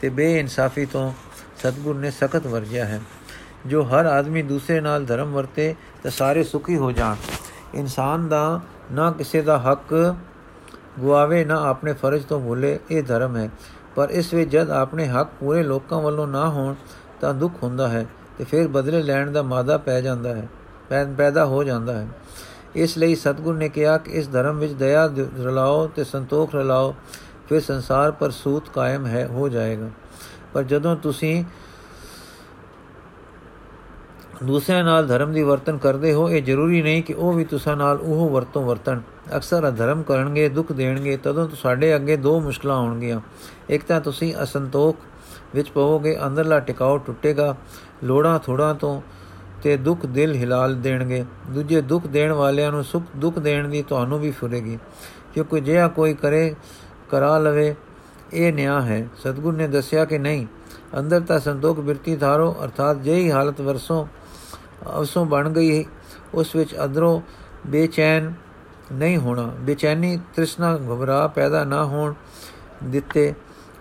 ਤੇ 0.00 0.08
ਬੇਇਨਸਾਫੀ 0.08 0.86
ਤੋਂ 0.86 1.12
ਸਤਗੁਰ 1.62 1.96
ਨੇ 1.96 2.10
ਸਖਤ 2.10 2.46
ਵਰਜਿਆ 2.46 2.84
ਹੈ। 2.84 3.00
ਜੋ 3.66 3.82
ਹਰ 3.82 4.06
ਆਦਮੀ 4.06 4.42
ਦੂਸਰੇ 4.42 4.80
ਨਾਲ 4.80 5.04
ਧਰਮ 5.04 5.32
ਵਰਤੇ, 5.32 5.74
ਤਾਂ 6.02 6.10
ਸਾਰੇ 6.10 6.44
ਸੁਖੀ 6.44 6.76
ਹੋ 6.76 6.92
ਜਾਣ। 6.92 7.16
ਇਨਸਾਨ 7.74 8.28
ਦਾ 8.28 8.60
ਨਾ 8.92 9.10
ਕਿਸੇ 9.10 9.42
ਦਾ 9.42 9.58
ਹੱਕ 9.58 10.14
ਗਵਾਵੇ 11.00 11.44
ਨਾ 11.44 11.62
ਆਪਣੇ 11.64 11.92
ਫਰਜ਼ 11.92 12.26
ਤੋਂ 12.26 12.40
ਭੁੱਲੇ 12.40 12.78
ਇਹ 12.90 13.02
ਧਰਮ 13.02 13.36
ਹੈ। 13.36 13.50
ਪਰ 13.96 14.10
ਇਸ 14.10 14.34
ਵਿੱਚ 14.34 14.50
ਜਦ 14.50 14.70
ਆਪਣੇ 14.70 15.06
ਹੱਕ 15.06 15.28
ਪੂਰੇ 15.40 15.62
ਲੋਕਾਂ 15.62 16.00
ਵੱਲੋਂ 16.00 16.26
ਨਾ 16.26 16.48
ਹੋਣ, 16.48 16.74
ਤਾਂ 17.20 17.34
ਦੁੱਖ 17.34 17.62
ਹੁੰਦਾ 17.62 17.88
ਹੈ 17.88 18.06
ਤੇ 18.38 18.44
ਫਿਰ 18.44 18.68
ਬਦਲੇ 18.68 19.02
ਲੈਣ 19.02 19.30
ਦਾ 19.30 19.42
ਮਾਦਾ 19.42 19.78
ਪੈ 19.78 20.00
ਜਾਂਦਾ 20.00 20.34
ਹੈ 20.34 20.48
ਪੈਦਾ 21.16 21.44
ਹੋ 21.44 21.64
ਜਾਂਦਾ 21.64 21.92
ਹੈ। 21.92 22.08
ਇਸ 22.76 22.98
ਲਈ 22.98 23.14
ਸਤਗੁਰ 23.14 23.54
ਨੇ 23.54 23.68
ਕਿਹਾ 23.68 23.98
ਕਿ 23.98 24.10
ਇਸ 24.10 24.28
ਧਰਮ 24.28 24.58
ਵਿੱਚ 24.58 24.72
ਦਇਆ 24.72 25.06
ਰਲਾਓ 25.44 25.86
ਤੇ 25.86 26.04
ਸੰਤੋਖ 26.04 26.54
ਰਲਾਓ, 26.54 26.94
ਫਿਰ 27.48 27.60
ਸੰਸਾਰ 27.60 28.10
ਪਰ 28.10 28.30
ਸੂਤ 28.30 28.68
ਕਾਇਮ 28.68 29.06
ਹੈ, 29.06 29.26
ਹੋ 29.26 29.48
ਜਾਏਗਾ। 29.48 29.88
ਪਰ 30.54 30.62
ਜਦੋਂ 30.62 30.96
ਤੁਸੀਂ 30.96 31.44
ਦੂਸਰਿਆਂ 34.44 34.84
ਨਾਲ 34.84 35.06
ਧਰਮ 35.06 35.32
ਦੀ 35.32 35.42
ਵਰਤਨ 35.42 35.78
ਕਰਦੇ 35.78 36.12
ਹੋ, 36.12 36.30
ਇਹ 36.30 36.42
ਜ਼ਰੂਰੀ 36.42 36.82
ਨਹੀਂ 36.82 37.02
ਕਿ 37.02 37.14
ਉਹ 37.14 37.32
ਵੀ 37.32 37.44
ਤੁਸਾਂ 37.44 37.76
ਨਾਲ 37.76 37.96
ਉਹ 37.96 38.30
ਵਰਤੋਂ 38.30 38.62
ਵਰਤਣ। 38.64 39.00
ਅਕਸਰ 39.36 39.68
ਅਧਰਮ 39.68 40.02
ਕਰਨਗੇ, 40.02 40.48
ਦੁੱਖ 40.48 40.72
ਦੇਣਗੇ, 40.72 41.16
ਤਦੋਂ 41.16 41.48
ਤੁਹਾਡੇ 41.48 41.96
ਅੱਗੇ 41.96 42.16
ਦੋ 42.16 42.40
ਮੁਸ਼ਕਲਾਂ 42.40 42.76
ਆਉਣਗੀਆਂ। 42.76 43.20
ਇੱਕ 43.68 43.84
ਤਾਂ 43.84 44.00
ਤੁਸੀਂ 44.00 44.34
ਅਸੰਤੋਖ 44.42 44.96
ਵਿੱਚ 45.54 45.70
ਪਵੋਗੇ, 45.70 46.18
ਅੰਦਰਲਾ 46.26 46.60
ਟਿਕਾਉ 46.60 46.98
ਟੁੱਟੇਗਾ, 46.98 47.56
ਲੋੜਾਂ 48.04 48.38
ਥੋੜਾਂ 48.38 48.74
ਤੋਂ 48.74 49.02
ਤੇ 49.62 49.76
ਦੁੱਖ 49.76 50.06
ਦਿਲ 50.06 50.34
ਹਿਲਾਲ 50.34 50.74
ਦੇਣਗੇ। 50.74 51.24
ਦੂਜੇ 51.50 51.80
ਦੁੱਖ 51.80 52.06
ਦੇਣ 52.06 52.32
ਵਾਲਿਆਂ 52.32 52.72
ਨੂੰ 52.72 52.84
ਸੁਖ 52.84 53.02
ਦੁੱਖ 53.16 53.38
ਦੇਣ 53.38 53.68
ਦੀ 53.68 53.82
ਤੁਹਾਨੂੰ 53.82 54.20
ਵੀ 54.20 54.30
ਫੁਰੇਗੀ। 54.30 54.78
ਕਿਉਂਕਿ 55.34 55.60
ਜੇ 55.60 55.76
ਕੋਈ 55.96 56.14
ਕਰੇ, 56.14 56.54
ਕਰਾ 57.10 57.38
ਲਵੇ 57.38 57.74
ਇਹ 58.32 58.52
ਨਿਆ 58.52 58.80
ਹੈ। 58.80 59.06
ਸਤਗੁਰ 59.18 59.54
ਨੇ 59.54 59.68
ਦੱਸਿਆ 59.68 60.04
ਕਿ 60.04 60.18
ਨਹੀਂ, 60.18 60.46
ਅੰਦਰ 60.98 61.20
ਤਾਂ 61.20 61.38
ਸੰਤੋਖ 61.40 61.80
ਬਿਰਤੀ 61.80 62.16
ਧਾਰੋ, 62.16 62.56
ਅਰਥਾਤ 62.64 62.96
ਜਿਹੀ 62.96 63.30
ਹਾਲਤ 63.30 63.60
ਵਰਸੋਂ 63.60 64.06
ਅਵਸੋਂ 64.96 65.24
ਬਣ 65.26 65.48
ਗਈ, 65.50 65.84
ਉਸ 66.34 66.56
ਵਿੱਚ 66.56 66.74
ਅਦਰੋਂ 66.84 67.20
ਬੇਚੈਨ 67.66 68.32
ਨਹੀਂ 68.92 69.18
ਹੋਣਾ, 69.18 69.46
ਬੇਚੈਨੀ 69.60 70.16
ਤ੍ਰਿਸ਼ਨਾ 70.34 70.76
ਘਬਰਾ 70.76 71.26
ਪੈਦਾ 71.26 71.64
ਨਾ 71.64 71.84
ਹੋਣ 71.84 72.14
ਦਿੱਤੇ। 72.84 73.34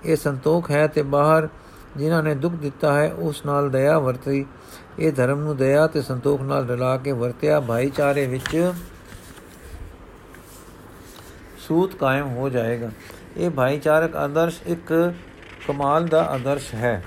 ਇਹ 0.05 0.15
ਸੰਤੋਖ 0.15 0.71
ਹੈ 0.71 0.87
ਤੇ 0.87 1.01
ਬਾਹਰ 1.01 1.47
ਜਿਨ੍ਹਾਂ 1.97 2.23
ਨੇ 2.23 2.35
ਦੁੱਖ 2.35 2.55
ਦਿੱਤਾ 2.55 2.93
ਹੈ, 2.93 3.11
ਉਸ 3.13 3.45
ਨਾਲ 3.45 3.69
ਦਇਆ 3.69 3.99
ਵਰਤੀ। 3.99 4.45
ਇਹ 4.99 5.11
ਧਰਮ 5.11 5.39
ਨੂੰ 5.39 5.57
ਦਇਆ 5.57 5.87
ਤੇ 5.87 6.01
ਸੰਤੋਖ 6.01 6.41
ਨਾਲ 6.41 6.67
ਰਲਾ 6.67 6.97
ਕੇ 6.97 7.11
ਵਰਤਿਆ 7.11 7.59
ਭਾਈਚਾਰੇ 7.59 8.25
ਵਿੱਚ 8.25 8.73
ਸੂਤ 11.59 11.95
ਕਾਇਮ 11.95 12.27
ਹੋ 12.27 12.49
ਜਾਏਗਾ। 12.49 12.89
ਇਹ 13.37 13.49
ਭਾਈਚਾਰਕ 13.49 14.15
ਆਦਰਸ਼ 14.15 14.61
ਇੱਕ 14.65 15.13
ਕਮਾਲ 15.67 16.07
ਦਾ 16.07 16.23
ਆਦਰਸ਼ 16.23 16.75
ਹੈ। 16.75 17.03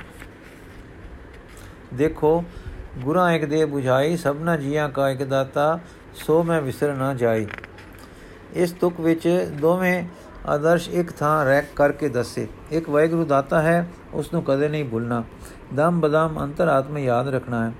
ਦੇਖੋ, 1.94 2.44
ਗੁਰਾਂ 2.98 3.32
ਇੱਕ 3.32 3.44
ਦੇ 3.44 3.64
부ਝਾਈ 3.64 4.16
ਸਭਨਾ 4.16 4.56
ਜੀਆਂ 4.56 4.88
ਕਾ 4.88 5.10
ਇੱਕ 5.10 5.22
ਦਾਤਾ, 5.22 5.80
ਸੋ 6.14 6.42
ਮੈਂ 6.42 6.62
ਵਿਸਰ 6.62 6.94
ਨਾ 6.94 7.14
ਜਾਈ। 7.14 7.46
ਇਸ 8.54 8.72
ਤੁਕ 8.72 9.00
ਵਿੱਚ 9.00 9.48
ਦੋਵੇਂ 9.60 10.04
ਆਦਰਸ਼ 10.46 10.88
ਇੱਕ 10.88 11.12
ਥਾਂ 11.12 11.44
ਰਹਿ 11.44 11.62
ਕਰਕੇ 11.76 12.08
ਦੱਸੇ। 12.08 12.48
ਇੱਕ 12.70 12.90
ਵੈਗੁਰੂ 12.90 13.24
ਦਾਤਾ 13.24 13.62
ਹੈ 13.62 13.88
ਉਸ 14.14 14.32
ਨੂੰ 14.32 14.42
ਕਦੇ 14.42 14.68
ਨਹੀਂ 14.68 14.84
ਭੁੱਲਣਾ। 14.84 15.24
ਦਮ 15.74 16.00
ਬਦਮ 16.00 16.38
ਅੰਤਰਾਤਮਾ 16.40 16.98
ਯਾਦ 16.98 17.28
ਰੱਖਣਾ 17.28 17.68
ਹੈ। 17.68 17.72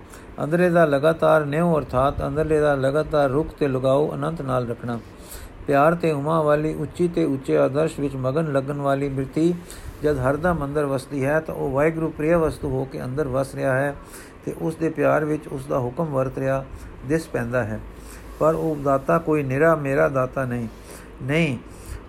ਅੰਦਰੇ 0.45 0.71
ਦਾ 0.71 0.85
ਲਗਾਤਾਰ 0.85 1.45
ਨਿਉ 1.45 1.79
ਅਰਥਾਤ 1.79 2.27
ਅੰਦਰਲੇ 2.27 2.61
ਦਾ 2.61 2.75
ਲਗਾਤਾਰ 2.75 3.31
ਰੁਖ 3.31 3.49
ਤੇ 3.59 3.69
ਲਗਾਓ 3.69 4.15
ਅਨੰਤ 4.15 4.43
ਨਾਲ 4.43 4.69
ਰੱਖਣਾ। 4.69 4.99
ਪਿਆਰ 5.67 5.95
ਤੇ 5.95 6.13
ਉਮਾ 6.13 6.43
ਵਾਲੀ 6.43 6.75
ਉੱਚੀ 6.75 7.09
ਤੇ 7.09 7.25
ਉੱਚੇ 7.25 7.59
ਆਦਰਸ਼ 7.59 8.01
ਵਿੱਚ 8.01 8.17
ਮਗਨ 8.17 8.53
ਲੱਗਣ 8.53 8.77
ਵਾਲੀ 8.77 9.09
ਬਿਰਤੀ 9.09 9.55
ਜਦ 10.03 10.19
ਹਰਦਮ 10.19 10.65
ਅੰਦਰ 10.65 10.85
ਵਸਦੀ 10.85 11.25
ਹੈ 11.25 11.41
ਤਾਂ 11.41 11.55
ਉਹ 11.55 11.71
ਵਾਹਿਗੁਰੂ 11.71 12.11
ਪ੍ਰਿਯ 12.11 12.35
ਵਸਤੂ 12.35 12.69
ਹੋ 12.71 12.85
ਕੇ 12.85 13.05
ਅੰਦਰ 13.05 13.29
ਵਸ 13.29 13.55
ਰਿਹਾ 13.55 13.73
ਹੈ 13.73 13.95
ਤੇ 14.45 14.55
ਉਸ 14.61 14.77
ਦੇ 14.77 14.89
ਪਿਆਰ 14.89 15.25
ਵਿੱਚ 15.25 15.49
ਉਸ 15.49 15.67
ਦਾ 15.67 15.79
ਹੁਕਮ 15.79 16.05
ਵਰਤ 16.05 16.39
ਰਿਹਾ, 16.39 16.65
ਦਿਸ 17.09 17.27
ਪੈਂਦਾ 17.27 17.65
ਹੈ। 17.65 17.81
ਪਰ 18.39 18.55
ਉਹ 18.55 18.77
ਦਾਤਾ 18.77 19.19
ਕੋਈ 19.19 19.43
ਨਿਰਾ 19.43 19.75
ਮੇਰਾ 19.75 20.09
ਦਾਤਾ 20.09 20.45
ਨਹੀਂ। 20.45 20.69
ਨਹੀਂ, 21.23 21.59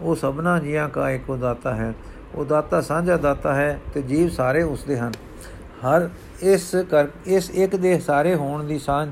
ਉਹ 0.01 0.15
ਸਭਨਾ 0.15 0.59
ਜੀਆਂ 0.59 0.89
ਦਾ 0.95 1.11
ਇੱਕੋ 1.11 1.37
ਦਾਤਾ 1.37 1.75
ਹੈ। 1.75 1.93
ਉਹ 2.35 2.45
ਦਾਤਾ 2.45 2.81
ਸਾਂਝਾ 2.81 3.17
ਦਾਤਾ 3.17 3.55
ਹੈ 3.55 3.79
ਤੇ 3.93 4.01
ਜੀਵ 4.01 4.29
ਸਾਰੇ 4.29 4.63
ਉਸ 4.63 4.83
ਦੇ 4.83 4.97
ਹਨ। 4.97 5.11
ਹਰ 5.55 6.09
ਇਸ 6.41 6.75
ਕਰ, 6.91 7.07
ਇਸ 7.25 7.49
ਇੱਕ 7.49 7.75
ਦੇ 7.75 7.99
ਸਾਰੇ 7.99 8.35
ਹੋਣ 8.35 8.63
ਦੀ 8.63 8.79
ਸਾਂਝ 8.79 9.11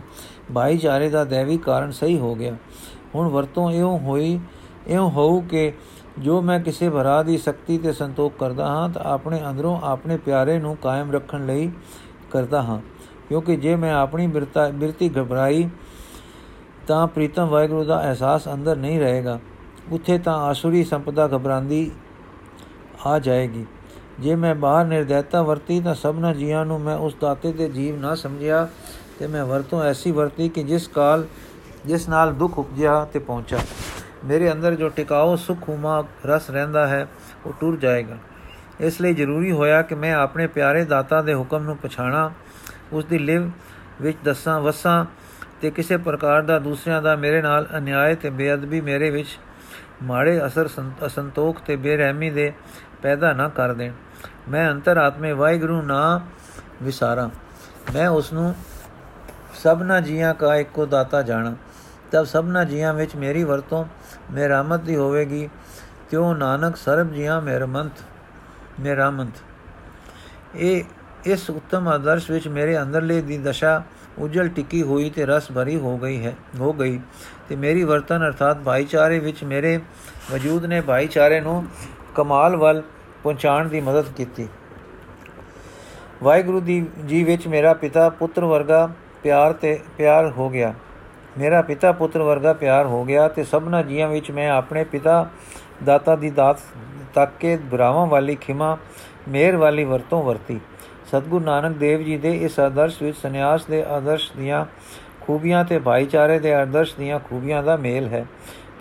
ਭਾਈਚਾਰੇ 0.53 1.09
ਦਾ 1.09 1.23
ਦੇਵੀ 1.23 1.57
ਕਾਰਨ 1.57 1.91
ਸਹੀ 1.91 2.17
ਹੋ 2.17 2.35
ਗਿਆ। 2.35 2.55
ਹੁਣ 3.15 3.27
ਵਰਤੋਂ 3.27 3.71
ਇਉਂ 3.71 3.99
ਹੋਈ, 3.99 4.39
ਇਉਂ 4.87 5.11
ਹੋਊ 5.11 5.41
ਕਿ 5.41 5.73
ਜੋ 6.19 6.41
ਮੈਂ 6.41 6.59
ਕਿਸੇ 6.59 6.89
ਭਰਾ 6.89 7.23
ਦੀ 7.23 7.37
ਸ਼ਕਤੀ 7.37 7.77
ਤੇ 7.77 7.93
ਸੰਤੋਖ 7.93 8.33
ਕਰਦਾ 8.39 8.67
ਹਾਂ, 8.67 8.89
ਤਾਂ 8.89 9.01
ਆਪਣੇ 9.03 9.41
ਅੰਦਰੋਂ 9.49 9.81
ਆਪਣੇ 9.83 10.17
ਪਿਆਰੇ 10.17 10.59
ਨੂੰ 10.59 10.77
ਕਾਇਮ 10.77 11.11
ਰੱਖਣ 11.11 11.45
ਲਈ 11.45 11.71
ਕਰਦਾ 12.31 12.61
ਹਾਂ। 12.61 12.79
ਕਿਉਂਕਿ 13.29 13.55
ਜੇ 13.55 13.75
ਮੈਂ 13.75 13.93
ਆਪਣੀ 13.93 14.27
ਬਿਰਤਾ, 14.27 14.69
ਬਿਰਤੀ 14.69 15.09
ਘਬਰਾਈ, 15.09 15.69
ਤਾਂ 16.87 17.07
ਪ੍ਰੀਤਮ 17.07 17.47
ਵਾਹਿਗੁਰੂ 17.47 17.83
ਦਾ 17.83 18.03
ਅਹਿਸਾਸ 18.03 18.47
ਅੰਦਰ 18.53 18.75
ਨਹੀਂ 18.75 18.99
ਰਹੇਗਾ। 18.99 19.39
ਉੱਥੇ 19.91 20.17
ਤਾਂ 20.17 20.33
ਆਸੁਰੀ 20.33 20.83
ਸੰਪਦਾ 20.83 21.27
ਘਬਰਾਂਦੀ 21.27 21.91
ਆ 23.05 23.19
ਜਾਏਗੀ। 23.19 23.65
ਜੇ 24.19 24.35
ਮੈਂ 24.35 24.55
ਬਾਹਰ 24.55 24.85
ਨਿਰਦੈਤਾ 24.85 25.41
ਵਰਤੀ, 25.41 25.79
ਤਾਂ 25.79 25.95
ਸਭਨਾ 25.95 26.33
ਜੀਆਂ 26.33 26.65
ਨੂੰ 26.65 26.81
ਮੈਂ 26.81 26.97
ਉਸ 26.97 27.15
ਦਾਤੇ 27.21 27.51
ਤੇ 27.51 27.69
ਜੀਵ 27.69 27.99
ਨਾ 27.99 28.15
ਸਮਝਿਆ, 28.15 28.67
ਤੇ 29.19 29.27
ਮੈਂ 29.27 29.45
ਵਰਤੋਂ 29.45 29.83
ਐਸੀ 29.83 30.11
ਵਰਤੀ 30.11 30.49
ਕਿ 30.49 30.63
ਜਿਸ 30.63 30.87
ਕਾਲ 30.87 31.25
ਜਿਸ 31.85 32.09
ਨਾਲ 32.09 32.33
ਦੁੱਖ 32.33 32.57
ਉਪਜਿਆ 32.59 33.05
ਤੇ 33.13 33.19
ਪਹੁੰਚਾ 33.19 33.57
ਮੇਰੇ 34.25 34.51
ਅੰਦਰ 34.51 34.75
ਜੋ 34.75 34.89
ਟਿਕਾਓ 34.89 35.35
ਸੁਖ 35.35 35.69
ਹੁਮਾ 35.69 36.03
ਰਸ 36.25 36.49
ਰਹਿੰਦਾ 36.49 36.87
ਹੈ, 36.87 37.07
ਉਹ 37.45 37.53
ਟੁਰ 37.59 37.77
ਜਾਏਗਾ। 37.77 38.17
ਇਸ 38.79 39.01
ਲਈ 39.01 39.13
ਜ਼ਰੂਰੀ 39.13 39.51
ਹੋਇਆ 39.51 39.81
ਕਿ 39.81 39.95
ਮੈਂ 39.95 40.13
ਆਪਣੇ 40.13 40.47
ਪਿਆਰੇ 40.47 40.85
ਦਾਤਾ 40.85 41.21
ਦੇ 41.21 41.33
ਹੁਕਮ 41.33 41.63
ਨੂੰ 41.63 41.77
ਪਛਾਣਾ 41.77 42.31
ਉਸ 42.93 43.05
ਦੀ 43.05 43.17
ਲਿਵ 43.17 43.51
ਵਿੱਚ 44.01 44.17
ਦੱਸਾਂ, 44.23 44.59
ਵਸਾਂ 44.61 45.05
ਤੇ 45.61 45.71
ਕਿਸੇ 45.71 45.97
ਪ੍ਰਕਾਰ 45.97 46.41
ਦਾ 46.41 46.59
ਦੂਸਰਿਆਂ 46.59 47.01
ਦਾ 47.01 47.15
ਮੇਰੇ 47.15 47.41
ਨਾਲ 47.41 47.67
ਅਨਿਆਏ 47.77 48.15
ਤੇ 48.15 48.29
ਬੇਅਦਬੀ 48.29 48.81
ਮੇਰੇ 48.81 49.09
ਵਿੱਚ 49.09 49.39
ਮਾੜੇ 50.03 50.45
ਅਸਰ 50.45 50.69
ਅਸੰਤੋਖ 51.05 51.61
ਤੇ 51.61 51.75
ਬੇਰਹਿਮੀ 51.75 52.29
ਦੇ 52.29 52.51
ਪੈਦਾ 53.01 53.33
ਨਾ 53.33 53.47
ਕਰ 53.49 53.73
ਦੇਣ। 53.73 53.91
ਮੈਂ 54.49 54.71
ਅੰਤਰਾਤਮੇ 54.71 55.31
ਵਾਹਿਗੁਰੂ 55.31 55.81
ਨਾ 55.81 56.21
ਵਿਸਾਰਾਂ। 56.83 57.29
ਮੈਂ 57.93 58.09
ਉਸ 58.09 58.33
ਨੂੰ 58.33 58.55
ਸਭਨਾ 59.63 59.99
ਜੀਆਂ 59.99 60.33
ਕਾ 60.33 60.55
ਇੱਕੋ 60.55 60.85
ਦਾਤਾ 60.85 61.21
ਜਾਣਾ। 61.21 61.55
ਤਬ 62.15 62.25
ਸਭਨਾ 62.25 62.63
ਜੀਆਂ 62.63 62.93
ਵਿੱਚ 62.93 63.15
ਮੇਰੀ 63.15 63.43
ਵਰਤੋਂ 63.43 63.83
ਮੇਰਾਮਤ 64.31 64.81
ਦੀ 64.81 64.95
ਹੋਵੇਗੀ 64.95 65.49
ਕਿਉ 66.09 66.33
ਨਾਨਕ 66.33 66.75
ਸਰਬ 66.75 67.11
ਜੀਆਂ 67.13 67.41
ਮੇਰਮੰਤ 67.41 68.01
ਮੇਰਾਮੰਤ 68.79 69.41
ਇਹ, 70.55 70.83
ਇਸ 71.25 71.49
ਉੱਤਮ 71.49 71.87
ਆਦਰਸ਼ 71.87 72.29
ਵਿੱਚ 72.31 72.47
ਮੇਰੇ 72.47 72.81
ਅੰਦਰਲੇ 72.81 73.21
ਦੀ 73.21 73.37
ਦਸ਼ਾ 73.37 73.81
ਉਜਲ 74.19 74.47
ਟਿੱਕੀ 74.47 74.81
ਹੋਈ 74.81 75.09
ਤੇ 75.09 75.25
ਰਸ 75.25 75.51
ਭਰੀ 75.51 75.75
ਹੋ 75.79 75.97
ਗਈ 75.97 76.25
ਹੈ, 76.25 76.33
ਹੋ 76.59 76.71
ਗਈ। 76.73 76.99
ਤੇ 77.49 77.55
ਮੇਰੀ 77.55 77.83
ਵਰਤਨ 77.83 78.25
ਅਰਥਾਤ 78.27 78.57
ਭਾਈਚਾਰੇ 78.57 79.19
ਵਿੱਚ 79.19 79.43
ਮੇਰੇ 79.43 79.79
ਵਜੂਦ 80.31 80.65
ਨੇ 80.65 80.81
ਭਾਈਚਾਰੇ 80.81 81.41
ਨੂੰ 81.41 81.65
ਕਮਾਲ 82.15 82.55
ਵੱਲ 82.55 82.81
ਪਹੁੰਚਾਉਣ 83.23 83.67
ਦੀ 83.67 83.81
ਮਦਦ 83.81 84.13
ਕੀਤੀ। 84.17 84.47
ਵਾਹਿਗੁਰੂ 86.23 86.59
ਦੀ, 86.59 86.85
ਜੀ 87.05 87.23
ਵਿੱਚ 87.23 87.47
ਮੇਰਾ 87.47 87.73
ਪਿਤਾ 87.73 88.09
ਪੁੱਤਰ 88.09 88.45
ਵਰਗਾ 88.45 88.89
ਪਿਆਰ 89.23 89.53
ਤੇ, 89.53 89.79
ਪਿਆਰ 89.97 90.31
ਹੋ 90.31 90.49
ਗਿਆ। 90.49 90.73
ਮੇਰਾ 91.37 91.61
ਪਿਤਾ 91.61 91.91
ਪੁੱਤਰ 91.91 92.21
ਵਰਗਾ 92.21 92.53
ਪਿਆਰ 92.53 92.85
ਹੋ 92.85 93.03
ਗਿਆ 93.05 93.27
ਤੇ 93.27 93.43
ਸਭਨਾ 93.43 93.81
ਜੀਆਂ 93.81 94.07
ਵਿੱਚ 94.07 94.31
ਮੈਂ 94.31 94.49
ਆਪਣੇ 94.49 94.83
ਪਿਤਾ 94.83 95.25
ਦਾਤਾ 95.83 96.15
ਦੀ 96.15 96.29
ਦਾਤ 96.29 96.59
ਤੱਕ 97.15 97.31
ਕੇ 97.39 97.55
ਬਰਾਵਾਂ 97.55 98.05
ਵਾਲੀ 98.07 98.35
ਖਿਮਾ 98.35 98.77
ਮੇਰ 99.27 99.57
ਵਾਲੀ 99.57 99.83
ਵਰਤੋਂ 99.83 100.23
ਵਰਤੀ। 100.23 100.59
ਸਤਗੁਰ 101.07 101.41
ਨਾਨਕ 101.41 101.77
ਦੇਵ 101.77 102.03
ਜੀ 102.03 102.17
ਦੇ 102.17 102.31
ਇਸ 102.37 102.59
ਆਦਰਸ਼ 102.59 103.01
ਵਿੱਚ 103.03 103.17
ਸੰਨਿਆਸ 103.17 103.65
ਦੇ 103.65 103.83
ਆਦਰਸ਼ 103.83 104.31
ਦੀਆਂ 104.37 104.65
ਖੂਬੀਆਂ 105.21 105.63
ਤੇ 105.65 105.79
ਭਾਈਚਾਰੇ 105.79 106.39
ਦੇ 106.39 106.53
ਆਦਰਸ਼ 106.53 106.95
ਦੀਆਂ 106.95 107.19
ਖੂਬੀਆਂ 107.19 107.63
ਦਾ 107.63 107.75
ਮੇਲ 107.75 108.07
ਹੈ 108.07 108.25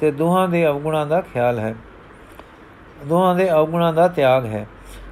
ਤੇ 0.01 0.11
ਦੋਹਾਂ 0.11 0.49
ਦੇ 0.49 0.67
ਅਵਗੁਣਾਂ 0.67 1.07
ਦਾ 1.07 1.21
ਖਿਆਲ 1.21 1.59
ਹੈ। 1.59 1.75
ਦੋਹਾਂ 3.07 3.35
ਦੇ 3.35 3.51
ਅਵਗੁਣਾਂ 3.53 3.93
ਦਾ 3.93 4.09
ਤਿਆਗ 4.09 4.47
ਹੈ। 4.47 4.67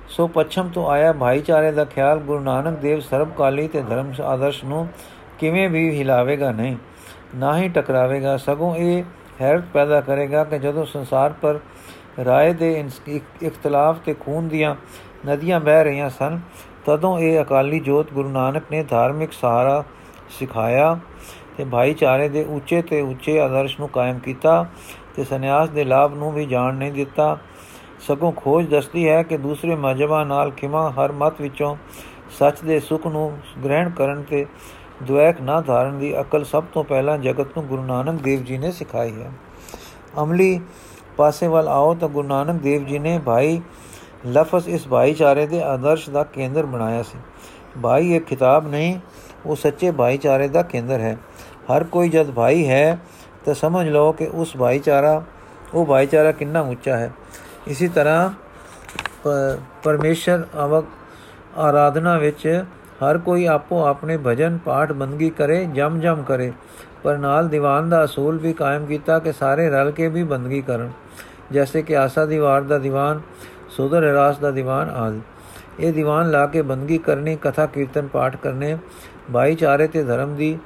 ਸੋ 0.09 0.26
ਪੱਛਮ 0.26 0.68
ਤੋਂ 0.68 0.90
ਆਇਆ 0.90 1.12
ਭਾਈਚਾਰੇ 1.12 1.72
ਦਾ 1.72 1.85
ਖਿਆਲ 1.85 2.18
ਗੁਰੂ 2.18 2.40
ਨਾਨਕ 2.40 2.78
ਦੇਵ 2.78 3.00
ਸਰਬਕਾਲੀ 3.00 3.68
ਤੇ 3.68 3.83
ਧਰਮ 3.83 4.12
ਆਦਰਸ਼ 4.22 4.64
ਨੂੰ 4.64 4.88
ਕਿਵੇਂ 5.38 5.68
ਵੀ 5.68 5.98
ਹਿਲਾਵੇਗਾ 5.98 6.50
ਨਹੀਂ। 6.52 6.76
ਨਾ 7.35 7.57
ਹੀ 7.59 7.68
ਟਕਰਾਵੇਗਾ, 7.68 8.37
ਸਗੋਂ 8.37 8.75
ਇਹ 8.77 9.03
ਹੈਰਤ 9.40 9.64
ਪੈਦਾ 9.73 10.01
ਕਰੇਗਾ 10.01 10.45
ਕਿ 10.45 10.59
ਜਦੋਂ 10.59 10.85
ਸੰਸਾਰ 10.87 11.33
ਪਰ 11.33 11.59
ਰਾਏ 12.25 12.53
ਦੇ 12.53 12.73
ਇਖਤਲਾਫ 13.42 13.99
ਤੇ 13.99 14.14
ਖੂਨ 14.14 14.49
ਦੀਆਂ 14.49 14.75
ਨਦੀਆਂ 15.27 15.61
ਵਹਿ 15.61 15.85
ਰਹੀਆਂ 15.85 16.09
ਸਨ, 16.11 16.40
ਤਦੋਂ 16.87 17.18
ਇਹ 17.18 17.40
ਅਕਾਲੀ 17.42 17.81
ਜੋਤ 17.81 18.12
ਗੁਰੂ 18.12 18.29
ਨਾਨਕ 18.29 18.62
ਨੇ 18.73 18.83
ਧਾਰਮਿਕ 18.83 19.33
ਸਹਾਰਾ 19.33 19.83
ਸਿਖਾਇਆ 20.38 20.99
ਤੇ 21.57 21.64
ਭਾਈਚਾਰੇ 21.64 22.29
ਦੇ 22.29 22.45
ਉੱਚੇ 22.45 22.83
ਤੇ 22.83 23.01
ਉੱਚੇ 23.01 23.38
ਆਦਰਸ਼ 23.40 23.79
ਨੂੰ 23.81 23.88
ਕਾਇਮ 23.88 24.18
ਕੀਤਾ 24.18 24.64
ਤੇ 25.16 25.25
ਸੰਨਿਆਸ 25.25 25.68
ਦੇ 25.68 25.85
ਲਾਭ 25.85 26.14
ਨੂੰ 26.14 26.33
ਵੀ 26.33 26.47
ਜਾਣ 26.47 26.75
ਨਹੀਂ 26.75 26.92
ਦਿੱਤਾ। 26.92 27.37
ਸਗੋਂ 28.01 28.33
ਖੋਜ 28.33 28.68
ਦੱਸਦੀ 28.68 29.09
ਹੈ 29.09 29.23
ਕਿ 29.23 29.37
ਦੂਸਰੇ 29.37 29.75
ਮਜਬਾ 29.75 30.23
ਨਾਲ 30.25 30.51
ਖਿਮਾ 30.51 30.88
ਹਰ 30.90 31.12
ਮਤ 31.12 31.40
ਵਿੱਚੋਂ 31.40 31.77
ਸੱਚ 32.38 32.61
ਦੇ 32.61 32.79
ਸੁਖ 32.81 33.07
ਨੂੰ 33.07 33.31
ਗ੍ਰਹਿਣ 33.64 33.90
ਕਰਨ 33.90 34.23
ਤੇ 34.23 34.47
ਦੁਆਇਕ 35.03 35.40
ਨਾ 35.40 35.61
ਧਾਰਨ 35.61 35.98
ਦੀ 35.98 36.20
ਅਕਲ 36.20 36.44
ਸਭ 36.44 36.64
ਤੋਂ 36.72 36.84
ਪਹਿਲਾਂ 36.84 37.18
ਜਗਤ 37.18 37.57
ਨੂੰ 37.57 37.66
ਗੁਰੂ 37.66 37.82
ਨਾਨਕ 37.82 38.20
ਦੇਵ 38.22 38.42
ਜੀ 38.44 38.59
ਨੇ 38.59 38.70
ਸਿਖਾਈ 38.72 39.22
ਹੈ। 39.22 39.30
ਅਮਲੀ 40.22 40.61
ਪਾਸੇ 41.16 41.46
ਵੱਲ 41.46 41.68
ਆਓ 41.68 41.94
ਤਾਂ 41.94 42.09
ਗੁਰੂ 42.09 42.28
ਨਾਨਕ 42.28 42.61
ਦੇਵ 42.62 42.84
ਜੀ 42.84 42.98
ਨੇ 42.98 43.18
ਭਾਈ 43.18 43.61
ਲਫ਼ਜ਼ 44.28 44.68
ਇਸ 44.68 44.86
ਭਾਈਚਾਰੇ 44.88 45.46
ਦੇ 45.46 45.62
ਆਦਰਸ਼ 45.62 46.09
ਦਾ 46.11 46.22
ਕੇਂਦਰ 46.24 46.66
ਬਣਾਇਆ 46.66 47.03
ਸੀ। 47.03 47.18
ਭਾਈ 47.82 48.14
ਇੱਕ 48.14 48.24
ਕਿਤਾਬ 48.24 48.68
ਨਹੀਂ, 48.68 48.98
ਉਹ 49.46 49.57
ਸੱਚੇ 49.57 49.90
ਭਾਈਚਾਰੇ 49.90 50.48
ਦਾ 50.48 50.62
ਕੇਂਦਰ 50.62 51.00
ਹੈ। 51.00 51.16
ਹਰ 51.70 51.84
ਕੋਈ 51.84 52.09
ਜਦ 52.09 52.30
ਭਾਈ 52.30 52.68
ਹੈ 52.68 52.98
ਤਾਂ 53.44 53.55
ਸਮਝ 53.55 53.88
ਲਓ 53.88 54.12
ਕਿ 54.12 54.28
ਉਸ 54.34 54.57
ਭਾਈਚਾਰਾ, 54.57 55.22
ਉਹ 55.74 55.86
ਭਾਈਚਾਰਾ 55.86 56.32
ਕਿੰਨਾ 56.32 56.61
ਉੱਚਾ 56.61 56.96
ਹੈ। 56.96 57.12
ਇਸੇ 57.66 57.88
ਤਰ੍ਹਾਂ 57.88 58.30
ਪਰਮੇਸ਼ਰ 59.82 60.44
ਅਵਕ 60.64 60.84
ਆਰਾਧਨਾ 61.59 62.18
ਵਿੱਚ 62.18 62.64
ਹਰ 63.03 63.18
ਕੋਈ 63.18 63.45
ਆਪੋ 63.45 63.84
ਆਪਣੇ 63.86 64.18
ਭਜਨ 64.18 64.58
ਪਾਠ 64.58 64.91
ਬੰਦਗੀ 64.91 65.30
ਕਰੇ 65.30 65.64
ਜਮ 65.66 65.99
ਜਮ 65.99 66.24
ਕਰੇ 66.24 66.51
ਪਰ 67.03 67.18
ਨਾਲ 67.18 67.47
ਦੀਵਾਨ 67.47 67.89
ਦਾ 67.89 68.03
ਅਸੂਲ 68.03 68.38
ਵੀ 68.38 68.53
ਕਾਇਮ 68.53 68.86
ਕੀਤਾ 68.86 69.20
ਕਿ 69.20 69.32
ਸਾਰੇ 69.32 69.70
ਰਲ 69.70 69.91
ਕੇ 69.91 70.08
ਵੀ 70.08 70.24
ਬੰਦਗੀ 70.24 70.62
ਕਰਨ 70.62 70.91
ਜੈਸੇ 71.51 71.82
ਕਿ 71.82 71.97
ਆਸਾ 71.97 72.26
ਦੀਵਾਰ 72.26 72.62
ਦਾ 72.62 72.78
ਦੀਵਾਨ 72.78 73.22
ਸੁਦਰ 73.70 74.01
ਰਾਸ 74.01 74.38
ਦਾ 74.38 74.51
ਦੀਵਾਨ 74.51 74.89
ਆਦਿ 74.89 75.20
ਇਹ 75.80 75.93
ਦੀਵਾਨ 75.93 76.32
ਲਾ 76.32 76.45
ਕੇ 76.45 76.62
ਬੰਦਗੀ 76.62 76.97
ਕਰਨੀ 76.97 77.38
ਕਥਾ 77.41 77.66
ਕੀਰਤਨ 77.66 78.08
ਪਾਠ 78.08 78.36
ਕਰਨੇ 78.36 78.78
ਭਾਈਚਾਰੇ 79.34 79.88
ਤੇ 79.88 80.03
ਧਰਮ 80.03 80.36
ਦੀ 80.36 80.58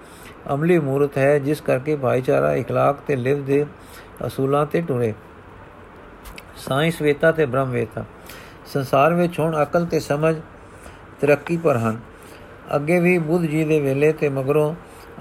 ਅਮਲੀ 0.53 0.79
ਮੂਰਤ 0.79 1.17
ਹੈ 1.17 1.39
ਜਿਸ 1.39 1.61
ਕਰਕੇ 1.61 1.95
ਭਾਈਚਾਰਾ 1.95 2.53
اخلاق 2.55 3.03
ਤੇ 3.07 3.15
ਲਿਵ 3.15 3.43
ਦੇ 3.45 3.65
ਅਸੂਲਾਂ 4.27 4.65
ਤੇ 4.65 4.81
ਟੁਰੇ 4.81 5.13
ਸਾਇੰਸ 6.57 7.01
ਵੇਤਾ 7.01 7.31
ਤੇ 7.31 7.45
ਬ੍ਰਹਮ 7.45 7.71
ਵੇਤਾ 7.71 8.03
ਸੰਸਾਰ 8.73 9.13
ਵਿੱਚ 9.13 9.39
ਹੁਣ 9.39 9.63
ਅਕਲ 9.63 9.85
ਤੇ 9.85 9.99
ਸਮਝ 9.99 10.35
ਤਰੱਕੀ 11.21 11.57
ਪਰ 11.57 11.77
ਹਨ 11.77 11.99
ਅੱਗੇ 12.74 13.00
ਵੀ 13.00 13.18
ਬੁੱਧ 13.18 13.42
ਜੀ 13.42 13.64
ਦੇ 13.64 13.80
ਵੇਲੇ 13.80 14.12
ਤੇ 14.12 14.28
ਮਗਰੋਂ 14.28 14.74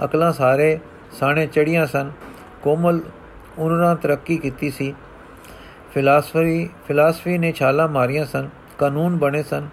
ਅਕਲਾਂ 0.06 0.34
ਸਾਰੇ 0.34 0.80
ਸਾਣੇ 1.12 1.48
ਚੜੀਆਂ 1.48 1.88
ਸਨ। 1.88 2.12
ਕੋਮਲ 2.64 3.00
ਉਹਨਾਂ 3.58 3.96
ਤਰੱਕੀ 3.96 4.38
ਕੀਤੀ 4.38 4.70
ਸੀ। 4.70 4.94
ਫਿਲਾਸਫੀ 5.94 6.70
ਫਿਲਾਸਫੀ 6.88 7.38
ਨੇ 7.38 7.52
ਛਾਲਾ 7.52 7.88
ਮਾਰੀਆਂ 7.88 8.26
ਸਨ, 8.26 8.50
ਕਾਨੂੰਨ 8.78 9.18
ਬਣੇ 9.18 9.44
ਸਨ, 9.44 9.68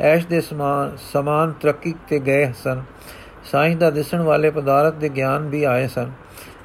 ਐਸ਼ 0.00 0.26
ਦੇ 0.26 0.40
ਸਮਾਨ 0.40 0.96
ਸਮਾਨ 1.12 1.52
ਤਰੱਕੀ 1.52 1.94
ਤੇ 2.08 2.18
ਗਏ 2.18 2.52
ਸਨ। 2.64 2.82
ਸਾਇੰਸ 3.52 3.76
ਦਾ 3.76 3.90
ਦਿਸਣ 3.90 4.20
ਵਾਲੇ 4.20 4.50
ਪਦਾਰਥ 4.50 4.94
ਦੇ 4.94 5.08
ਗਿਆਨ 5.08 5.48
ਵੀ 5.48 5.64
ਆਏ 5.64 5.88
ਸਨ। 5.88 6.10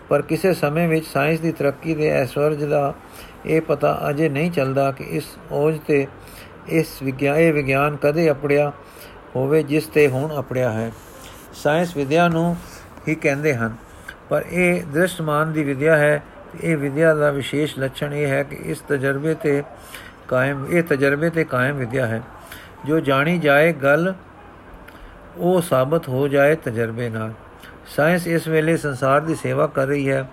ਪਰ 0.09 0.22
ਕਿਸੇ 0.22 0.53
ਸਮੇਂ 0.53 0.88
ਵਿੱਚ 0.88 1.05
ਸਾਇੰਸ 1.05 1.39
ਦੀ 1.39 1.51
ਤਰੱਕੀ 1.51 1.95
ਦੇ 1.95 2.09
ਐਸ਼ਵਰਜ 2.09 2.64
ਦਾ 2.64 2.93
ਇਹ 3.45 3.61
ਪਤਾ 3.61 4.01
ਅਜੇ 4.09 4.30
ਨਹੀਂ 4.30 4.51
ਚੱਲਦਾ 4.51 4.91
ਕਿ 4.91 5.03
ਇਸ 5.03 5.24
ਔਜ 5.51 5.80
ਤੇ 5.88 6.07
ਇਸ 6.68 7.01
ਵਿਗਿਆਨ 7.03 7.38
ਇਹ 7.38 7.53
ਵਿਗਿਆਨ 7.53 7.95
ਕਦੇ 7.95 8.32
ਅਪੜਿਆ 8.32 8.72
ਹੋਵੇ 9.36 9.63
ਜਿਸ 9.63 9.88
ਤੇ 9.88 10.07
ਹੁਣ 10.07 10.39
ਅਪੜਿਆ 10.39 10.71
ਹੈ। 10.71 10.91
ਸਾਇੰਸ 11.53 11.97
ਵਿਦਿਆ 11.97 12.27
ਨੂੰ 12.27 12.57
ਹੀ 13.07 13.15
ਕਹਿੰਦੇ 13.15 13.55
ਹਨ। 13.55 13.75
ਪਰ 14.29 14.45
ਇਹ 14.49 14.84
ਦ੍ਰਿਸ਼ਟਮਾਨ 14.84 15.53
ਦੀ 15.53 15.63
ਵਿਦਿਆ 15.63 15.97
ਹੈ। 15.97 16.23
ਇਹ 16.63 16.77
ਵਿਦਿਆ 16.77 17.13
ਦਾ 17.13 17.31
ਵਿਸ਼ੇਸ਼ 17.31 17.79
ਲੱਛਣ 17.79 18.13
ਇਹ 18.13 18.27
ਹੈ 18.27 18.43
ਕਿ 18.43 18.55
ਇਸ 18.55 18.79
ਤਜਰਬੇ 18.79 19.34
ਤੇ 19.34 19.63
ਕਾਇਮ, 20.27 20.65
ਇਹ 20.69 20.84
ਤਜਰਬੇ 20.84 21.29
ਤੇ 21.29 21.43
ਕਾਇਮ 21.43 21.75
ਵਿਦਿਆ 21.75 22.07
ਹੈ। 22.07 22.21
ਜੋ 22.86 22.99
ਜਾਣੀ 22.99 23.38
ਜਾਏ 23.38 23.73
ਗੱਲ, 23.73 24.13
ਉਹ 25.38 25.61
ਸਾਬਤ 25.61 26.09
ਹੋ 26.09 26.27
ਜਾਏ 26.27 26.55
ਤਜਰਬੇ 26.55 27.09
ਨਾਲ। 27.09 27.34
ਸਾਇੰਸ 27.95 28.27
ਇਸ 28.27 28.47
ਵੇਲੇ 28.47 28.77
ਸੰਸਾਰ 28.77 29.21
ਦੀ 29.21 29.36
ਸੇਵਾ 29.36 29.67
ਕਰ 29.67 29.88
ਰਹੀ 29.88 30.09
ਹੈ। 30.09 30.29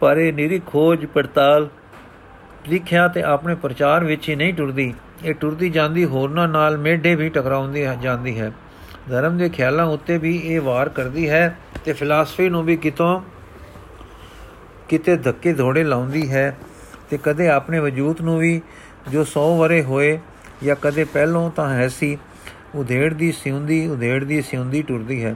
ਪਰ 0.00 0.16
ਇਹ 0.16 0.32
ਨਿਰੀ 0.32 0.62
ਖੋਜ 0.66 1.06
ਪੜਤਾਲ 1.06 1.68
ਲਿਖਿਆ 2.68 3.08
ਤੇ 3.08 3.22
ਆਪਣੇ 3.22 3.54
ਪ੍ਰਚਾਰ 3.54 4.04
ਵਿੱਚ 4.04 4.28
ਹੀ 4.28 4.34
ਨਹੀਂ 4.34 4.54
ਟੁਰਦੀ। 4.54 4.94
ਇਹ 5.24 5.34
ਟੁਰਦੀ 5.34 5.68
ਜਾਂਦੀ 5.70 6.04
ਹੋਰਨਾਂ 6.04 6.48
ਨਾਲ 6.48 6.76
ਮੇਢੇ 6.78 7.14
ਵੀ 7.14 7.28
ਟਕਰਾਉਂਦੀ 7.28 7.86
ਜਾਂਦੀ 8.02 8.38
ਹੈ। 8.40 8.52
ਧਰਮ 9.08 9.38
ਦੇ 9.38 9.48
ਖਿਆਲਾਂ 9.48 9.84
ਉੱਤੇ 9.86 10.18
ਵੀ 10.18 10.36
ਇਹ 10.36 10.60
ਵਾਰ 10.60 10.88
ਕਰਦੀ 10.88 11.28
ਹੈ 11.28 11.58
ਤੇ 11.84 11.92
ਫਿਲਾਸਫੀ 11.92 12.48
ਨੂੰ 12.48 12.64
ਵੀ 12.64 12.76
ਕਿਤੋਂ 12.76 13.20
ਕਿਤੇ 14.88 15.16
ਧੱਕੇ 15.16 15.52
ਧੋੜੇ 15.52 15.84
ਲਾਉਂਦੀ 15.84 16.30
ਹੈ 16.30 16.56
ਤੇ 17.10 17.18
ਕਦੇ 17.22 17.48
ਆਪਣੇ 17.48 17.78
ਵਜੂਦ 17.78 18.20
ਨੂੰ 18.20 18.38
ਵੀ 18.38 18.60
ਜੋ 19.10 19.24
100 19.24 19.46
ਵਰੇ 19.58 19.82
ਹੋਏ 19.82 20.18
ਜਾਂ 20.64 20.76
ਕਦੇ 20.82 21.04
ਪਹਿਲੋਂ 21.04 21.50
ਤਾਂ 21.50 21.68
ਹੈ 21.70 21.88
ਸੀ 21.88 22.18
ਉਧੇੜ 22.74 23.14
ਦੀ 23.14 23.32
ਸਿਉਂਦੀ 23.32 23.86
ਉਧੇੜ 23.86 24.24
ਦੀ 24.24 24.42
ਸਿਉਂਦੀ 24.42 24.82
ਟੁਰਦੀ 24.82 25.24
ਹੈ। 25.24 25.34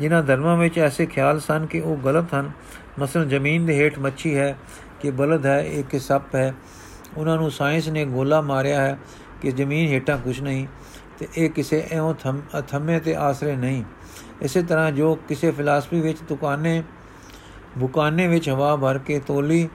ਜਿਨ੍ਹਾਂ 0.00 0.22
ਧਰਮਾਂ 0.22 0.56
ਵਿੱਚ 0.56 0.78
ਐਸੇ 0.78 1.06
ਖਿਆਲ 1.06 1.40
ਸਨ 1.40 1.66
ਕਿ 1.66 1.80
ਉਹ 1.80 1.96
ਗਲਤ 1.96 2.34
ਹਨ, 2.34 2.50
ਮਸਲ 2.98 3.28
ਜ਼ਮੀਨ 3.28 3.66
ਦੇ 3.66 3.76
ਹੇਠ 3.76 3.98
ਮੱਛੀ 3.98 4.36
ਹੈ 4.36 4.56
ਕਿ 5.00 5.10
ਬਲਦ 5.10 5.46
ਹੈ, 5.46 5.60
ਇੱਕ 5.60 6.00
ਸੱਪ 6.00 6.34
ਹੈ 6.34 6.54
ਉਹਨਾਂ 7.16 7.36
ਨੂੰ 7.36 7.50
ਸਾਇੰਸ 7.50 7.88
ਨੇ 7.88 8.04
ਗੋਲਾ 8.04 8.40
ਮਾਰਿਆ 8.40 8.80
ਹੈ 8.80 8.98
ਕਿ 9.42 9.50
ਜ਼ਮੀਨ 9.50 9.88
ਹੇਠਾਂ 9.88 10.16
ਕੁਝ 10.18 10.40
ਨਹੀਂ 10.40 10.66
ਤੇ 11.18 11.26
ਇਹ 11.36 11.50
ਕਿਸੇ 11.50 11.86
ਐਉਂ 11.92 12.14
ਥੰਮੇ 12.68 12.98
ਤੇ 13.00 13.14
ਆਸਰੇ 13.16 13.56
ਨਹੀਂ। 13.56 13.82
ਇਸੇ 14.42 14.62
ਤਰ੍ਹਾਂ 14.62 14.90
ਜੋ 14.92 15.14
ਕਿਸੇ 15.28 15.50
ਫਿਲਾਸਫੀ 15.50 16.00
ਵਿੱਚ 16.00 16.18
ਦੁਕਾਨੇ, 16.28 16.82
ਬੁਕਾਨੇ 17.78 18.26
ਵਿੱਚ 18.28 18.48
ਹਵਾ 18.50 18.74
ਭਰ 18.76 18.98
ਕੇ 18.98 19.18
ਤੋਲੀ 19.18 19.68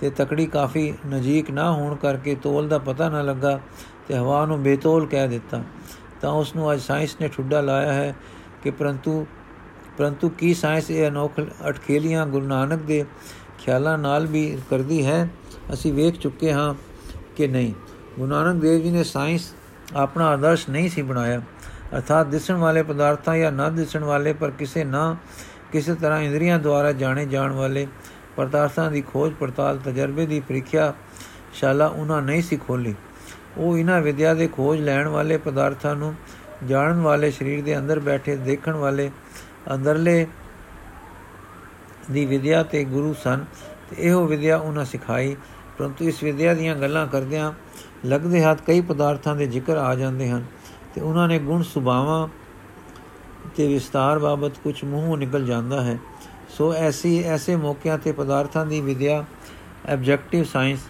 ਤੇ 0.00 0.10
ਤਕੜੀ 0.10 0.46
ਕਾਫੀ 0.46 0.92
ਨਜ਼ੀਕ 1.06 1.50
ਨਾ 1.50 1.70
ਹੋਣ 1.72 1.94
ਕਰਕੇ 1.96 2.34
ਤੋਲ 2.34 2.68
ਦਾ 2.68 2.78
ਪਤਾ 2.78 3.08
ਨਾ 3.08 3.22
ਲੱਗਾ 3.22 3.58
ਤੇ 4.08 4.16
ਹਵਾ 4.16 4.44
ਨੂੰ 4.46 4.62
ਬੇਤੋਲ 4.62 5.06
ਕਹਿ 5.06 5.28
ਦਿੱਤਾ, 5.28 5.62
ਤਾਂ 6.20 6.30
ਉਸ 6.30 6.54
ਨੂੰ 6.56 6.72
ਅੱਜ 6.72 6.80
ਸਾਇੰਸ 6.80 7.16
ਨੇ 7.20 7.28
ਠੁੱਡਾ 7.28 7.60
ਲਾਇਆ 7.60 7.92
ਹੈ 7.92 8.14
ਕਿ 8.62 8.70
ਪਰੰਤੂ 8.70 9.26
ਪਰੰਤੂ 9.98 10.28
ਕੀ 10.28 10.52
ਸਾਇੰਸ 10.54 10.90
ਇਹ 10.90 11.08
ਅਨੋਖ 11.08 11.40
ਅਟਕੇਲੀਆਂ 11.68 12.26
ਗੁਰੂ 12.26 12.46
ਨਾਨਕ 12.46 12.82
ਦੇ 12.82 13.04
ਖਿਆਲਾਂ 13.64 13.98
ਨਾਲ 13.98 14.26
ਵੀ 14.26 14.58
ਕਰਦੀ 14.70 15.06
ਹੈ। 15.06 15.28
ਅਸੀਂ 15.72 15.92
ਵੇਖ 15.92 16.18
ਚੁੱਕੇ 16.18 16.52
ਹਾਂ 16.52 16.74
ਕਿ 17.36 17.46
ਨਹੀਂ। 17.48 17.72
ਗੁਰੂ 18.18 18.30
ਨਾਨਕ 18.30 18.62
ਦੇਵ 18.62 18.82
ਜੀ 18.82 18.90
ਨੇ 18.90 19.04
ਸਾਇੰਸ 19.04 19.54
ਆਪਣਾ 19.96 20.26
ਆਦਰਸ਼ 20.26 20.70
ਨਹੀਂ 20.70 20.90
ਸੀ 20.90 21.02
ਬਣਾਇਆ। 21.02 21.42
ਅਰਥਾਤ 21.96 22.26
ਦਿਸਣ 22.26 22.54
ਵਾਲੇ 22.54 22.82
ਪਦਾਰਥਾਂ 22.82 23.36
ਜਾਂ 23.36 23.52
ਨਾ 23.52 23.68
ਦਿਸਣ 23.68 24.04
ਵਾਲੇ 24.04 24.32
ਪਰ 24.32 24.50
ਕਿਸੇ 24.50 24.84
ਨਾ 24.84 25.16
ਕਿਸੇ 25.72 25.94
ਤਰ੍ਹਾਂ 25.94 26.20
ਇੰਦਰੀਆਂ 26.20 26.58
ਦੁਆਰਾ 26.58 26.92
ਜਾਣੇ 26.92 27.26
ਜਾਣ 27.26 27.52
ਵਾਲੇ 27.52 27.86
ਪਦਾਰਥਾਂ 28.36 28.90
ਦੀ 28.90 29.02
ਖੋਜ 29.02 29.32
ਪੜਤਾਲ 29.40 29.78
ਤਜਰਬੇ 29.78 30.26
ਦੀ 30.26 30.40
ਪ੍ਰੀਖਿਆ 30.40 30.94
ਸ਼ਾਲਾ 31.52 31.86
ਉਹਨਾਂ 31.86 32.22
ਨਹੀਂ 32.22 32.42
ਸੀ 32.42 32.56
ਖੋਲੀ 32.56 32.94
ਉਹ 33.56 33.78
ਇਹਨਾਂ 33.78 34.00
ਵਿਦਿਆ 34.00 34.34
ਦੇ 34.34 34.48
ਖੋਜ 34.48 34.80
ਲੈਣ 34.80 35.08
ਵਾਲੇ 35.08 35.36
ਪਦਾਰਥਾਂ 35.36 35.94
ਨੂੰ 35.96 36.14
ਜਾਣਨ 36.68 37.00
ਵਾਲੇ, 37.00 37.30
ਸਰੀਰ 37.30 37.64
ਦੇ 37.64 37.78
ਅੰਦਰ 37.78 38.00
ਬੈਠੇ 38.00 38.36
ਦੇਖਣ 38.36 38.72
ਵਾਲੇ, 38.72 39.10
ਅੰਦਰਲੇ 39.74 40.26
ਦੀ 42.10 42.26
ਵਿਦਿਆ 42.26 42.62
ਤੇ 42.62 42.84
ਗੁਰੂ 42.84 43.14
ਸਨ 43.14 43.44
ਤੇ 43.90 43.96
ਇਹੋ 43.98 44.26
ਵਿਦਿਆ 44.26 44.56
ਉਹਨਾਂ 44.56 44.84
ਸਿਖਾਈ। 44.84 45.36
ਪਰੰਤੂ 45.78 46.04
ਇਸ 46.04 46.22
ਵਿਦਿਆ 46.22 46.54
ਦੀਆਂ 46.54 46.76
ਗੱਲਾਂ 46.76 47.06
ਕਰਦਿਆਂ 47.06 47.52
ਲੱਗਦੇ 48.06 48.42
ਹੱਥ 48.42 48.62
ਕਈ 48.66 48.80
ਪਦਾਰਥਾਂ 48.80 49.36
ਦੇ 49.36 49.46
ਜ਼ਿਕਰ 49.46 49.76
ਆ 49.76 49.94
ਜਾਂਦੇ 49.94 50.30
ਹਨ 50.30 50.44
ਤੇ 50.94 51.00
ਉਹਨਾਂ 51.00 51.28
ਨੇ 51.28 51.38
ਗੁਣ 51.38 51.62
ਸੁਭਾਵਾਂ 51.62 52.28
ਤੇ 53.56 53.68
ਵਿਸਤਾਰ 53.68 54.18
ਬਾਬਤ 54.18 54.58
ਕੁਝ 54.58 54.84
ਮੂੰਹੋਂ 54.84 55.16
ਨਿਕਲ 55.16 55.46
ਜਾਂਦਾ 55.46 55.82
ਹੈ। 55.82 55.98
ਸੋ 56.48 56.74
ਐਸੀ, 56.74 57.22
ਐਸੇ 57.22 57.56
ਮੌਕਿਆਂ 57.56 57.98
ਤੇ 57.98 58.12
ਪਦਾਰਥਾਂ 58.12 58.66
ਦੀ 58.66 58.80
ਵਿਦਿਆ 58.80 59.24
ਆਬਜੈਕਟਿਵ 59.92 60.44
ਸਾਇੰਸ 60.44 60.80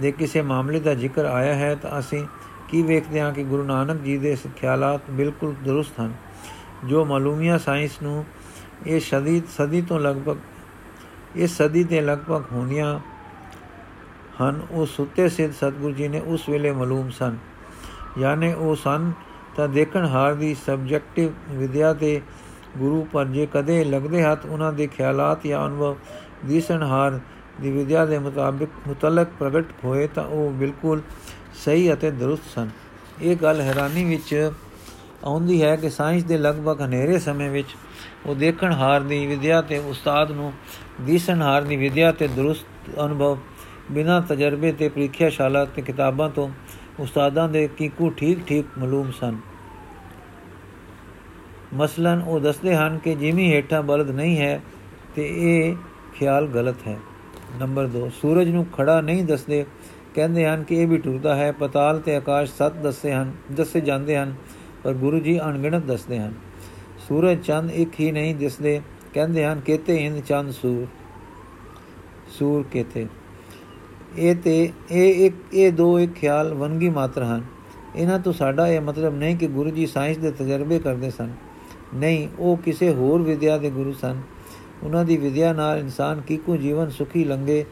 ਦੇ 0.00 0.12
ਕਿਸੇ 0.12 0.42
ਮਾਮਲੇ 0.42 0.80
ਦਾ 0.80 0.94
ਜ਼ਿਕਰ 0.94 1.24
ਆਇਆ 1.24 1.54
ਹੈ 1.54 1.74
ਤਾਂ 1.74 1.98
ਅਸੀਂ 1.98 2.26
ਕੀ 2.68 2.82
ਵੇਖਦੇ 2.82 3.20
ਹਾਂ 3.20 3.32
ਕਿ 3.32 3.44
ਗੁਰੂ 3.44 3.64
ਨਾਨਕ 3.64 4.00
ਜੀ 4.00 4.18
ਦੇ 4.18 4.36
ਖਿਆਲਾਤ 4.56 5.00
ਬਿਲਕੁਲ 5.10 5.54
ਦਰੁਸਤ 5.64 6.00
ਹਨ। 6.00 6.12
ਜੋ 6.84 7.04
ਮਾਲੂਮੀਆ 7.04 7.58
ਸਾਇੰਸ 7.58 7.90
ਨੂੰ 8.02 8.24
ਇਹ 8.86 9.00
ਸਦੀ 9.00 9.42
ਸਦੀ 9.58 9.82
ਤੋਂ 9.82 10.00
ਲਗਭਗ 10.00 10.36
ਇਸ 11.36 11.56
ਸਦੀ 11.56 11.84
ਦੇ 11.84 12.00
ਲਗਭਗ 12.00 12.42
ਹੋਣੀਆਂ 12.52 12.98
ਹਨ। 14.42 14.60
ਉਹ 14.70 14.86
ਸੁੱਤੇ 14.86 15.28
ਸਿੱਧ 15.28 15.52
ਸਤਗੁਰੂ 15.52 15.94
ਜੀ 15.94 16.08
ਨੇ 16.08 16.20
ਉਸ 16.20 16.48
ਵੇਲੇ 16.48 16.72
ਮਾਲੂਮ 16.72 17.10
ਸਨ। 17.10 17.36
ਯਾਨੀ 18.18 18.52
ਉਹ 18.52 18.76
ਸਨ 18.76 19.12
ਤਾਂ 19.56 19.68
ਦੇਖਣ 19.68 20.06
ਹਾਰ 20.06 20.34
ਦੀ 20.34 20.54
ਸਬਜੈਕਟਿਵ 20.66 21.32
ਵਿਦਿਆ 21.48 21.92
ਤੇ 21.94 22.20
ਗੁਰੂ 22.78 23.06
ਪਰ 23.12 23.24
ਜੇ 23.24 23.48
ਕਦੇ 23.52 23.84
ਲੱਗਦੇ 23.84 24.22
ਹੱਥ 24.22 24.46
ਉਹਨਾਂ 24.46 24.72
ਦੇ 24.72 24.86
ਖਿਆਲਾਤ 24.86 25.46
ਜਾਂ 25.46 25.66
ਅਨੁਭਵ 25.66 25.96
ਦਿਸਣ 26.44 26.82
ਹਾਰ 26.82 27.20
ਦੀ 27.60 27.70
ਵਿਦਿਆ 27.70 28.06
ਦੇ 28.06 28.18
ਮੁਤਾਬਿਕ 28.18 28.70
ਮੁਤਲਕ 28.86 29.28
ਪ੍ਰਗਟ 29.38 29.64
ਹੋਏ 29.84 30.06
ਤਾਂ 30.06 30.24
ਉਹ 30.24 30.50
ਬਿਲਕੁਲ 30.50 31.00
ਸਹੀ 31.64 31.92
ਅਤੇ 31.92 32.10
ਦਰੁਸਤ 32.10 32.42
ਸਨ। 32.54 32.68
ਇਹ 33.22 33.36
ਗੱਲ 33.36 33.60
ਹੈਰਾਨੀ 33.60 34.04
ਵਿੱਚ 34.04 34.52
ਆਉਂਦੀ 35.24 35.62
ਹੈ 35.62 35.74
ਕਿ 35.76 35.90
ਸਾਇੰਸ 35.90 36.24
ਦੇ 36.24 36.38
ਲਗਭਗ 36.38 36.82
ਹਨੇਰੇ 36.82 37.18
ਸਮੇਂ 37.18 37.50
ਵਿੱਚ 37.50 37.68
ਉਹ 38.26 38.34
ਦੇਖਣ 38.34 38.72
ਹਾਰ 38.72 39.00
ਦੀ 39.00 39.26
ਵਿਦਿਆ 39.26 39.60
ਤੇ 39.62 39.78
ਉਸਤਾਦ 39.78 40.30
ਨੂੰ 40.32 40.52
ਦਿਸਣ 41.00 41.42
ਹਾਰ 41.42 41.62
ਦੀ 41.62 41.76
ਵਿਦਿਆ 41.76 42.12
ਤੇ 42.12 42.28
ਦਰੁਸਤ 42.28 42.90
ਅਨੁਭਵ, 43.04 43.38
ਬਿਨਾਂ 43.92 44.20
ਤਜਰਬੇ 44.20 44.72
ਤੇ 44.72 44.88
ਪ੍ਰੀਖਿਆਸ਼ਾਲਾ 44.88 45.64
ਤੇ 45.64 45.82
ਕਿਤਾਬਾਂ 45.82 46.28
ਤੋਂ 46.30 46.48
ਉਸਤਾਦਾਂ 47.00 47.48
ਦੇ 47.48 47.68
ਕੀਕੂ 47.76 48.10
ਠੀਕ 48.10 48.46
ਠੀਕ 48.46 48.66
ਮਾਲੂਮ 48.78 49.10
ਸਨ। 49.10 49.36
ਮਸਲਨ 51.74 52.22
ਉਹ 52.22 52.40
ਦੱਸਦੇ 52.40 52.76
ਹਨ 52.76 52.98
ਕਿ 52.98 53.14
ਜਿਵੇਂ 53.14 53.48
ਹੇਠਾਂ 53.52 53.82
ਬਲਦ 53.82 54.10
ਨਹੀਂ 54.10 54.38
ਹੈ 54.38 54.60
ਤੇ 55.14 55.26
ਇਹ 55.38 55.76
ਖਿਆਲ 56.14 56.46
ਗਲਤ 56.46 56.86
ਹੈ। 56.88 56.98
ਨੰਬਰ 57.60 57.88
2 57.88 58.08
ਸੂਰਜ 58.20 58.48
ਨੂੰ 58.48 58.66
ਖੜਾ 58.66 59.00
ਨਹੀਂ 59.00 59.24
ਦੱਸਦੇ, 59.24 59.64
ਕਹਿੰਦੇ 60.14 60.46
ਹਨ 60.46 60.62
ਕਿ 60.62 60.76
ਇਹ 60.76 60.86
ਵੀ 60.86 60.98
ਟੁਰਦਾ 60.98 61.34
ਹੈ, 61.36 61.52
ਪਤਾਲ 61.52 62.00
ਤੇ 62.00 62.16
ਆਕਾਸ਼ 62.16 62.52
ਸੱਤ 62.52 62.76
ਦੱਸੇ 62.76 63.12
ਹਨ, 63.12 63.32
ਦੱਸੇ 63.52 63.80
ਜਾਂਦੇ 63.80 64.16
ਹਨ 64.16 64.34
ਪਰ 64.84 64.94
ਗੁਰੂ 64.94 65.20
ਜੀ 65.20 65.40
ਅਣਗਿਣਤ 65.40 65.84
ਦੱਸਦੇ 65.84 66.18
ਹਨ, 66.18 66.34
ਸੂਰਜ 67.08 67.44
ਚੰਦ 67.44 67.70
ਇੱਕ 67.70 67.90
ਹੀ 68.00 68.12
ਨਹੀਂ 68.12 68.36
ਦਿਸਦੇ। 68.36 68.80
ਕਹਿੰਦੇ 69.14 69.44
ਹਨ, 69.44 69.60
ਕਿਤੇ 69.60 70.06
ਇੰਦ 70.06 70.22
ਚੰਦ 70.24 70.50
ਸੂਰ। 70.50 70.86
ਸੂਰ 72.30 72.64
ਕਿਤੇ। 72.72 73.06
ਇਹ 74.18 74.36
ਤੇ, 74.36 74.72
ਇਹ 74.90 75.26
ਇੱਕ, 75.26 75.36
ਇਹ 75.54 75.72
ਦੋ 75.72 76.00
ਇੱਕ 76.00 76.12
ਖਿਆਲ 76.12 76.54
ਵਨਗੀ 76.54 76.88
ਮਾਤਰ 76.88 77.22
ਹਨ। 77.22 77.44
ਇਹਨਾਂ 77.96 78.18
ਤੋਂ 78.18 78.32
ਸਾਡਾ 78.32 78.68
ਇਹ 78.68 78.80
ਮਤਲਬ 78.80 79.16
ਨਹੀਂ 79.16 79.36
ਕਿ 79.36 79.46
ਗੁਰੂ 79.46 79.70
ਜੀ 79.70 79.86
ਸਾਇੰਸ 79.86 80.16
ਦੇ 80.16 80.30
ਤਜਰਬੇ 80.30 80.78
ਕਰਦੇ 80.78 81.10
ਸਨ। 81.10 81.32
ਨਹੀਂ, 81.94 82.28
ਉਹ 82.38 82.56
ਕਿਸੇ 82.56 82.94
ਹੋਰ 82.94 83.22
ਵਿਦਿਆ 83.22 83.58
ਦੇ 83.58 83.70
ਗੁਰੂ 83.70 83.92
ਸਨ। 83.92 84.20
ਉਹਨਾਂ 84.82 85.04
ਦੀ 85.04 85.16
ਵਿਦਿਆ 85.16 85.52
ਨਾਲ 85.52 85.78
ਇਨਸਾਨ 85.78 86.20
ਕਿਕੂ 86.20 86.56
ਜੀਵਨ 86.56 86.90
ਸੁਖੀ 86.90 87.24
ਲੰਗੇ 87.24 87.64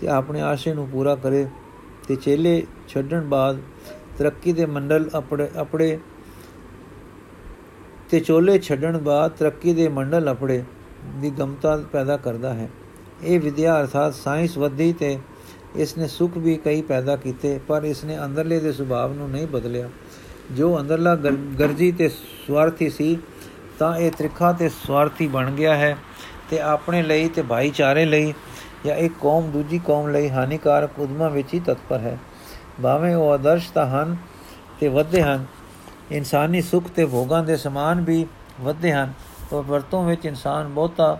ਤੇ 0.00 0.08
ਆਪਣੇ 0.08 0.40
ਆਸ਼ੇ 0.40 0.74
ਨੂੰ 0.74 0.88
ਪੂਰਾ 0.88 1.14
ਕਰੇ 1.14 1.46
ਤੇ 2.08 2.16
ਚੇਲੇ 2.16 2.66
ਛੱਡਣ 2.88 3.20
ਬਾਅਦ 3.20 3.58
ਤਰੱਕੀ 4.18 4.52
ਦੇ 4.52 4.66
ਮੰਡਲ 4.66 5.10
ਆਪਣੇ 5.14 5.48
ਆਪਣੇ 5.56 5.98
ਤੇ 8.12 8.18
ਚੋਲੇ 8.20 8.58
ਛੱਡਣ 8.58 8.96
ਬਾਅਦ 8.98 9.32
ਤਰੱਕੀ 9.32 9.72
ਦੇ 9.74 9.88
ਮੰਡਲ 9.88 10.28
ਆਪਣੇ 10.28 10.62
ਦੀ 11.16 11.30
ਗਮਤਾ 11.30 11.76
ਪੈਦਾ 11.92 12.16
ਕਰਦਾ 12.16 12.52
ਹੈ। 12.54 12.68
ਇਹ 13.22 13.40
ਵਿਦਿਆ 13.40 13.78
ਅਰਥਾਤ 13.80 14.14
ਸਾਇੰਸ 14.14 14.56
ਵਧੀ 14.58 14.92
ਤੇ 14.92 15.18
ਇਸ 15.76 15.96
ਨੇ 15.98 16.08
ਸੁਖ 16.08 16.36
ਵੀ 16.38 16.56
ਕਈ 16.56 16.82
ਪੈਦਾ 16.82 17.16
ਕੀਤੇ, 17.16 17.58
ਪਰ 17.68 17.82
ਇਸ 17.82 18.04
ਨੇ 18.04 18.18
ਅੰਦਰਲੇ 18.24 18.58
ਦੇ 18.60 18.72
ਸੁਭਾਵ 18.72 19.14
ਨੂੰ 19.14 19.30
ਨਹੀਂ 19.30 19.46
ਬਦਲਿਆ। 19.46 19.88
ਜੋ 20.56 20.78
ਅੰਦਰਲਾ 20.80 21.14
ਗਰਜੀ 21.60 21.90
ਤੇ 21.92 22.08
ਸਵਾਰਥੀ 22.08 22.90
ਸੀ, 22.90 23.16
ਤਾਂ 23.78 23.96
ਇਹ 23.96 24.10
ਤ੍ਰਿਖਾ 24.10 24.52
ਤੇ 24.52 24.68
ਸਵਾਰਥੀ 24.68 25.26
ਬਣ 25.26 25.50
ਗਿਆ 25.50 25.76
ਹੈ 25.76 25.96
ਤੇ 26.50 26.60
ਆਪਣੇ 26.60 27.02
ਲਈ 27.02 27.28
ਤੇ 27.28 27.42
ਭਾਈਚਾਰੇ 27.42 28.04
ਲਈ 28.04 28.32
ਜਾਂ 28.86 28.96
ਇੱਕ 28.96 29.14
ਕੌਮ 29.20 29.50
ਦੂਜੀ 29.50 29.80
ਕੌਮ 29.86 30.08
ਲਈ 30.08 30.28
ਹਾਨੀਕਾਰਕ 30.28 30.98
ਉਦਮਾਂ 30.98 31.30
ਵਿੱਚ 31.30 31.54
ਹੀ 31.54 31.60
ਤਤਪਰ 31.60 31.98
ਹੈ। 31.98 32.18
ਭਾਵੇਂ 32.82 33.14
ਉਹ 33.14 33.30
ਆਦਰਸ਼ 33.30 33.70
ਤਾਂ 33.70 33.86
ਹਨ 33.86 34.16
ਤੇ 34.80 34.88
ਵੱਧੇ 34.88 35.22
ਹਨ 35.22 35.44
ਇਨਸਾਨੀ 36.12 36.60
ਸੁੱਖ 36.60 36.86
ਤੇ 36.86 37.04
ਭੋਗਾਂ 37.06 37.42
ਦੇ 37.42 37.56
ਸਮਾਨ 37.56 38.00
ਵੀ 38.00 38.26
ਵੱਧਦੇ 38.60 38.92
ਹਨ। 38.92 39.12
ਪਰ 39.50 39.60
ਵਰਤੋਂ 39.60 40.04
ਵਿੱਚ 40.04 40.24
ਇਨਸਾਨ 40.26 40.68
ਬਹੁਤਾ 40.68 41.18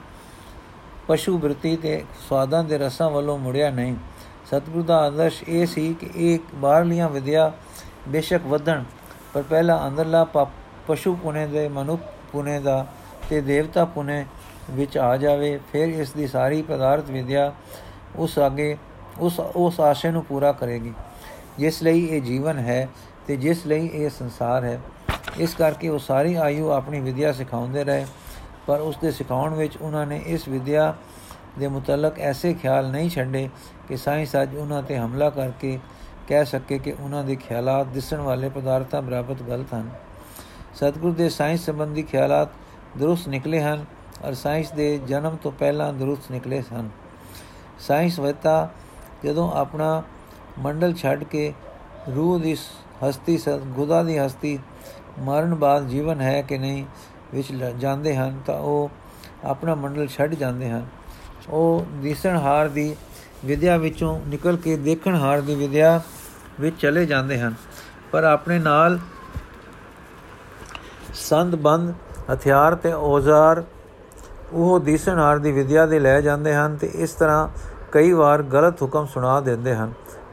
ਪਸ਼ੂ 1.08 1.36
ਬ੍ਰਿਤੀ 1.38 1.76
ਤੇ 1.76 2.02
ਸਵਾਦਾਂ 2.28 2.62
ਦੇ 2.64 2.78
ਰਸਾਂ 2.78 3.10
ਵੱਲੋਂ 3.10 3.38
ਮੁੜਿਆ 3.38 3.70
ਨਹੀਂ। 3.70 3.96
ਸਤਿਗੁਰੂ 4.46 4.82
ਦਾ 4.84 4.98
ਆਦਰਸ਼ 4.98 5.42
ਇਹ 5.42 5.66
ਸੀ 5.66 5.92
ਕਿ 5.94 6.10
ਇਹ 6.16 6.38
ਬਾਹਰਲੀਆਂ 6.54 7.08
ਵਿਦਿਆ 7.08 7.50
ਬੇਸ਼ੱਕ 8.08 8.46
ਵਧਣ, 8.46 8.82
ਪਰ 9.34 9.42
ਪਹਿਲਾ 9.42 9.86
ਅੰਦਰਲਾ 9.88 10.24
ਪਸ਼ੂ 10.88 11.14
ਪੁਨੇ 11.14 11.46
ਦੇ 11.46 11.68
ਮਨੁੱਖ 11.68 12.02
ਪੁਨੇ 12.32 12.58
ਦਾ 12.60 12.86
ਤੇ 13.30 13.40
ਦੇਵਤਾ 13.40 13.84
ਪੁਨੇ 13.84 14.24
ਵਿੱਚ 14.70 14.98
ਆ 14.98 15.16
ਜਾਵੇ, 15.16 15.58
ਫਿਰ 15.72 15.88
ਇਸ 15.90 16.10
ਦੀ 16.10 16.26
ਸਾਰੀ 16.26 16.62
ਪਦਾਰਥ 16.62 17.10
ਵਿਦਿਆ 17.10 17.52
ਉਸ 18.16 18.38
ਅੱਗੇ, 18.46 18.76
ਉਸ 19.18 19.40
ਉਸ 19.40 19.80
ਆਸ਼ੇ 19.80 20.10
ਨੂੰ 20.10 20.24
ਪੂਰਾ 20.24 20.52
ਕਰੇਗੀ। 20.52 20.92
ਜਿਸ 21.58 21.82
ਲਈ 21.82 22.04
ਇਹ 22.06 22.22
ਜੀਵਨ 22.22 22.58
ਹੈ 22.58 22.88
ਤੇ 23.26 23.36
ਜਿਸ 23.36 23.66
ਲਈ 23.66 23.86
ਇਹ 23.86 24.10
ਸੰਸਾਰ 24.10 24.64
ਹੈ। 24.64 24.80
ਇਸ 25.38 25.54
ਕਰਕੇ 25.54 25.88
ਉਹ 25.88 25.98
ਸਾਰੀ 25.98 26.34
ਆਯੂ 26.34 26.70
ਆਪਣੀ 26.70 27.00
ਵਿਦਿਆ 27.00 27.32
ਸਿਖਾਉਂਦੇ 27.32 27.84
ਰਹੇ, 27.84 28.06
ਪਰ 28.66 28.80
ਉਸ 28.80 28.96
ਦੇ 28.96 29.10
ਸਿਖਾਉਣ 29.10 29.54
ਵਿੱਚ 29.54 29.76
ਉਹਨਾਂ 29.76 30.06
ਨੇ 30.06 30.22
ਇਸ 30.26 30.48
ਵਿਦਿਆ 30.48 30.94
ਦੇ 31.58 31.68
ਮੁਤਲਕ 31.68 32.18
ਐਸੇ 32.18 32.54
ਖਿਆਲ 32.54 32.90
ਨਹੀਂ 32.90 33.10
ਛੱਡੇ 33.10 33.48
ਕਿ 33.88 33.96
ਸਾਇੰਸ 33.96 34.36
ਅੱਜ 34.42 34.56
ਉਹਨਾਂ 34.56 34.82
ਤੇ 34.82 34.98
ਹਮਲਾ 34.98 35.30
ਕਰਕੇ 35.30 35.78
ਕਹਿ 36.28 36.44
ਸਕੇ 36.44 36.78
ਕਿ 36.78 36.94
ਉਹਨਾਂ 37.00 37.24
ਦੇ 37.24 37.36
ਖਿਆਲਾਤ 37.36 37.86
ਦਿਸਣ 37.86 38.20
ਵਾਲੇ 38.20 38.48
ਪਦਾਰਥਾਂ 38.48 39.02
ਬਰਾਬਰ 39.02 39.34
ਗਲਤ 39.34 39.74
ਹਨ। 39.74 39.90
ਸਤਿਗੁਰ 40.74 41.12
ਦੇ 41.12 41.28
ਸਾਇੰਸ 41.28 41.66
ਸੰਬੰਧੀ 41.66 42.02
ਖਿਆਲਾਤ 42.02 42.48
ਦਰੁਸਤ 42.98 43.28
ਨਿਕਲੇ 43.28 43.60
ਹਨ 43.62 43.84
ਔਰ 44.24 44.34
ਸਾਇੰਸ 44.34 44.70
ਦੇ 44.70 44.98
ਜਨਮ 44.98 45.36
ਤੋਂ 45.36 45.52
ਪਹਿਲਾਂ 45.52 45.92
ਦਰੁਸਤ 45.92 46.30
ਨਿਕਲੇ 46.30 46.62
ਸਨ। 46.62 46.88
ਸਾਇੰਸ 47.78 48.18
ਵਤਾ 48.20 48.70
ਜਦੋਂ 49.24 49.52
ਆਪਣਾ 49.52 50.02
ਮੰਡਲ 50.58 50.94
ਛੱਡ 50.94 51.24
ਕੇ 51.24 51.52
ਰੂਹ 52.16 52.38
ਦੀ 52.40 52.56
ਹਸਤੀ 53.08 53.38
ਗੁਦਾ 53.66 54.02
ਦੀ 54.02 54.18
ਹਸਤੀ, 54.18 54.58
ਮਰਨ 55.18 55.54
ਬਾਅਦ 55.54 55.88
ਜੀਵਨ 55.88 56.20
ਹੈ 56.20 56.42
ਕਿ 56.42 56.58
ਨਹੀਂ 56.58 56.84
ਵਿੱਚ 57.34 57.52
ਜਾਂਦੇ 57.78 58.16
ਹਨ 58.16 58.40
ਤਾਂ 58.46 58.58
ਉਹ 58.58 58.90
ਆਪਣਾ 59.44 59.74
ਮੰਡਲ 59.74 60.06
ਛੱਡ 60.06 60.34
ਜਾਂਦੇ 60.34 60.70
ਹਨ। 60.70 60.86
ਉਹ 61.48 61.86
ਦਿਸਣ 62.02 62.36
ਹਾਰ 62.36 62.68
ਦੀ 62.68 62.96
ਵਿਦਿਆ 63.44 63.76
ਵਿੱਚੋਂ 63.76 64.20
ਨਿਕਲ 64.26 64.56
ਕੇ 64.56 64.76
ਦੇਖਣ 64.76 65.16
ਹਾਰ 65.16 65.40
ਦੀ 65.40 65.54
ਵਿਦਿਆ 65.54 66.00
ਵਿੱਚ 66.60 66.76
ਚਲੇ 66.80 67.06
ਜਾਂਦੇ 67.06 67.40
ਹਨ। 67.40 67.54
ਪਰ 68.12 68.24
ਆਪਣੇ 68.24 68.58
ਨਾਲ 68.58 68.98
ਸੰਦ 71.14 71.56
ਬੰਦ, 71.56 71.94
ਹਥਿਆਰ 72.32 72.74
ਤੇ 72.74 72.92
ਔਜ਼ਾਰ, 72.92 73.64
ਉਹ 74.52 74.80
ਦਿਸਣ 74.80 75.18
ਹਾਰ 75.18 75.38
ਦੀ 75.38 75.52
ਵਿਦਿਆ 75.52 75.86
ਦੇ 75.86 75.98
ਲੈ 75.98 76.20
ਜਾਂਦੇ 76.20 76.54
ਹਨ 76.54 76.76
ਤੇ 76.76 76.90
ਇਸ 76.94 77.10
ਤਰ੍ਹਾਂ 77.10 77.48
ਕਈ 77.92 78.12
ਵਾਰ 78.12 78.42
ਗਲਤ 78.42 78.82
ਹੁਕਮ 78.82 79.06
ਸੁਣਾ 79.06 79.40
ਦਿੰਦੇ 79.40 79.74
ਹਨ। 79.74 79.92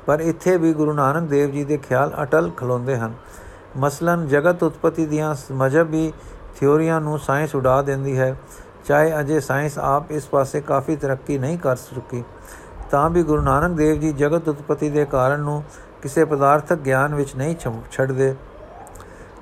ਪਰ 0.10 0.20
ਇੱਥੇ 0.20 0.56
ਵੀ 0.58 0.72
ਗੁਰੂ 0.74 0.94
ਨਾਨਕ 0.94 1.30
ਦੇਵ 1.30 1.52
ਜੀ 1.52 1.64
ਦੇ 1.64 1.78
ਖਿਆਲ 1.78 2.14
ਅਟਲ 2.22 2.50
ਖਲੋਂਦੇ 2.58 2.98
ਹਨ। 2.98 3.14
ਮਸਲਨ 3.78 4.28
ਜਗਤ 4.28 4.64
ਉਤਪਤੀ 4.64 5.06
ਦੀਆਂ 5.06 5.36
ਮਜਬੀ 5.52 6.12
ਥਿਉਰੀਆਂ 6.60 7.00
ਨੂੰ 7.02 7.18
ਸਾਇੰਸ 7.20 7.54
ਉਡਾ 7.56 7.82
ਦਿੰਦੀ 7.82 8.18
ਹੈ। 8.18 8.36
ਚਾਹੇ 8.86 9.20
ਅਜੇ 9.20 9.40
ਸਾਇੰਸ 9.40 9.78
ਆਪ 9.80 10.12
ਇਸ 10.12 10.28
ਪਾਸੇ 10.28 10.62
ਕਾਫੀ 10.62 10.96
ਤਰੱਕੀ 10.96 11.38
ਨਹੀਂ 11.38 11.58
ਕਰ 11.58 11.76
ਚੁੱਕੀ, 11.76 12.24
ਤਾਂ 12.92 13.10
ਵੀ 13.10 13.24
ਗੁਰੂ 13.24 13.42
ਨਾਨਕ 13.42 13.76
ਦੇਵ 13.78 14.00
ਜੀ 14.00 14.12
ਜਗਤ 14.14 14.48
ਉਤਪਤੀ 14.50 14.90
ਦੇ 14.90 15.06
ਕਾਰਨ 15.06 15.40
ਨੂੰ 15.40 15.64
ਕਿਸੇ 16.02 16.26
ਪਦਾਰਥਕ 16.26 16.80
ਗਿਆਨ 16.80 17.16
ਵਿੱਚ 17.16 17.36
ਨਹੀਂ 17.36 17.56
ਛੱਡਦੇ 17.92 18.34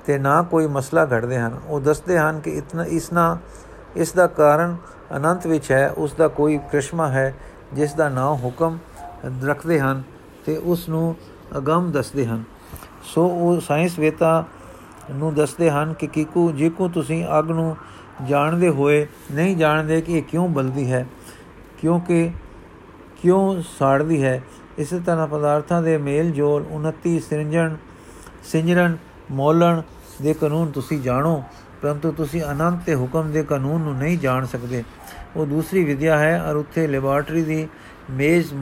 ਤੇ 0.06 0.18
ਨਾ 0.18 0.40
ਕੋਈ 0.42 0.66
ਮਸਲਾ 0.66 1.04
ਘੜਦੇ 1.06 1.38
ਹਨ। 1.38 1.58
ਉਹ 1.66 1.80
ਦੱਸਦੇ 1.80 2.18
ਹਨ 2.18 2.40
ਕਿ 2.40 2.50
ਇਤਨਾ, 2.50 2.84
ਇਸਨਾ 2.84 3.38
ਇਸ 3.96 4.12
ਦਾ 4.12 4.26
ਕਾਰਨ 4.26 4.76
ਅਨੰਤ 5.16 5.46
ਵਿੱਚ 5.46 5.72
ਹੈ 5.72 5.90
ਉਸ 5.96 6.12
ਦਾ 6.12 6.28
ਕੋਈ 6.28 6.58
ਕ੍ਰਿਸ਼ਮਾ 6.70 7.08
ਹੈ 7.08 7.34
ਜਿਸ 7.72 7.94
ਦਾ 7.94 8.08
ਨਾਮ 8.08 8.38
ਹੁਕਮ 8.44 8.78
ਰੱਖਦੇ 9.44 9.80
ਹਨ। 9.80 10.02
ਤੇ 10.48 10.56
ਉਸ 10.56 10.88
ਨੂੰ 10.88 11.14
ਅਗੰਮ 11.58 11.90
ਦੱਸਦੇ 11.92 12.24
ਹਨ। 12.26 12.42
ਸੋ 13.04 13.26
ਉਹ 13.28 13.60
ਸਾਇੰਸ 13.60 13.98
ਵੇਤਾ 13.98 14.44
ਨੂੰ 15.10 15.34
ਦੱਸਦੇ 15.34 15.70
ਹਨ 15.70 15.92
ਕਿ 15.92 16.06
ਕਿਕੂ 16.06 16.52
ਕੋ 16.76 16.88
ਤੁਸੀਂ 16.88 17.24
ਅਗ 17.38 17.50
ਨੂੰ 17.50 17.76
ਜਾਣਦੇ 18.26 18.68
ਹੋਏ 18.68 19.06
ਨਹੀਂ 19.32 19.56
ਜਾਣਦੇ 19.56 20.00
ਕਿ 20.00 20.16
ਇਹ 20.18 20.22
ਕਿਉਂ 20.22 20.48
ਬਲਦੀ 20.48 20.90
ਹੈ, 20.92 21.06
ਕਿਉਂਕਿ 21.78 22.30
ਕਿਉਂ 23.22 23.62
ਸਾੜਦੀ 23.78 24.22
ਹੈ, 24.22 24.42
ਇਸੇ 24.78 24.98
ਤਰ੍ਹਾਂ 25.00 25.26
ਪਦਾਰਥਾਂ 25.28 25.82
ਦੇ 25.82 25.96
ਮੇਲ 25.98 26.30
ਜੋਲ 26.30 26.64
29 26.72 27.18
ਸਿਰਜਣ 27.20 27.76
ਸਿੰਜਰਨ 28.44 28.96
ਮੋਲਣ 29.30 29.82
ਦੇ 30.22 30.34
ਕਾਨੂੰਨ 30.34 30.70
ਤੁਸੀਂ 30.70 31.00
ਜਾਣੋ, 31.00 31.42
ਪਰੰਤੂ 31.82 32.12
ਤੁਸੀਂ 32.12 32.42
ਅਨੰਤ 32.42 32.84
ਤੇ 32.86 32.94
ਹੁਕਮ 32.94 33.30
ਦੇ 33.32 33.42
ਕਾਨੂੰਨ 33.42 33.82
ਨੂੰ 33.82 33.94
ਨਹੀਂ 33.96 34.18
ਜਾਣ 34.18 34.46
ਸਕਦੇ। 34.46 34.82
ਉਹ 35.36 35.46
ਦੂਸਰੀ 35.46 35.84
ਵਿਦਿਆ 35.84 36.18
ਹੈ 36.18 36.42
ਔਰ 36.42 36.56
ਉੱਥੇ 36.56 36.86
ਲੈਬਾਰਟਰੀ 36.86 37.42
ਦੀ 37.42 37.66
ਮੇਜ਼ 38.10 38.52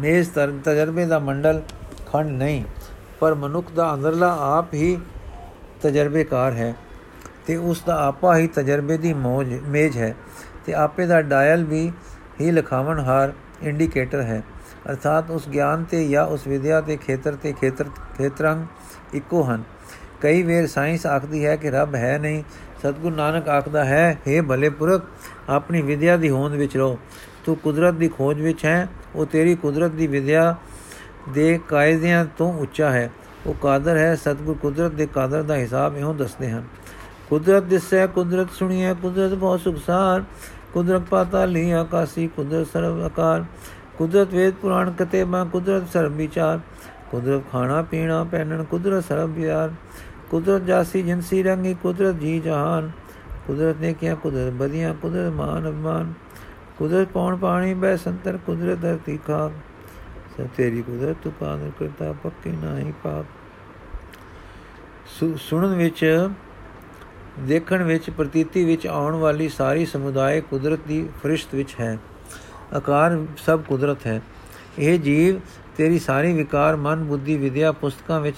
ਮੇਜ਼ 0.00 0.30
ਤਜਰਬੇ 0.64 1.04
ਦਾ 1.06 1.18
ਮੰਡਲ 1.18 1.62
ਖੰਡ 2.06 2.30
ਨਹੀਂ, 2.32 2.62
ਪਰ 3.20 3.34
ਮਨੁੱਖ 3.34 3.70
ਦਾ 3.72 3.92
ਅੰਦਰਲਾ 3.94 4.36
ਆਪ 4.40 4.74
ਹੀ 4.74 4.98
ਤਜਰਬੇਕਾਰ 5.82 6.52
ਹੈ 6.52 6.74
ਤੇ 7.46 7.56
ਉਸ 7.56 7.82
ਦਾ 7.86 7.96
ਆਪਾ 8.06 8.36
ਹੀ 8.36 8.46
ਤਜਰਬੇ 8.46 8.96
ਦੀ 8.96 9.12
ਮੋਜ, 9.14 9.52
ਮੇਜ 9.62 9.96
ਹੈ 9.98 10.14
ਤੇ 10.66 10.74
ਆਪੇ 10.74 11.06
ਦਾ 11.06 11.20
ਡਾਇਲ 11.22 11.64
ਵੀ 11.64 11.90
ਹੀ 12.40 12.50
ਲਖਾਵਣ 12.50 13.00
ਹਾਰ 13.00 13.32
ਇੰਡੀਕੇਟਰ 13.62 14.22
ਹੈ। 14.22 14.42
ਅਰਥਾਤ 14.90 15.30
ਉਸ 15.30 15.48
ਗਿਆਨ 15.48 15.84
ਤੇ 15.84 16.06
ਜਾਂ 16.08 16.24
ਉਸ 16.26 16.46
ਵਿਦਿਆ 16.46 16.80
ਦੇ 16.80 16.96
ਖੇਤਰ 16.96 17.34
ਤੇ 17.34 17.52
ਖੇਤਰ, 17.52 17.88
ਖੇਤਰੰਗ 18.18 19.14
ਇੱਕੋ 19.14 19.42
ਹਨ। 19.42 19.62
ਕਈ 20.20 20.42
ਵੇਰ 20.42 20.66
ਸਾਇੰਸ 20.66 21.06
ਆਖਦੀ 21.06 21.44
ਹੈ 21.46 21.56
ਕਿ 21.56 21.70
ਰੱਬ 21.70 21.94
ਹੈ 21.94 22.18
ਨਹੀਂ, 22.18 22.42
ਸਤਗੁਰ 22.78 23.12
ਨਾਨਕ 23.12 23.48
ਆਖਦਾ 23.48 23.84
ਹੈ 23.84 24.18
हे 24.28 24.42
ਭਲੇ 24.42 24.68
ਪੁਰਖ, 24.70 25.04
ਆਪਣੀ 25.48 25.82
ਵਿਦਿਆ 25.82 26.16
ਦੀ 26.16 26.30
ਹੋਂਦ 26.30 26.52
ਵਿੱਚ 26.52 26.76
ਰਹੋ। 26.76 26.98
ਤੂੰ 27.46 27.56
ਕੁਦਰਤ 27.56 27.94
ਦੀ 27.94 28.08
ਖੋਜ 28.08 28.40
ਵਿੱਚ 28.40 28.64
ਹੈ, 28.64 28.88
ਉਹ 29.14 29.26
ਤੇਰੀ 29.26 29.54
ਕੁਦਰਤ 29.54 29.90
ਦੀ 29.90 30.06
ਵਿਦਿਆ 30.06 30.56
ਦੇ 31.28 31.60
ਕਾਇਦਿਆਂ 31.68 32.24
ਤੋਂ 32.38 32.52
ਉੱਚਾ 32.54 32.90
ਹੈ। 32.90 33.10
ਉਹ 33.46 33.54
ਕਾਦਰ 33.54 33.96
ਹੈ, 33.96 34.14
ਸਤਗੁਰ 34.14 34.56
ਕੁਦਰਤ 34.62 34.92
ਦੇ 34.92 35.06
ਕਾਦਰ 35.06 35.42
ਦਾ 35.42 35.56
ਹਿਸਾਬ 35.56 35.96
ਇਹੋ 35.96 36.12
ਦੱਸਦੇ 36.12 36.50
ਹਨ। 36.50 36.64
ਕੁਦਰਤ 37.28 37.62
ਦਿਸੈ, 37.62 38.06
ਕੁਦਰਤ 38.06 38.50
ਸੁਣੀਐ, 38.50 38.94
ਕੁਦਰਤ 38.94 39.34
ਬਹੁਤ 39.34 39.60
ਸੁਖਸਾਰ। 39.60 40.24
ਕੁਦਰਤ 40.74 41.02
ਪਾਤਾ 41.02 41.44
ਲਈ 41.44 41.70
ਆਕਾਸੀ, 41.70 42.26
ਕੁਦਰਤ 42.26 42.66
ਸਰਵ 42.72 43.04
ਆਕਾਰ 43.04 43.44
ਕੁਦਰਤ 43.98 44.34
ਵੇਦ 44.34 44.54
ਪੁਰਾਣ 44.54 44.90
ਕਤੇ 44.90 45.24
ਮਾ 45.24 45.44
ਕੁਦਰਤ 45.44 45.88
ਸਰਬ 45.92 46.12
ਵਿਚਾਰ। 46.12 46.60
ਕੁਦਰਤ 47.10 47.42
ਖਾਣਾ 47.52 47.82
ਪੀਣਾ 47.82 48.24
ਪਹਿਨਣ, 48.24 48.64
ਕੁਦਰਤ 48.64 49.04
ਸਰਬ 49.04 49.34
ਵਿਆਰ 49.34 49.70
ਕੁਦਰਤ 50.30 50.62
ਜਾਸੀ 50.62 51.02
ਜਿੰਸੀ 51.02 51.42
ਰੰਗੀ, 51.42 51.74
ਕੁਦਰਤ 51.74 52.14
ਜੀ 52.14 52.40
ਜਹਾਨ। 52.40 52.90
ਕੁਦਰਤ 53.46 53.76
ਨੇ 53.80 53.94
ਕਿਹਾ 53.94 54.14
ਕੁਦਰਤ 54.14 54.52
ਬਦੀਆਂ 54.52 54.94
ਕੁਦਰਤ 54.94 55.32
ਮਾਨ 55.32 55.68
ਅਭਿਮਾਨ। 55.68 56.12
ਕੁਦਰਤ 56.78 57.08
ਪੌਣ 57.08 57.36
ਪਾਣੀ 57.36 57.74
ਬੈ 57.74 57.96
ਸੰਤਰ 57.96 58.38
ਕੁਦਰਤ 58.46 58.80
ਧਰਤੀ 58.80 59.18
ਖਾ 59.26 59.50
ਸਭ 60.38 60.46
ਤੇਰੀ 60.56 60.82
ਕੁਦਰਤ 60.82 61.16
ਤੂੰ 61.24 61.32
ਪਾਦਰ 61.32 61.70
ਕਰਤਾ 61.78 62.12
ਪੱਕੀ 62.12 62.50
ਨਹੀਂ 62.50 62.92
ਪਾਪ। 62.92 63.26
ਸੁਣਨ 65.36 65.74
ਵਿੱਚ, 65.74 66.28
ਦੇਖਣ 67.40 67.82
ਵਿੱਚ, 67.82 68.10
ਪ੍ਰਤੀਤੀ 68.10 68.64
ਵਿੱਚ 68.64 68.86
ਆਉਣ 68.86 69.14
ਵਾਲੀ 69.14 69.48
ਸਾਰੀ 69.48 69.86
ਸਮੁਦਾਇ 69.86 70.40
ਕੁਦਰਤ 70.40 70.80
ਦੀ 70.88 71.08
ਫਰਿਸ਼ਤ 71.22 71.54
ਵਿੱਚ 71.54 71.74
ਹੈ। 71.80 71.98
ਆਕਾਰ 72.72 73.26
ਸਭ 73.36 73.60
ਕੁਦਰਤ 73.60 74.06
ਹੈ। 74.06 74.22
ਇਹ 74.78 74.98
ਜੀਵ 74.98 75.40
ਤੇਰੀ 75.76 75.98
ਸਾਰੀ 75.98 76.32
ਵਿਕਾਰ, 76.32 76.76
ਮਨ, 76.76 77.04
ਬੁੱਧੀ, 77.04 77.36
ਵਿਦਿਆ, 77.36 77.72
ਪੁਸਤਕਾਂ 77.72 78.20
ਵਿੱਚ, 78.20 78.36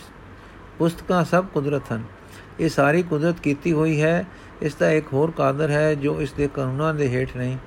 ਪੁਸਤਕਾਂ 0.78 1.24
ਸਭ 1.24 1.44
ਕੁਦਰਤ 1.44 1.82
ਹਨ। 1.92 2.02
ਇਹ 2.60 2.68
ਸਾਰੀ 2.68 3.02
ਕੁਦਰਤ 3.02 3.40
ਕੀਤੀ 3.40 3.72
ਹੋਈ 3.72 4.02
ਹੈ। 4.02 4.26
ਇਸ 4.62 4.74
ਦਾ 4.74 4.90
ਇੱਕ 4.90 5.06
ਹੋਰ 5.12 5.30
ਕਾਦਰ 5.30 5.70
ਹੈ 5.70 5.94
ਜੋ 5.94 6.20
ਇਸ 6.20 6.32
ਦੇ 6.32 6.48
ਕਾਨੂੰਨਾਂ 6.54 6.94
ਦੇ 6.94 7.08
ਹੇਠ 7.08 7.36
ਨਹੀਂ। 7.36 7.58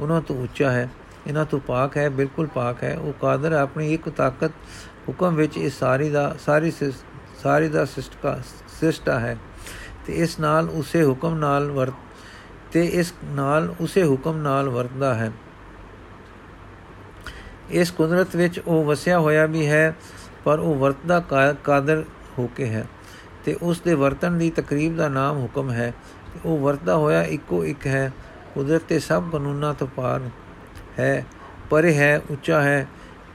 ਉਹਨਾਂ 0.00 0.20
ਤੋਂ 0.20 0.36
ਉੱਚਾ 0.42 0.70
ਹੈ, 0.70 0.88
ਇਹਨਾਂ 1.26 1.44
ਤੋਂ 1.44 1.60
ਪਾਕ 1.60 1.96
ਹੈ, 1.96 2.08
ਬਿਲਕੁਲ 2.10 2.46
ਪਾਕ 2.46 2.82
ਹੈ। 2.84 2.96
ਉਹ 2.98 3.12
ਕਾਦਰ 3.12 3.52
ਆਪਣੀ 3.52 3.92
ਇੱਕ 3.94 4.08
ਤਾਕਤ 4.08 4.50
ਹੁਕਮ 5.08 5.34
ਵਿੱਚ 5.34 5.56
ਇਸ 5.58 5.78
ਸਾਰੀ 5.78 6.10
ਦਾ, 6.10 6.36
ਸਾਰੀ 6.46 6.70
ਸਾਰੀ 7.42 7.68
ਦਾ 7.68 7.84
ਸਿਸਟਾ 7.84 8.38
ਸਿਸਟਾ 8.80 9.18
ਹੈ। 9.20 9.36
ਤੇ 10.06 10.12
ਇਸ 10.12 10.38
ਨਾਲ 10.40 10.68
ਉਸੇ 10.68 11.04
ਹੁਕਮ 11.04 11.34
ਨਾਲ 11.34 11.70
ਵਰਤ 11.70 11.94
ਤੇ 12.72 12.84
ਇਸ 12.84 13.12
ਨਾਲ 13.24 13.74
ਉਸੇ 13.80 14.04
ਹੁਕਮ 14.04 14.36
ਨਾਲ 14.36 14.68
ਵਰਤਦਾ 14.68 15.14
ਹੈ। 15.14 15.32
ਇਸ 17.70 17.90
ਕੁਦਰਤ 17.90 18.36
ਵਿੱਚ 18.36 18.58
ਉਹ 18.58 18.84
ਵਸਿਆ 18.84 19.18
ਹੋਇਆ 19.18 19.46
ਵੀ 19.46 19.66
ਹੈ, 19.66 19.94
ਪਰ 20.44 20.58
ਉਹ 20.58 20.74
ਵਰਤਦਾ 20.74 21.20
ਕਾਦਰ 21.64 22.04
ਹੋ 22.38 22.48
ਕੇ 22.56 22.68
ਹੈ। 22.68 22.84
ਤੇ 23.44 23.56
ਉਸ 23.62 23.80
ਦੇ 23.80 23.94
ਵਰਤਨ 23.94 24.38
ਦੀ 24.38 24.50
ਤਕਰੀਬ 24.50 24.96
ਦਾ 24.96 25.08
ਨਾਮ 25.08 25.38
ਹੁਕਮ 25.38 25.70
ਹੈ। 25.70 25.92
ਉਹ 26.44 26.58
ਵਰਤਦਾ 26.58 26.96
ਹੋਇਆ 26.96 27.22
ਇੱਕੋ 27.22 27.64
ਇੱਕ 27.64 27.86
ਹੈ 27.86 28.12
ਕੁਦਰਤ 28.56 28.82
ਤੇ 28.82 28.98
ਸਭ 28.98 29.24
ਕਾਨੂੰਨਾਂ 29.32 29.74
ਤੋਂ 29.74 29.86
ਪਾਰ 29.86 30.20
ਹੈ, 30.98 31.26
ਪਰੇ 31.70 31.94
ਹੈ, 31.94 32.22
ਉੱਚਾ 32.30 32.62
ਹੈ 32.62 32.86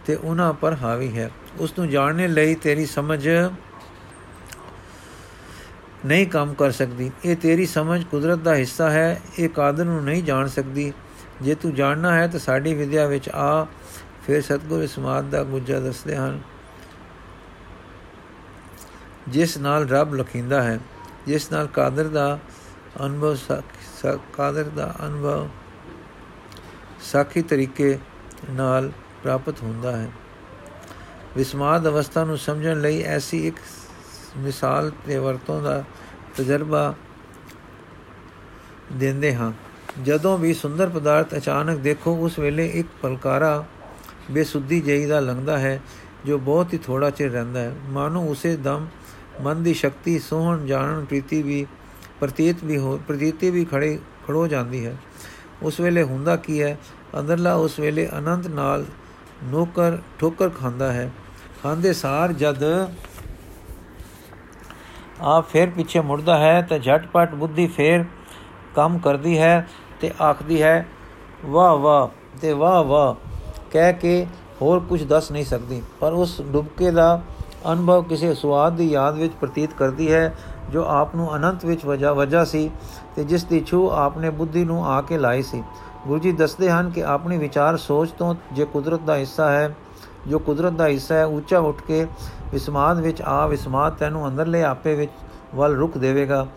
ਤੇ 0.06 0.16
ਉਹਨਾਂ 0.16 0.54
ਪਰ 0.54 0.74
ਹਾਵੀ 0.74 1.18
ਹੈ। 1.18 1.32
ਉਸ 1.60 1.74
ਨੂੰ 1.80 1.90
ਜਾਣਨੇ 1.90 2.28
ਲਈ 2.28 2.56
ਤੇਰੀ 2.56 2.86
ਸਮਝ 2.86 3.28
ਨਹੀਂ 6.06 6.28
ਕੰਮ 6.28 6.54
ਕਰ 6.54 6.72
ਸਕਦੀ। 6.72 7.12
ਇਹ 7.26 7.36
ਤੇਰੀ 7.36 7.66
ਸਮਝ 7.66 8.04
ਕੁਦਰਤ 8.04 8.40
ਦਾ 8.40 8.56
ਹਿੱਸਾ 8.56 8.90
ਹੈ, 8.90 9.22
ਇਹ 9.40 9.50
ਕਾਦਰ 9.50 9.86
ਨੂੰ 9.86 10.04
ਨਹੀਂ 10.04 10.24
ਜਾਣ 10.24 10.48
ਸਕਦੀ। 10.48 10.94
ਜੇ 11.42 11.56
ਤੂੰ 11.56 11.76
ਜਾਣਨਾ 11.76 12.14
ਹੈ 12.14 12.28
ਤਾਂ 12.28 12.40
ਸਾਡੀ 12.40 12.74
ਵਿਦਿਆ 12.74 13.06
ਵਿੱਚ 13.06 13.30
ਆ, 13.30 13.68
ਫਿਰ 14.28 14.42
ਸਤਗੁਰ 14.42 14.88
ਸਮਾਦ 14.88 15.30
ਦਾ 15.30 15.44
ਗੁੱਜਾ 15.44 15.80
ਦੱਸਦੇ 15.80 16.16
ਹਨ। 16.16 16.42
ਜਿਸ 19.28 19.58
ਨਾਲ 19.58 19.90
ਰੱਬ 19.90 20.16
ਲਖਿੰਦਾ 20.16 20.64
ਹੈ, 20.64 20.80
ਜਿਸ 21.28 21.52
ਨਾਲ 21.52 21.68
ਕਾਦਰ 21.68 22.08
ਦਾ 22.08 22.40
ਅਨੁਭਵ 23.06 23.36
ਕਾਦਰ 24.06 24.64
ਦਾ 24.64 24.96
ਅਨੁਭਵ 25.06 25.50
ਸਾਖੀ 27.02 27.42
ਤਰੀਕੇ 27.42 28.00
ਨਾਲ 28.50 28.92
ਪ੍ਰਾਪਤ 29.24 29.62
ਹੁੰਦਾ 29.64 29.98
ਹੈ। 29.98 30.12
ਵਿਸਮਾਦ 31.38 31.88
ਅਵਸਥਾ 31.88 32.24
ਨੂੰ 32.24 32.38
ਸਮਝਣ 32.38 32.82
ਲਈ 32.82 33.02
ਐਸੀ 33.02 33.48
ਇੱਕ 33.48 33.56
ਮਿਸਾਲ 34.38 34.92
ਤੇ 35.08 35.18
ਵਰਤੋਂ 35.18 35.62
ਦਾ 35.62 35.84
ਤਜਰਬਾ 36.38 36.94
ਦਿੰਦੇ 38.94 39.36
ਹਾਂ। 39.36 39.52
ਜਦੋਂ 40.04 40.38
ਵੀ 40.38 40.54
ਸੁੰਦਰ 40.54 40.90
ਪਦਾਰਥ 40.90 41.36
ਅਚਾਨਕ 41.36 41.80
ਦੇਖੋ, 41.80 42.16
ਉਸ 42.16 42.40
ਵੇਲੇ 42.40 42.68
ਇੱਕ 42.68 42.88
ਪਲਕਾਰਾ 43.02 43.66
ਬੇਸੁੱਧੀ 44.32 44.82
ਜਈ 44.82 45.06
ਦਾ 45.06 45.20
ਲੰਘਦਾ 45.20 45.60
ਹੈ, 45.60 45.82
ਜੋ 46.26 46.38
ਬਹੁਤ 46.38 46.74
ਹੀ 46.74 46.78
ਥੋੜਾ 46.78 47.10
ਚਿਰ 47.10 47.32
ਰਹਿੰਦਾ 47.32 47.60
ਹੈ। 47.60 47.76
ਮਾਨੋ 47.84 48.26
ਉਸੇ 48.26 48.56
ਦਮ 48.56 48.88
ਮਨ 49.42 49.64
ਦੀ 49.64 49.74
ਸ਼ਕਤੀ, 49.74 50.20
ਸੋਹਣ 50.20 50.66
ਜਾਣਨ 50.66 51.06
ਪ੍ਰੀਤੀ 51.06 51.42
ਵੀ 51.42 51.68
ਪ੍ਰਤੀਤ 52.22 52.64
ਵੀ 52.64 52.78
ਹੋ, 52.78 53.00
ਪ੍ਰਤੀਤੀ 53.08 53.50
ਵੀ 53.50 53.66
ਖੜੇ, 53.66 54.00
ਖੜੋ 54.28 54.48
ਜਾਂਦੀ 54.48 54.86
ਹੈ। 54.86 54.98
ਉਸ 55.64 55.80
ਵੇਲੇ 55.80 56.04
ਹੁੰਦਾ 56.04 56.36
ਕੀ 56.36 56.62
ਹੈ? 56.62 56.78
ਅੰਦਰਲਾ 57.20 57.54
ਉਸ 57.54 57.80
ਵੇਲੇ 57.80 58.10
ਅਨੰਤ 58.18 58.48
ਨਾਲ 58.48 58.86
ਨੋਕਰ, 59.44 59.98
ਠੋਕਰ 60.20 60.50
ਖਾਂਦਾ 60.50 60.94
ਹੈ। 60.94 61.12
ਖਾਂਦੇ 61.64 61.94
ਸਾਰ 61.94 62.34
ਜਦ 62.34 62.64
ਆ 65.22 65.42
ਫਿਰ 65.42 65.70
ਪਿੱਛੇ 65.70 66.00
ਮੁੜਦਾ 66.00 66.38
ਹੈ, 66.38 66.62
ਤਾਂ 66.62 66.80
ਝਟਪਟ 66.80 67.36
ਬੁੱਧੀ 67.36 67.68
ਫੇਰ 67.68 68.06
ਕੰਮ 68.76 68.98
ਕਰਦੀ 69.00 69.38
ਹੈ 69.38 69.68
ਤੇ 70.02 70.12
ਆਖਦੀ 70.22 70.62
ਹੈ, 70.62 70.88
ਵਾਹ 71.46 71.76
ਵਾਹ, 71.76 72.38
ਤੇ 72.42 72.54
ਵਾਹ 72.54 72.84
ਵਾਹ, 72.84 73.16
ਕਹਿ 73.72 73.94
ਕੇ 73.94 74.28
ਹੋਰ 74.62 74.80
ਕੁਝ 74.80 75.04
ਦੱਸ 75.04 75.32
ਨਹੀਂ 75.32 75.46
ਸਕਦੀ। 75.46 75.82
ਪਰ 76.00 76.14
ਉਸ 76.14 76.42
ਡੁਬਕੇ 76.42 76.92
ਦਾ 76.92 77.22
ਅਨੁਭਵ 77.72 78.04
ਕਿਸੇ 78.04 78.34
ਸਵਾਦ 78.34 78.76
ਦੀ 78.76 78.92
ਯਾਦ 78.92 79.18
ਵਿੱਚ 79.18 79.34
ਪ੍ਰਤੀਤ 79.34 79.74
ਕਰਦੀ 79.74 80.12
ਹੈ 80.12 80.36
ਜੋ 80.70 80.84
ਆਪ 80.84 81.16
ਨੂੰ 81.16 81.36
ਅਨੰਤ 81.36 81.66
ਵਿੱਚ 81.66 81.86
ਵਜਾ 81.86 82.14
ਵਜਾ 82.14 82.44
ਸੀ 82.46 82.70
ਤੇ 83.16 83.24
ਜਿਸ 83.24 83.44
ਦੀ 83.44 83.64
ਛੂ 83.68 83.90
ਆਪਨੇ 83.90 84.30
ਬੁੱਧੀ 84.30 84.66
ਨੂੰ 84.66 84.86
ਆ 84.88 85.02
ਕੇ 85.02 85.18
ਲਾਈ 85.18 85.42
ਸੀ। 85.42 85.64
ਗੁਰੂ 86.08 86.20
ਜੀ 86.20 86.32
ਦੱਸਦੇ 86.32 86.70
ਹਨ 86.72 86.90
ਕਿ 86.90 87.04
ਆਪਣੀ 87.04 87.38
ਵਿਚਾਰ 87.38 87.78
ਸੋਚ 87.78 88.12
ਤੋਂ 88.12 88.36
ਜੇ 88.54 88.66
ਕੁਦਰਤ 88.66 89.02
ਦਾ 89.02 89.16
ਹਿੱਸਾ 89.16 89.52
ਹੈ, 89.52 89.76
ਜੋ 90.28 90.40
ਕੁਦਰਤ 90.40 90.74
ਦਾ 90.74 90.88
ਹਿੱਸਾ 90.88 91.16
ਹੈ, 91.16 91.26
ਉੱਚਾ 91.26 91.60
ਉੱਠ 91.60 91.82
ਕੇ 91.82 92.08
ਵਿਸਮਾਦ 92.52 93.00
ਵਿੱਚ 93.00 93.22
ਆ, 93.22 93.48
ਵਿਸਮਾਦ 93.48 93.94
ਤੈਨੂੰ 93.94 94.28
ਅੰਦਰਲੇ 94.28 94.64
ਆਪੇ 94.64 94.96
ਵਿੱਚ 94.96 95.12
ਵੱਲ 95.56 95.76
ਰੁਕ 95.76 95.98
ਦੇਵੇਗਾ। 95.98 96.48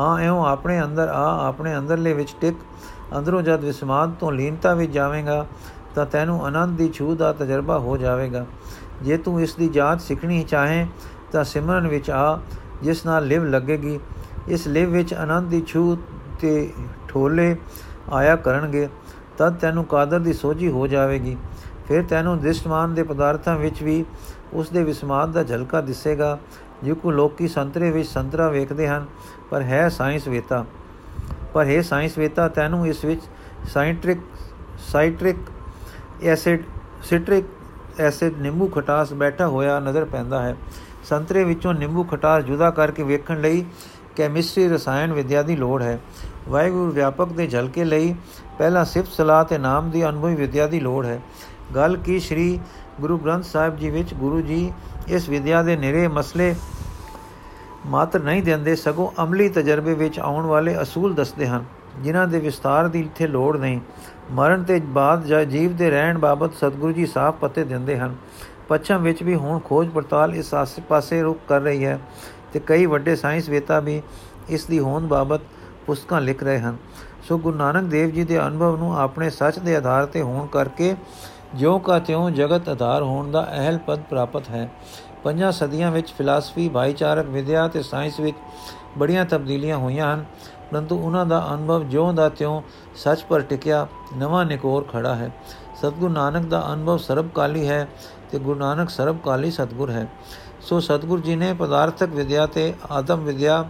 ਹਾਂ 0.00 0.18
ਐਉਂ 0.18 0.46
ਆਪਣੇ 0.46 0.82
ਅੰਦਰ 0.82 1.08
ਆ, 1.08 1.48
ਆਪਣੇ 1.48 1.78
ਅੰਦਰਲੇ 1.78 2.12
ਵਿੱਚ 2.12 2.34
ਟਿਕ, 2.40 2.56
ਅੰਦਰੋਂ 3.18 3.42
ਜਦ 3.42 3.64
ਵਿਸਮਾਦ 3.64 4.12
ਤੋਂ 4.20 4.32
ਲੀਨਤਾ 4.32 4.74
ਵਿੱਚ 4.74 4.92
ਜਾਵੇਂਗਾ, 4.92 5.46
ਤਾਂ 5.94 6.06
ਤੈਨੂੰ 6.06 6.46
ਆਨੰਦ 6.46 6.78
ਦੀ 6.78 6.88
ਛੂ 6.88 7.14
ਦਾ 7.14 7.32
ਤਜਰਬਾ 7.32 7.78
ਹੋ 7.78 7.96
ਜਾਵੇਗਾ। 7.96 8.46
ਜੇ 9.02 9.16
ਤੂੰ 9.16 9.40
ਇਸ 9.40 9.54
ਦੀ 9.54 9.68
ਜਾਂਚ 9.68 10.00
ਸਿੱਖਣੀ 10.00 10.42
ਚਾਹੇ, 10.44 10.86
ਤਾਂ 11.32 11.44
ਸਿਮਰਨ 11.44 11.88
ਵਿੱਚ 11.88 12.10
ਆ 12.10 12.40
ਜਿਸ 12.82 13.04
ਨਾਲ 13.06 13.26
ਲਿਵ 13.26 13.44
ਲੱਗੇਗੀ, 13.44 13.98
ਇਸ 14.48 14.66
ਲਿਵ 14.68 14.90
ਵਿੱਚ 14.90 15.14
ਆਨੰਦ 15.14 15.48
ਦੀ 15.50 15.62
ਛੂ 15.66 15.96
ਤੇ 16.40 16.72
ਠੋਲੇ 17.08 17.56
ਆਇਆ 18.12 18.36
ਕਰਨਗੇ 18.36 18.88
ਤਦ 19.38 19.56
ਤੈਨੂੰ 19.56 19.84
ਕਾਦਰ 19.84 20.18
ਦੀ 20.18 20.32
ਸੋਝੀ 20.32 20.70
ਹੋ 20.70 20.86
ਜਾਵੇਗੀ। 20.86 21.36
ਫਿਰ 21.88 22.02
ਤੈਨੂੰ 22.02 22.38
ਦ੍ਰਿਸ਼ਟਮਾਨ 22.40 22.94
ਦੇ 22.94 23.02
ਪਦਾਰਥਾਂ 23.02 23.56
ਵਿੱਚ 23.58 23.82
ਵੀ 23.82 24.04
ਉਸ 24.52 24.68
ਦੇ 24.70 24.82
ਵਿਸਮਾਦ 24.84 25.32
ਦਾ 25.32 25.42
ਝਲਕਾ 25.42 25.80
ਦਿਸੇਗਾ 25.80 26.38
ਜੇ 26.84 26.94
ਕੋ 26.94 27.10
ਲੋਕੀ 27.10 27.48
ਸੰਤਰੇ 27.48 27.90
ਵਿੱਚ 27.90 28.08
ਸੰਤਰਾ 28.08 28.48
ਵੇਖਦੇ 28.48 28.88
ਹਨ, 28.88 29.06
ਪਰ 29.50 29.62
ਹੈ 29.62 29.88
ਸਾਇੰਸ 29.88 30.28
ਵੇਤਾ। 30.28 30.64
ਪਰ 31.54 31.66
ਹੈ 31.66 31.80
ਸਾਇੰਸ 31.82 32.18
ਵੇਤਾ, 32.18 32.48
ਤੈਨੂੰ 32.48 32.86
ਇਸ 32.86 33.04
ਵਿੱਚ 33.04 33.22
citric 33.68 34.20
citric 34.88 35.36
acid, 36.24 36.62
citric 37.04 37.46
acid 37.98 38.38
ਨਿੰਬੂ 38.38 38.66
ਖਟਾਸ 38.68 39.12
ਬੈਠਾ 39.12 39.46
ਹੋਇਆ 39.46 39.78
ਨਜ਼ਰ 39.80 40.04
ਪੈਂਦਾ 40.04 40.42
ਹੈ। 40.42 40.56
ਸੰਤਰੇ 41.04 41.44
ਵਿੱਚੋਂ 41.44 41.74
ਨਿੰਬੂ 41.74 42.04
ਖਟਾਸ 42.04 42.44
ਜੁਦਾ 42.44 42.70
ਕਰਕੇ 42.70 43.02
ਵੇਖਣ 43.02 43.40
ਲਈ 43.40 43.64
ਕੈਮਿਸਟਰੀ 44.16 44.68
ਰਸਾਇਣ 44.68 45.12
ਵਿਦਿਆ 45.12 45.42
ਦੀ 45.42 45.56
ਲੋੜ 45.56 45.82
ਹੈ। 45.82 45.98
ਵਾਹਿਗੁਰੂ 46.48 46.90
ਵਿਆਪਕ 46.90 47.28
ਦੇ 47.28 47.46
ਝਲਕੇ 47.46 47.84
ਲਈ 47.84 48.14
ਪਹਿਲਾਂ 48.58 48.84
ਸਿਫਤ 48.84 49.12
ਸਲਾਹ 49.12 49.44
ਤੇ 49.44 49.58
ਨਾਮ 49.58 49.90
ਦੀ 49.90 50.08
ਅਨੁਭਵੀ 50.08 50.34
ਵਿਦਿਆ 50.34 50.66
ਦੀ 50.66 50.80
ਲੋੜ 50.80 51.04
ਹੈ। 51.06 51.20
ਗੱਲ 51.74 51.96
ਕੀ 51.96 52.18
ਸ੍ਰੀ 52.20 52.60
ਗੁਰੂ 53.00 53.18
ਗ੍ਰੰਥ 53.18 53.44
ਸਾਹਿਬ 53.44 53.76
ਜੀ 53.76 53.90
ਵਿੱਚ 53.90 54.14
ਗੁਰੂ 54.14 54.40
ਜੀ 54.40 54.72
ਇਸ 55.08 55.28
ਵਿਦਿਆ 55.28 55.62
ਦੇ 55.62 55.76
ਨਿਰੇ 55.76 56.08
ਮਸਲੇ 56.08 56.54
ਮਾਤਰ 57.86 58.22
ਨਹੀਂ 58.22 58.42
ਦਿੰਦੇ, 58.42 58.74
ਸਗੋਂ 58.76 59.10
ਅਮਲੀ 59.22 59.48
ਤਜਰਬੇ 59.48 59.94
ਵਿੱਚ 59.94 60.18
ਆਉਣ 60.20 60.46
ਵਾਲੇ 60.46 60.82
ਅਸੂਲ 60.82 61.14
ਦੱਸਦੇ 61.14 61.46
ਹਨ, 61.46 61.64
ਜਿਨ੍ਹਾਂ 62.00 62.26
ਦੇ 62.28 62.38
ਵਿਸਤਾਰ 62.38 62.88
ਦੀ 62.88 63.00
ਇੱਥੇ 63.00 63.26
ਲੋੜ 63.26 63.56
ਨਹੀਂ। 63.56 63.80
ਮਰਨ 64.30 64.64
ਤੇ 64.64 64.80
ਬਾਅਦ 64.80 65.24
ਜਾਂ 65.24 65.44
ਜੀਵ 65.44 65.76
ਦੇ 65.76 65.90
ਰਹਿਣ 65.90 66.18
ਬਾਬਤ 66.18 66.54
ਸਤਿਗੁਰੂ 66.54 66.92
ਜੀ 66.92 67.06
ਸਾਫ਼ 67.06 67.36
ਪਤੇ 67.36 67.64
ਦਿੰਦੇ 67.64 67.98
ਹਨ। 67.98 68.14
ਪੱਛਮ 68.70 69.02
ਵਿੱਚ 69.02 69.22
ਵੀ 69.22 69.34
ਹੁਣ 69.34 69.58
ਖੋਜ 69.58 69.88
ਪੜਤਾਲ 69.88 70.34
ਇਸ 70.34 70.52
ਆਸੇ-ਪਾਸੇ 70.54 71.20
ਰੁਕ 71.22 71.38
ਕਰ 71.48 71.60
ਰਹੀ 71.60 71.84
ਹੈ 71.84 71.98
ਤੇ 72.52 72.60
ਕਈ 72.66 72.86
ਵੱਡੇ 72.86 73.16
ਸਾਇੰਸ 73.16 73.48
ਵੇਤਾ 73.48 73.80
ਵੀ 73.80 74.02
ਇਸ 74.48 74.64
ਦੀ 74.64 74.78
ਹੋਂਦ 74.78 75.04
ਬਾਬਤ 75.04 75.40
ਪੁਸਤਕਾਂ 75.86 76.20
ਲਿਖ 76.20 76.42
ਰਹੇ 76.42 76.58
ਹਨ। 76.58 76.76
ਸੋ 77.28 77.38
ਗੁਰੂ 77.38 77.56
ਨਾਨਕ 77.56 77.84
ਦੇਵ 77.84 78.10
ਜੀ 78.10 78.24
ਦੇ 78.24 78.38
ਅਨੁਭਵ 78.38 78.76
ਨੂੰ 78.76 78.98
ਆਪਣੇ 78.98 79.30
ਸੱਚ 79.30 79.58
ਦੇ 79.58 79.76
ਆਧਾਰ 79.76 80.06
ਤੇ 80.06 80.22
ਹੋਣ 80.22 80.46
ਕਰਕੇ 80.46 80.94
ਜਿਉਂ 81.54 81.78
ਕਾ 81.80 81.98
ਤਿਉਂ 81.98 82.30
ਜਗਤ 82.30 82.68
ਆਧਾਰ 82.68 83.02
ਹੋਣ 83.02 83.30
ਦਾ 83.30 83.46
ਅਹਿਲ 83.52 83.78
ਪਦ 83.78 84.00
ਪ੍ਰਾਪਤ 84.00 84.50
ਹੈ। 84.50 84.70
ਪੰਜਾਂ 85.24 85.52
ਸਦੀਆਂ 85.52 85.90
ਵਿੱਚ 85.90 86.12
ਫਿਲਾਸਫੀ, 86.18 86.68
ਭਾਈਚਾਰਕ 86.68 87.26
ਵਿਦਿਆ 87.26 87.66
ਤੇ 87.68 87.82
ਸਾਇੰਸ 87.82 88.20
ਵਿੱਚ 88.20 88.36
ਬੜੀਆਂ 88.98 89.24
ਤਬਦੀਲੀਆਂ 89.24 89.76
ਹੋਈਆਂ 89.76 90.14
ਹਨ, 90.14 90.24
ਪਰੰਤੂ 90.70 90.98
ਉਹਨਾਂ 90.98 91.26
ਦਾ 91.26 91.46
ਅਨੁਭਵ 91.54 91.84
ਜਿਉਂ 91.84 92.12
ਦਾ 92.14 92.28
ਤਿਉਂ 92.28 92.62
ਸੱਚ 92.94 93.22
ਪਰ 93.22 93.40
ਟਿਕਿਆ 93.40 93.86
ਨਵਾਂ 94.16 94.44
ਨਿਕੋਰ 94.44 94.84
ਖੜਾ 94.92 95.14
ਹੈ। 95.14 95.30
ਸਤਗੁਰ 95.76 96.10
ਨਾਨਕ 96.10 96.46
ਦਾ 96.46 96.62
ਅਨੁਭਵ 96.72 96.96
ਸਰਬਕਾਲੀ 96.96 97.68
ਹੈ। 97.68 97.86
ਤੇ 98.32 98.38
ਗੁਰੂ 98.38 98.58
ਨਾਨਕ 98.58 98.90
ਸਰਬਕਾਲੀ 98.90 99.50
ਸਤਗੁਰ 99.50 99.90
ਹੈ। 99.90 100.06
ਸੋ 100.60 100.80
ਸਤਗੁਰ 100.80 101.20
ਜੀ 101.20 101.36
ਨੇ 101.36 101.52
ਪਦਾਰਥਕ 101.52 102.08
ਵਿਦਿਆ 102.08 102.46
ਤੇ 102.46 102.72
ਆਦਮ 102.90 103.24
ਵਿਦਿਆ 103.24 103.64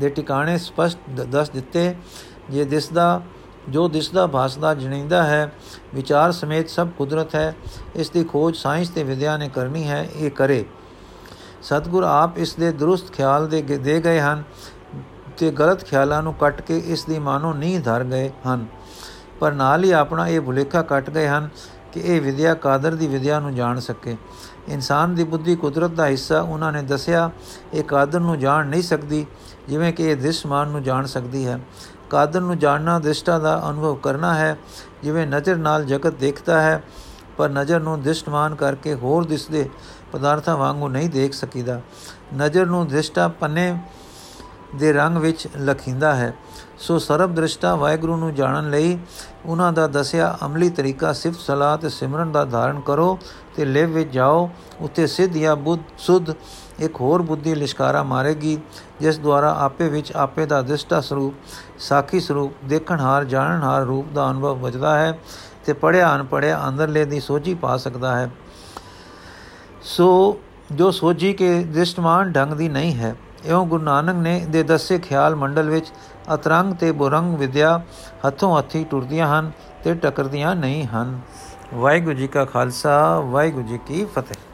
ਦੇ 0.00 0.08
ਟਿਕਾਣੇ 0.08 0.58
ਸਪਸ਼ਟ 0.58 1.10
ਦੱਸ 1.10 1.50
ਦਿੱਤੇ। 1.50 1.94
ਜੇ 2.50 2.64
ਦਿਸਦਾ 2.64 3.22
ਜੋ 3.68 3.88
ਦਿਸਦਾ 3.88 4.26
ਭਾਸਦਾ 4.26 4.74
ਜਣੀਂਦਾ 4.74 5.22
ਹੈ, 5.22 5.52
ਵਿਚਾਰ 5.94 6.32
ਸਮੇਤ 6.32 6.68
ਸਭ 6.68 6.88
ਕੁਦਰਤ 6.88 7.34
ਹੈ। 7.34 7.54
ਇਸ 7.96 8.10
ਦੀ 8.10 8.24
ਖੋਜ 8.24 8.56
ਸਾਇੰਸ 8.56 8.88
ਤੇ 8.88 9.02
ਵਿਦਿਆ 9.02 9.36
ਨੇ 9.36 9.48
ਕਰਨੀ 9.48 9.88
ਹੈ, 9.88 10.06
ਇਹ 10.16 10.30
ਕਰੇ। 10.30 10.64
ਸਤਗੁਰ 11.62 12.02
ਆਪ 12.02 12.38
ਇਸ 12.38 12.54
ਦੇ 12.54 12.72
ਦਰੁਸਤ 12.72 13.12
ਖਿਆਲ 13.12 13.46
ਦੇ 13.48 13.62
ਦੇ 13.62 14.00
ਗਏ 14.00 14.20
ਹਨ 14.20 14.42
ਤੇ 15.38 15.50
ਗਲਤ 15.50 15.84
ਖਿਆਲਾਂ 15.84 16.22
ਨੂੰ 16.22 16.34
ਕੱਟ 16.34 16.60
ਕੇ 16.60 16.78
ਇਸ 16.78 17.04
ਦੀ 17.04 17.18
ਮਾਨੋ 17.18 17.52
ਨਹੀਂ 17.52 17.80
ਧਰ 17.80 18.04
ਗਏ 18.04 18.30
ਹਨ। 18.46 18.66
ਪਰ 19.40 19.52
ਨਾਲ 19.52 19.84
ਹੀ 19.84 19.90
ਆਪਣਾ 19.90 20.26
ਇਹ 20.28 20.40
ਭੁਲੇਖਾ 20.40 20.82
ਕੱਟ 20.82 21.10
ਗਏ 21.10 21.28
ਹਨ 21.28 21.48
ਕਿ 21.92 22.00
ਇਹ 22.00 22.20
ਵਿਦਿਆ 22.20 22.54
ਕਾਦਰ 22.54 22.94
ਦੀ 22.94 23.06
ਵਿਦਿਆ 23.06 23.40
ਨੂੰ 23.40 23.54
ਜਾਣ 23.54 23.80
ਸਕੇ। 23.80 24.16
ਇਨਸਾਨ 24.68 25.14
ਦੀ 25.14 25.24
ਬੁੱਧੀ 25.24 25.56
ਕੁਦਰਤ 25.56 25.90
ਦਾ 25.90 26.06
ਹਿੱਸਾ 26.06 26.40
ਉਹਨਾਂ 26.40 26.72
ਨੇ 26.72 26.82
ਦੱਸਿਆ, 26.82 27.30
ਇਹ 27.74 27.84
ਕਾਦਰ 27.84 28.20
ਨੂੰ 28.20 28.38
ਜਾਣ 28.38 28.66
ਨਹੀਂ 28.66 28.82
ਸਕਦੀ, 28.82 29.26
ਜਿਵੇਂ 29.68 29.92
ਕਿ 29.92 30.10
ਇਹ 30.10 30.16
ਦ੍ਰਿਸ਼ਮਾਨ 30.16 30.68
ਨੂੰ 30.68 30.82
ਜਾਣ 30.82 31.06
ਸਕਦੀ 31.06 31.46
ਹੈ। 31.46 31.60
ਕਾਦਰ 32.10 32.40
ਨੂੰ 32.40 32.58
ਜਾਣਨਾ 32.58 32.98
ਦ੍ਰਿਸ਼ਟਾ 32.98 33.38
ਦਾ 33.38 33.62
ਅਨੁਭਵ 33.70 33.94
ਕਰਨਾ 33.94 34.34
ਹੈ, 34.34 34.56
ਜਿਵੇਂ 35.02 35.26
ਨਜ਼ਰ 35.26 35.56
ਨਾਲ 35.56 35.84
ਜਗਤ 35.84 36.14
ਦੇਖਦਾ 36.14 36.60
ਹੈ, 36.60 36.82
ਪਰ 37.36 37.48
ਨਜ਼ਰ 37.48 37.80
ਨੂੰ 37.80 38.02
ਦ੍ਰਿਸ਼ਟਮਾਨ 38.02 38.54
ਕਰਕੇ 38.54 38.94
ਹੋਰ 38.94 39.24
ਦਿਸਦੇ 39.24 39.68
ਪਦਾਰਥਾਂ 40.12 40.56
ਵਾਂਗੂ 40.56 40.88
ਨਹੀਂ 40.88 41.10
ਦੇਖ 41.10 41.32
ਸਕੀਦਾ। 41.32 41.80
ਨਜ਼ਰ 42.34 42.66
ਨੂੰ 42.66 42.88
ਦ੍ਰਿਸ਼ਟਾ 42.88 43.28
ਪੰਨੇ 43.28 43.78
ਦੇ 44.76 44.92
ਰੰਗ 44.92 45.16
ਵਿੱਚ 45.16 45.48
ਲਖਿੰਦਾ 45.60 46.14
ਹੈ। 46.14 46.34
ਸੋ 46.78 46.98
ਸਰਬ 46.98 47.34
ਦ੍ਰਿਸ਼ਟਾ 47.34 47.74
ਵਾਹਿਗੁਰੂ 47.74 48.16
ਨੂੰ 48.16 48.34
ਜਾਣਨ 48.34 48.70
ਲਈ 48.70 48.98
ਉਹਨਾਂ 49.46 49.72
ਦਾ 49.72 49.86
ਦੱਸਿਆ, 49.86 50.36
ਅਮਲੀ 50.44 50.68
ਤਰੀਕਾ 50.70 51.12
ਸਿਫਤ 51.12 51.40
ਸਲਾਹ 51.40 51.76
ਤੇ 51.78 51.88
ਸਿਮਰਨ 51.88 52.32
ਦਾ 52.32 52.44
ਧਾਰਨ 52.44 52.80
ਕਰੋ 52.80 53.18
ਤੇ 53.56 53.64
ਲਿਵ 53.64 53.90
ਵਿੱਚ 53.90 54.12
ਜਾਓ। 54.12 54.48
ਉੱਥੇ 54.80 55.06
ਸਿੱਧ 55.06 55.36
ਜਾਂ 55.36 55.56
ਬੁੱਧ 55.56 55.80
ਸੁਧ 55.98 56.30
ਇੱਕ 56.80 57.00
ਹੋਰ 57.00 57.22
ਬੁੱਧੀ 57.22 57.54
ਲਿਸ਼ਕਾਰਾ 57.54 58.02
ਮਾਰੇਗੀ, 58.02 58.58
ਜਿਸ 59.00 59.18
ਦੁਆਰਾ 59.18 59.54
ਆਪੇ 59.60 59.88
ਵਿੱਚ 59.88 60.12
ਆਪੇ 60.16 60.46
ਦਾ 60.46 60.60
ਦ੍ਰਿਸ਼ਟਾ 60.62 61.00
ਸਰੂਪ, 61.00 61.34
ਸਾਖੀ 61.78 62.20
ਸਰੂਪ, 62.20 62.52
ਦੇਖਣਹਾਰ, 62.64 63.24
ਜਾਣਨਹਾਰ 63.24 63.84
ਰੂਪ 63.84 64.12
ਦਾ 64.14 64.30
ਅਨੁਭਵ 64.30 64.60
ਵਜਦਾ 64.60 64.96
ਹੈ 64.98 65.18
ਤੇ 65.64 65.72
ਪੜਿਆ 65.72 66.14
ਅਨਪੜਿਆ 66.14 66.60
ਅੰਦਰਲੇ 66.68 67.04
ਦੀ 67.04 67.20
ਸੋਝੀ 67.20 67.54
ਪਾ 67.54 67.76
ਸਕਦਾ 67.76 68.16
ਹੈ। 68.16 68.30
ਸੋ 69.82 70.38
ਜੋ 70.72 70.90
ਸੋਝੀ 70.90 71.32
ਕੇ 71.32 71.52
ਦ੍ਰਿਸ਼ਟਮਾਨ 71.64 72.32
ਢੰਗ 72.32 72.52
ਦੀ 72.52 72.68
ਨਹੀਂ 72.68 72.94
ਹੈ, 72.94 73.14
ਇਉਂ 73.44 73.66
ਗੁਰੂ 73.66 73.82
ਨਾਨਕ 73.82 74.16
ਨੇ 74.16 74.38
ਦੇ 74.48 74.62
ਦੱਸੇ 74.62 74.98
ਖਿਆਲ 74.98 75.34
ਮੰਡਲ 75.36 75.70
ਵਿੱਚ 75.70 75.92
ਅਤਰੰਗ 76.34 76.74
ਤੇ 76.74 76.92
ਬੁਰੰਗ 76.92 77.34
ਵਿਦਿਆ 77.34 77.80
ਹੱਥੋਂ 78.26 78.58
ਹੱਥੀ 78.58 78.84
ਟੁਰਦੀਆਂ 78.84 79.40
ਹਨ 79.40 79.50
ਤੇ 79.84 79.94
ਟਕਰਦੀਆਂ 79.94 80.56
ਨਹੀਂ 80.56 80.86
ਹਨ। 80.86 81.20
ਵਾਹਿਗੁਰੂ 81.74 82.14
ਜੀ 82.14 82.26
ਕਾ 82.26 82.44
ਖਾਲਸਾ, 82.44 83.20
ਵਾਹਿਗੁਰੂ 83.20 83.66
ਜੀ 83.66 83.78
ਕੀ 83.86 84.04
ਫਤਿਹ। 84.04 84.51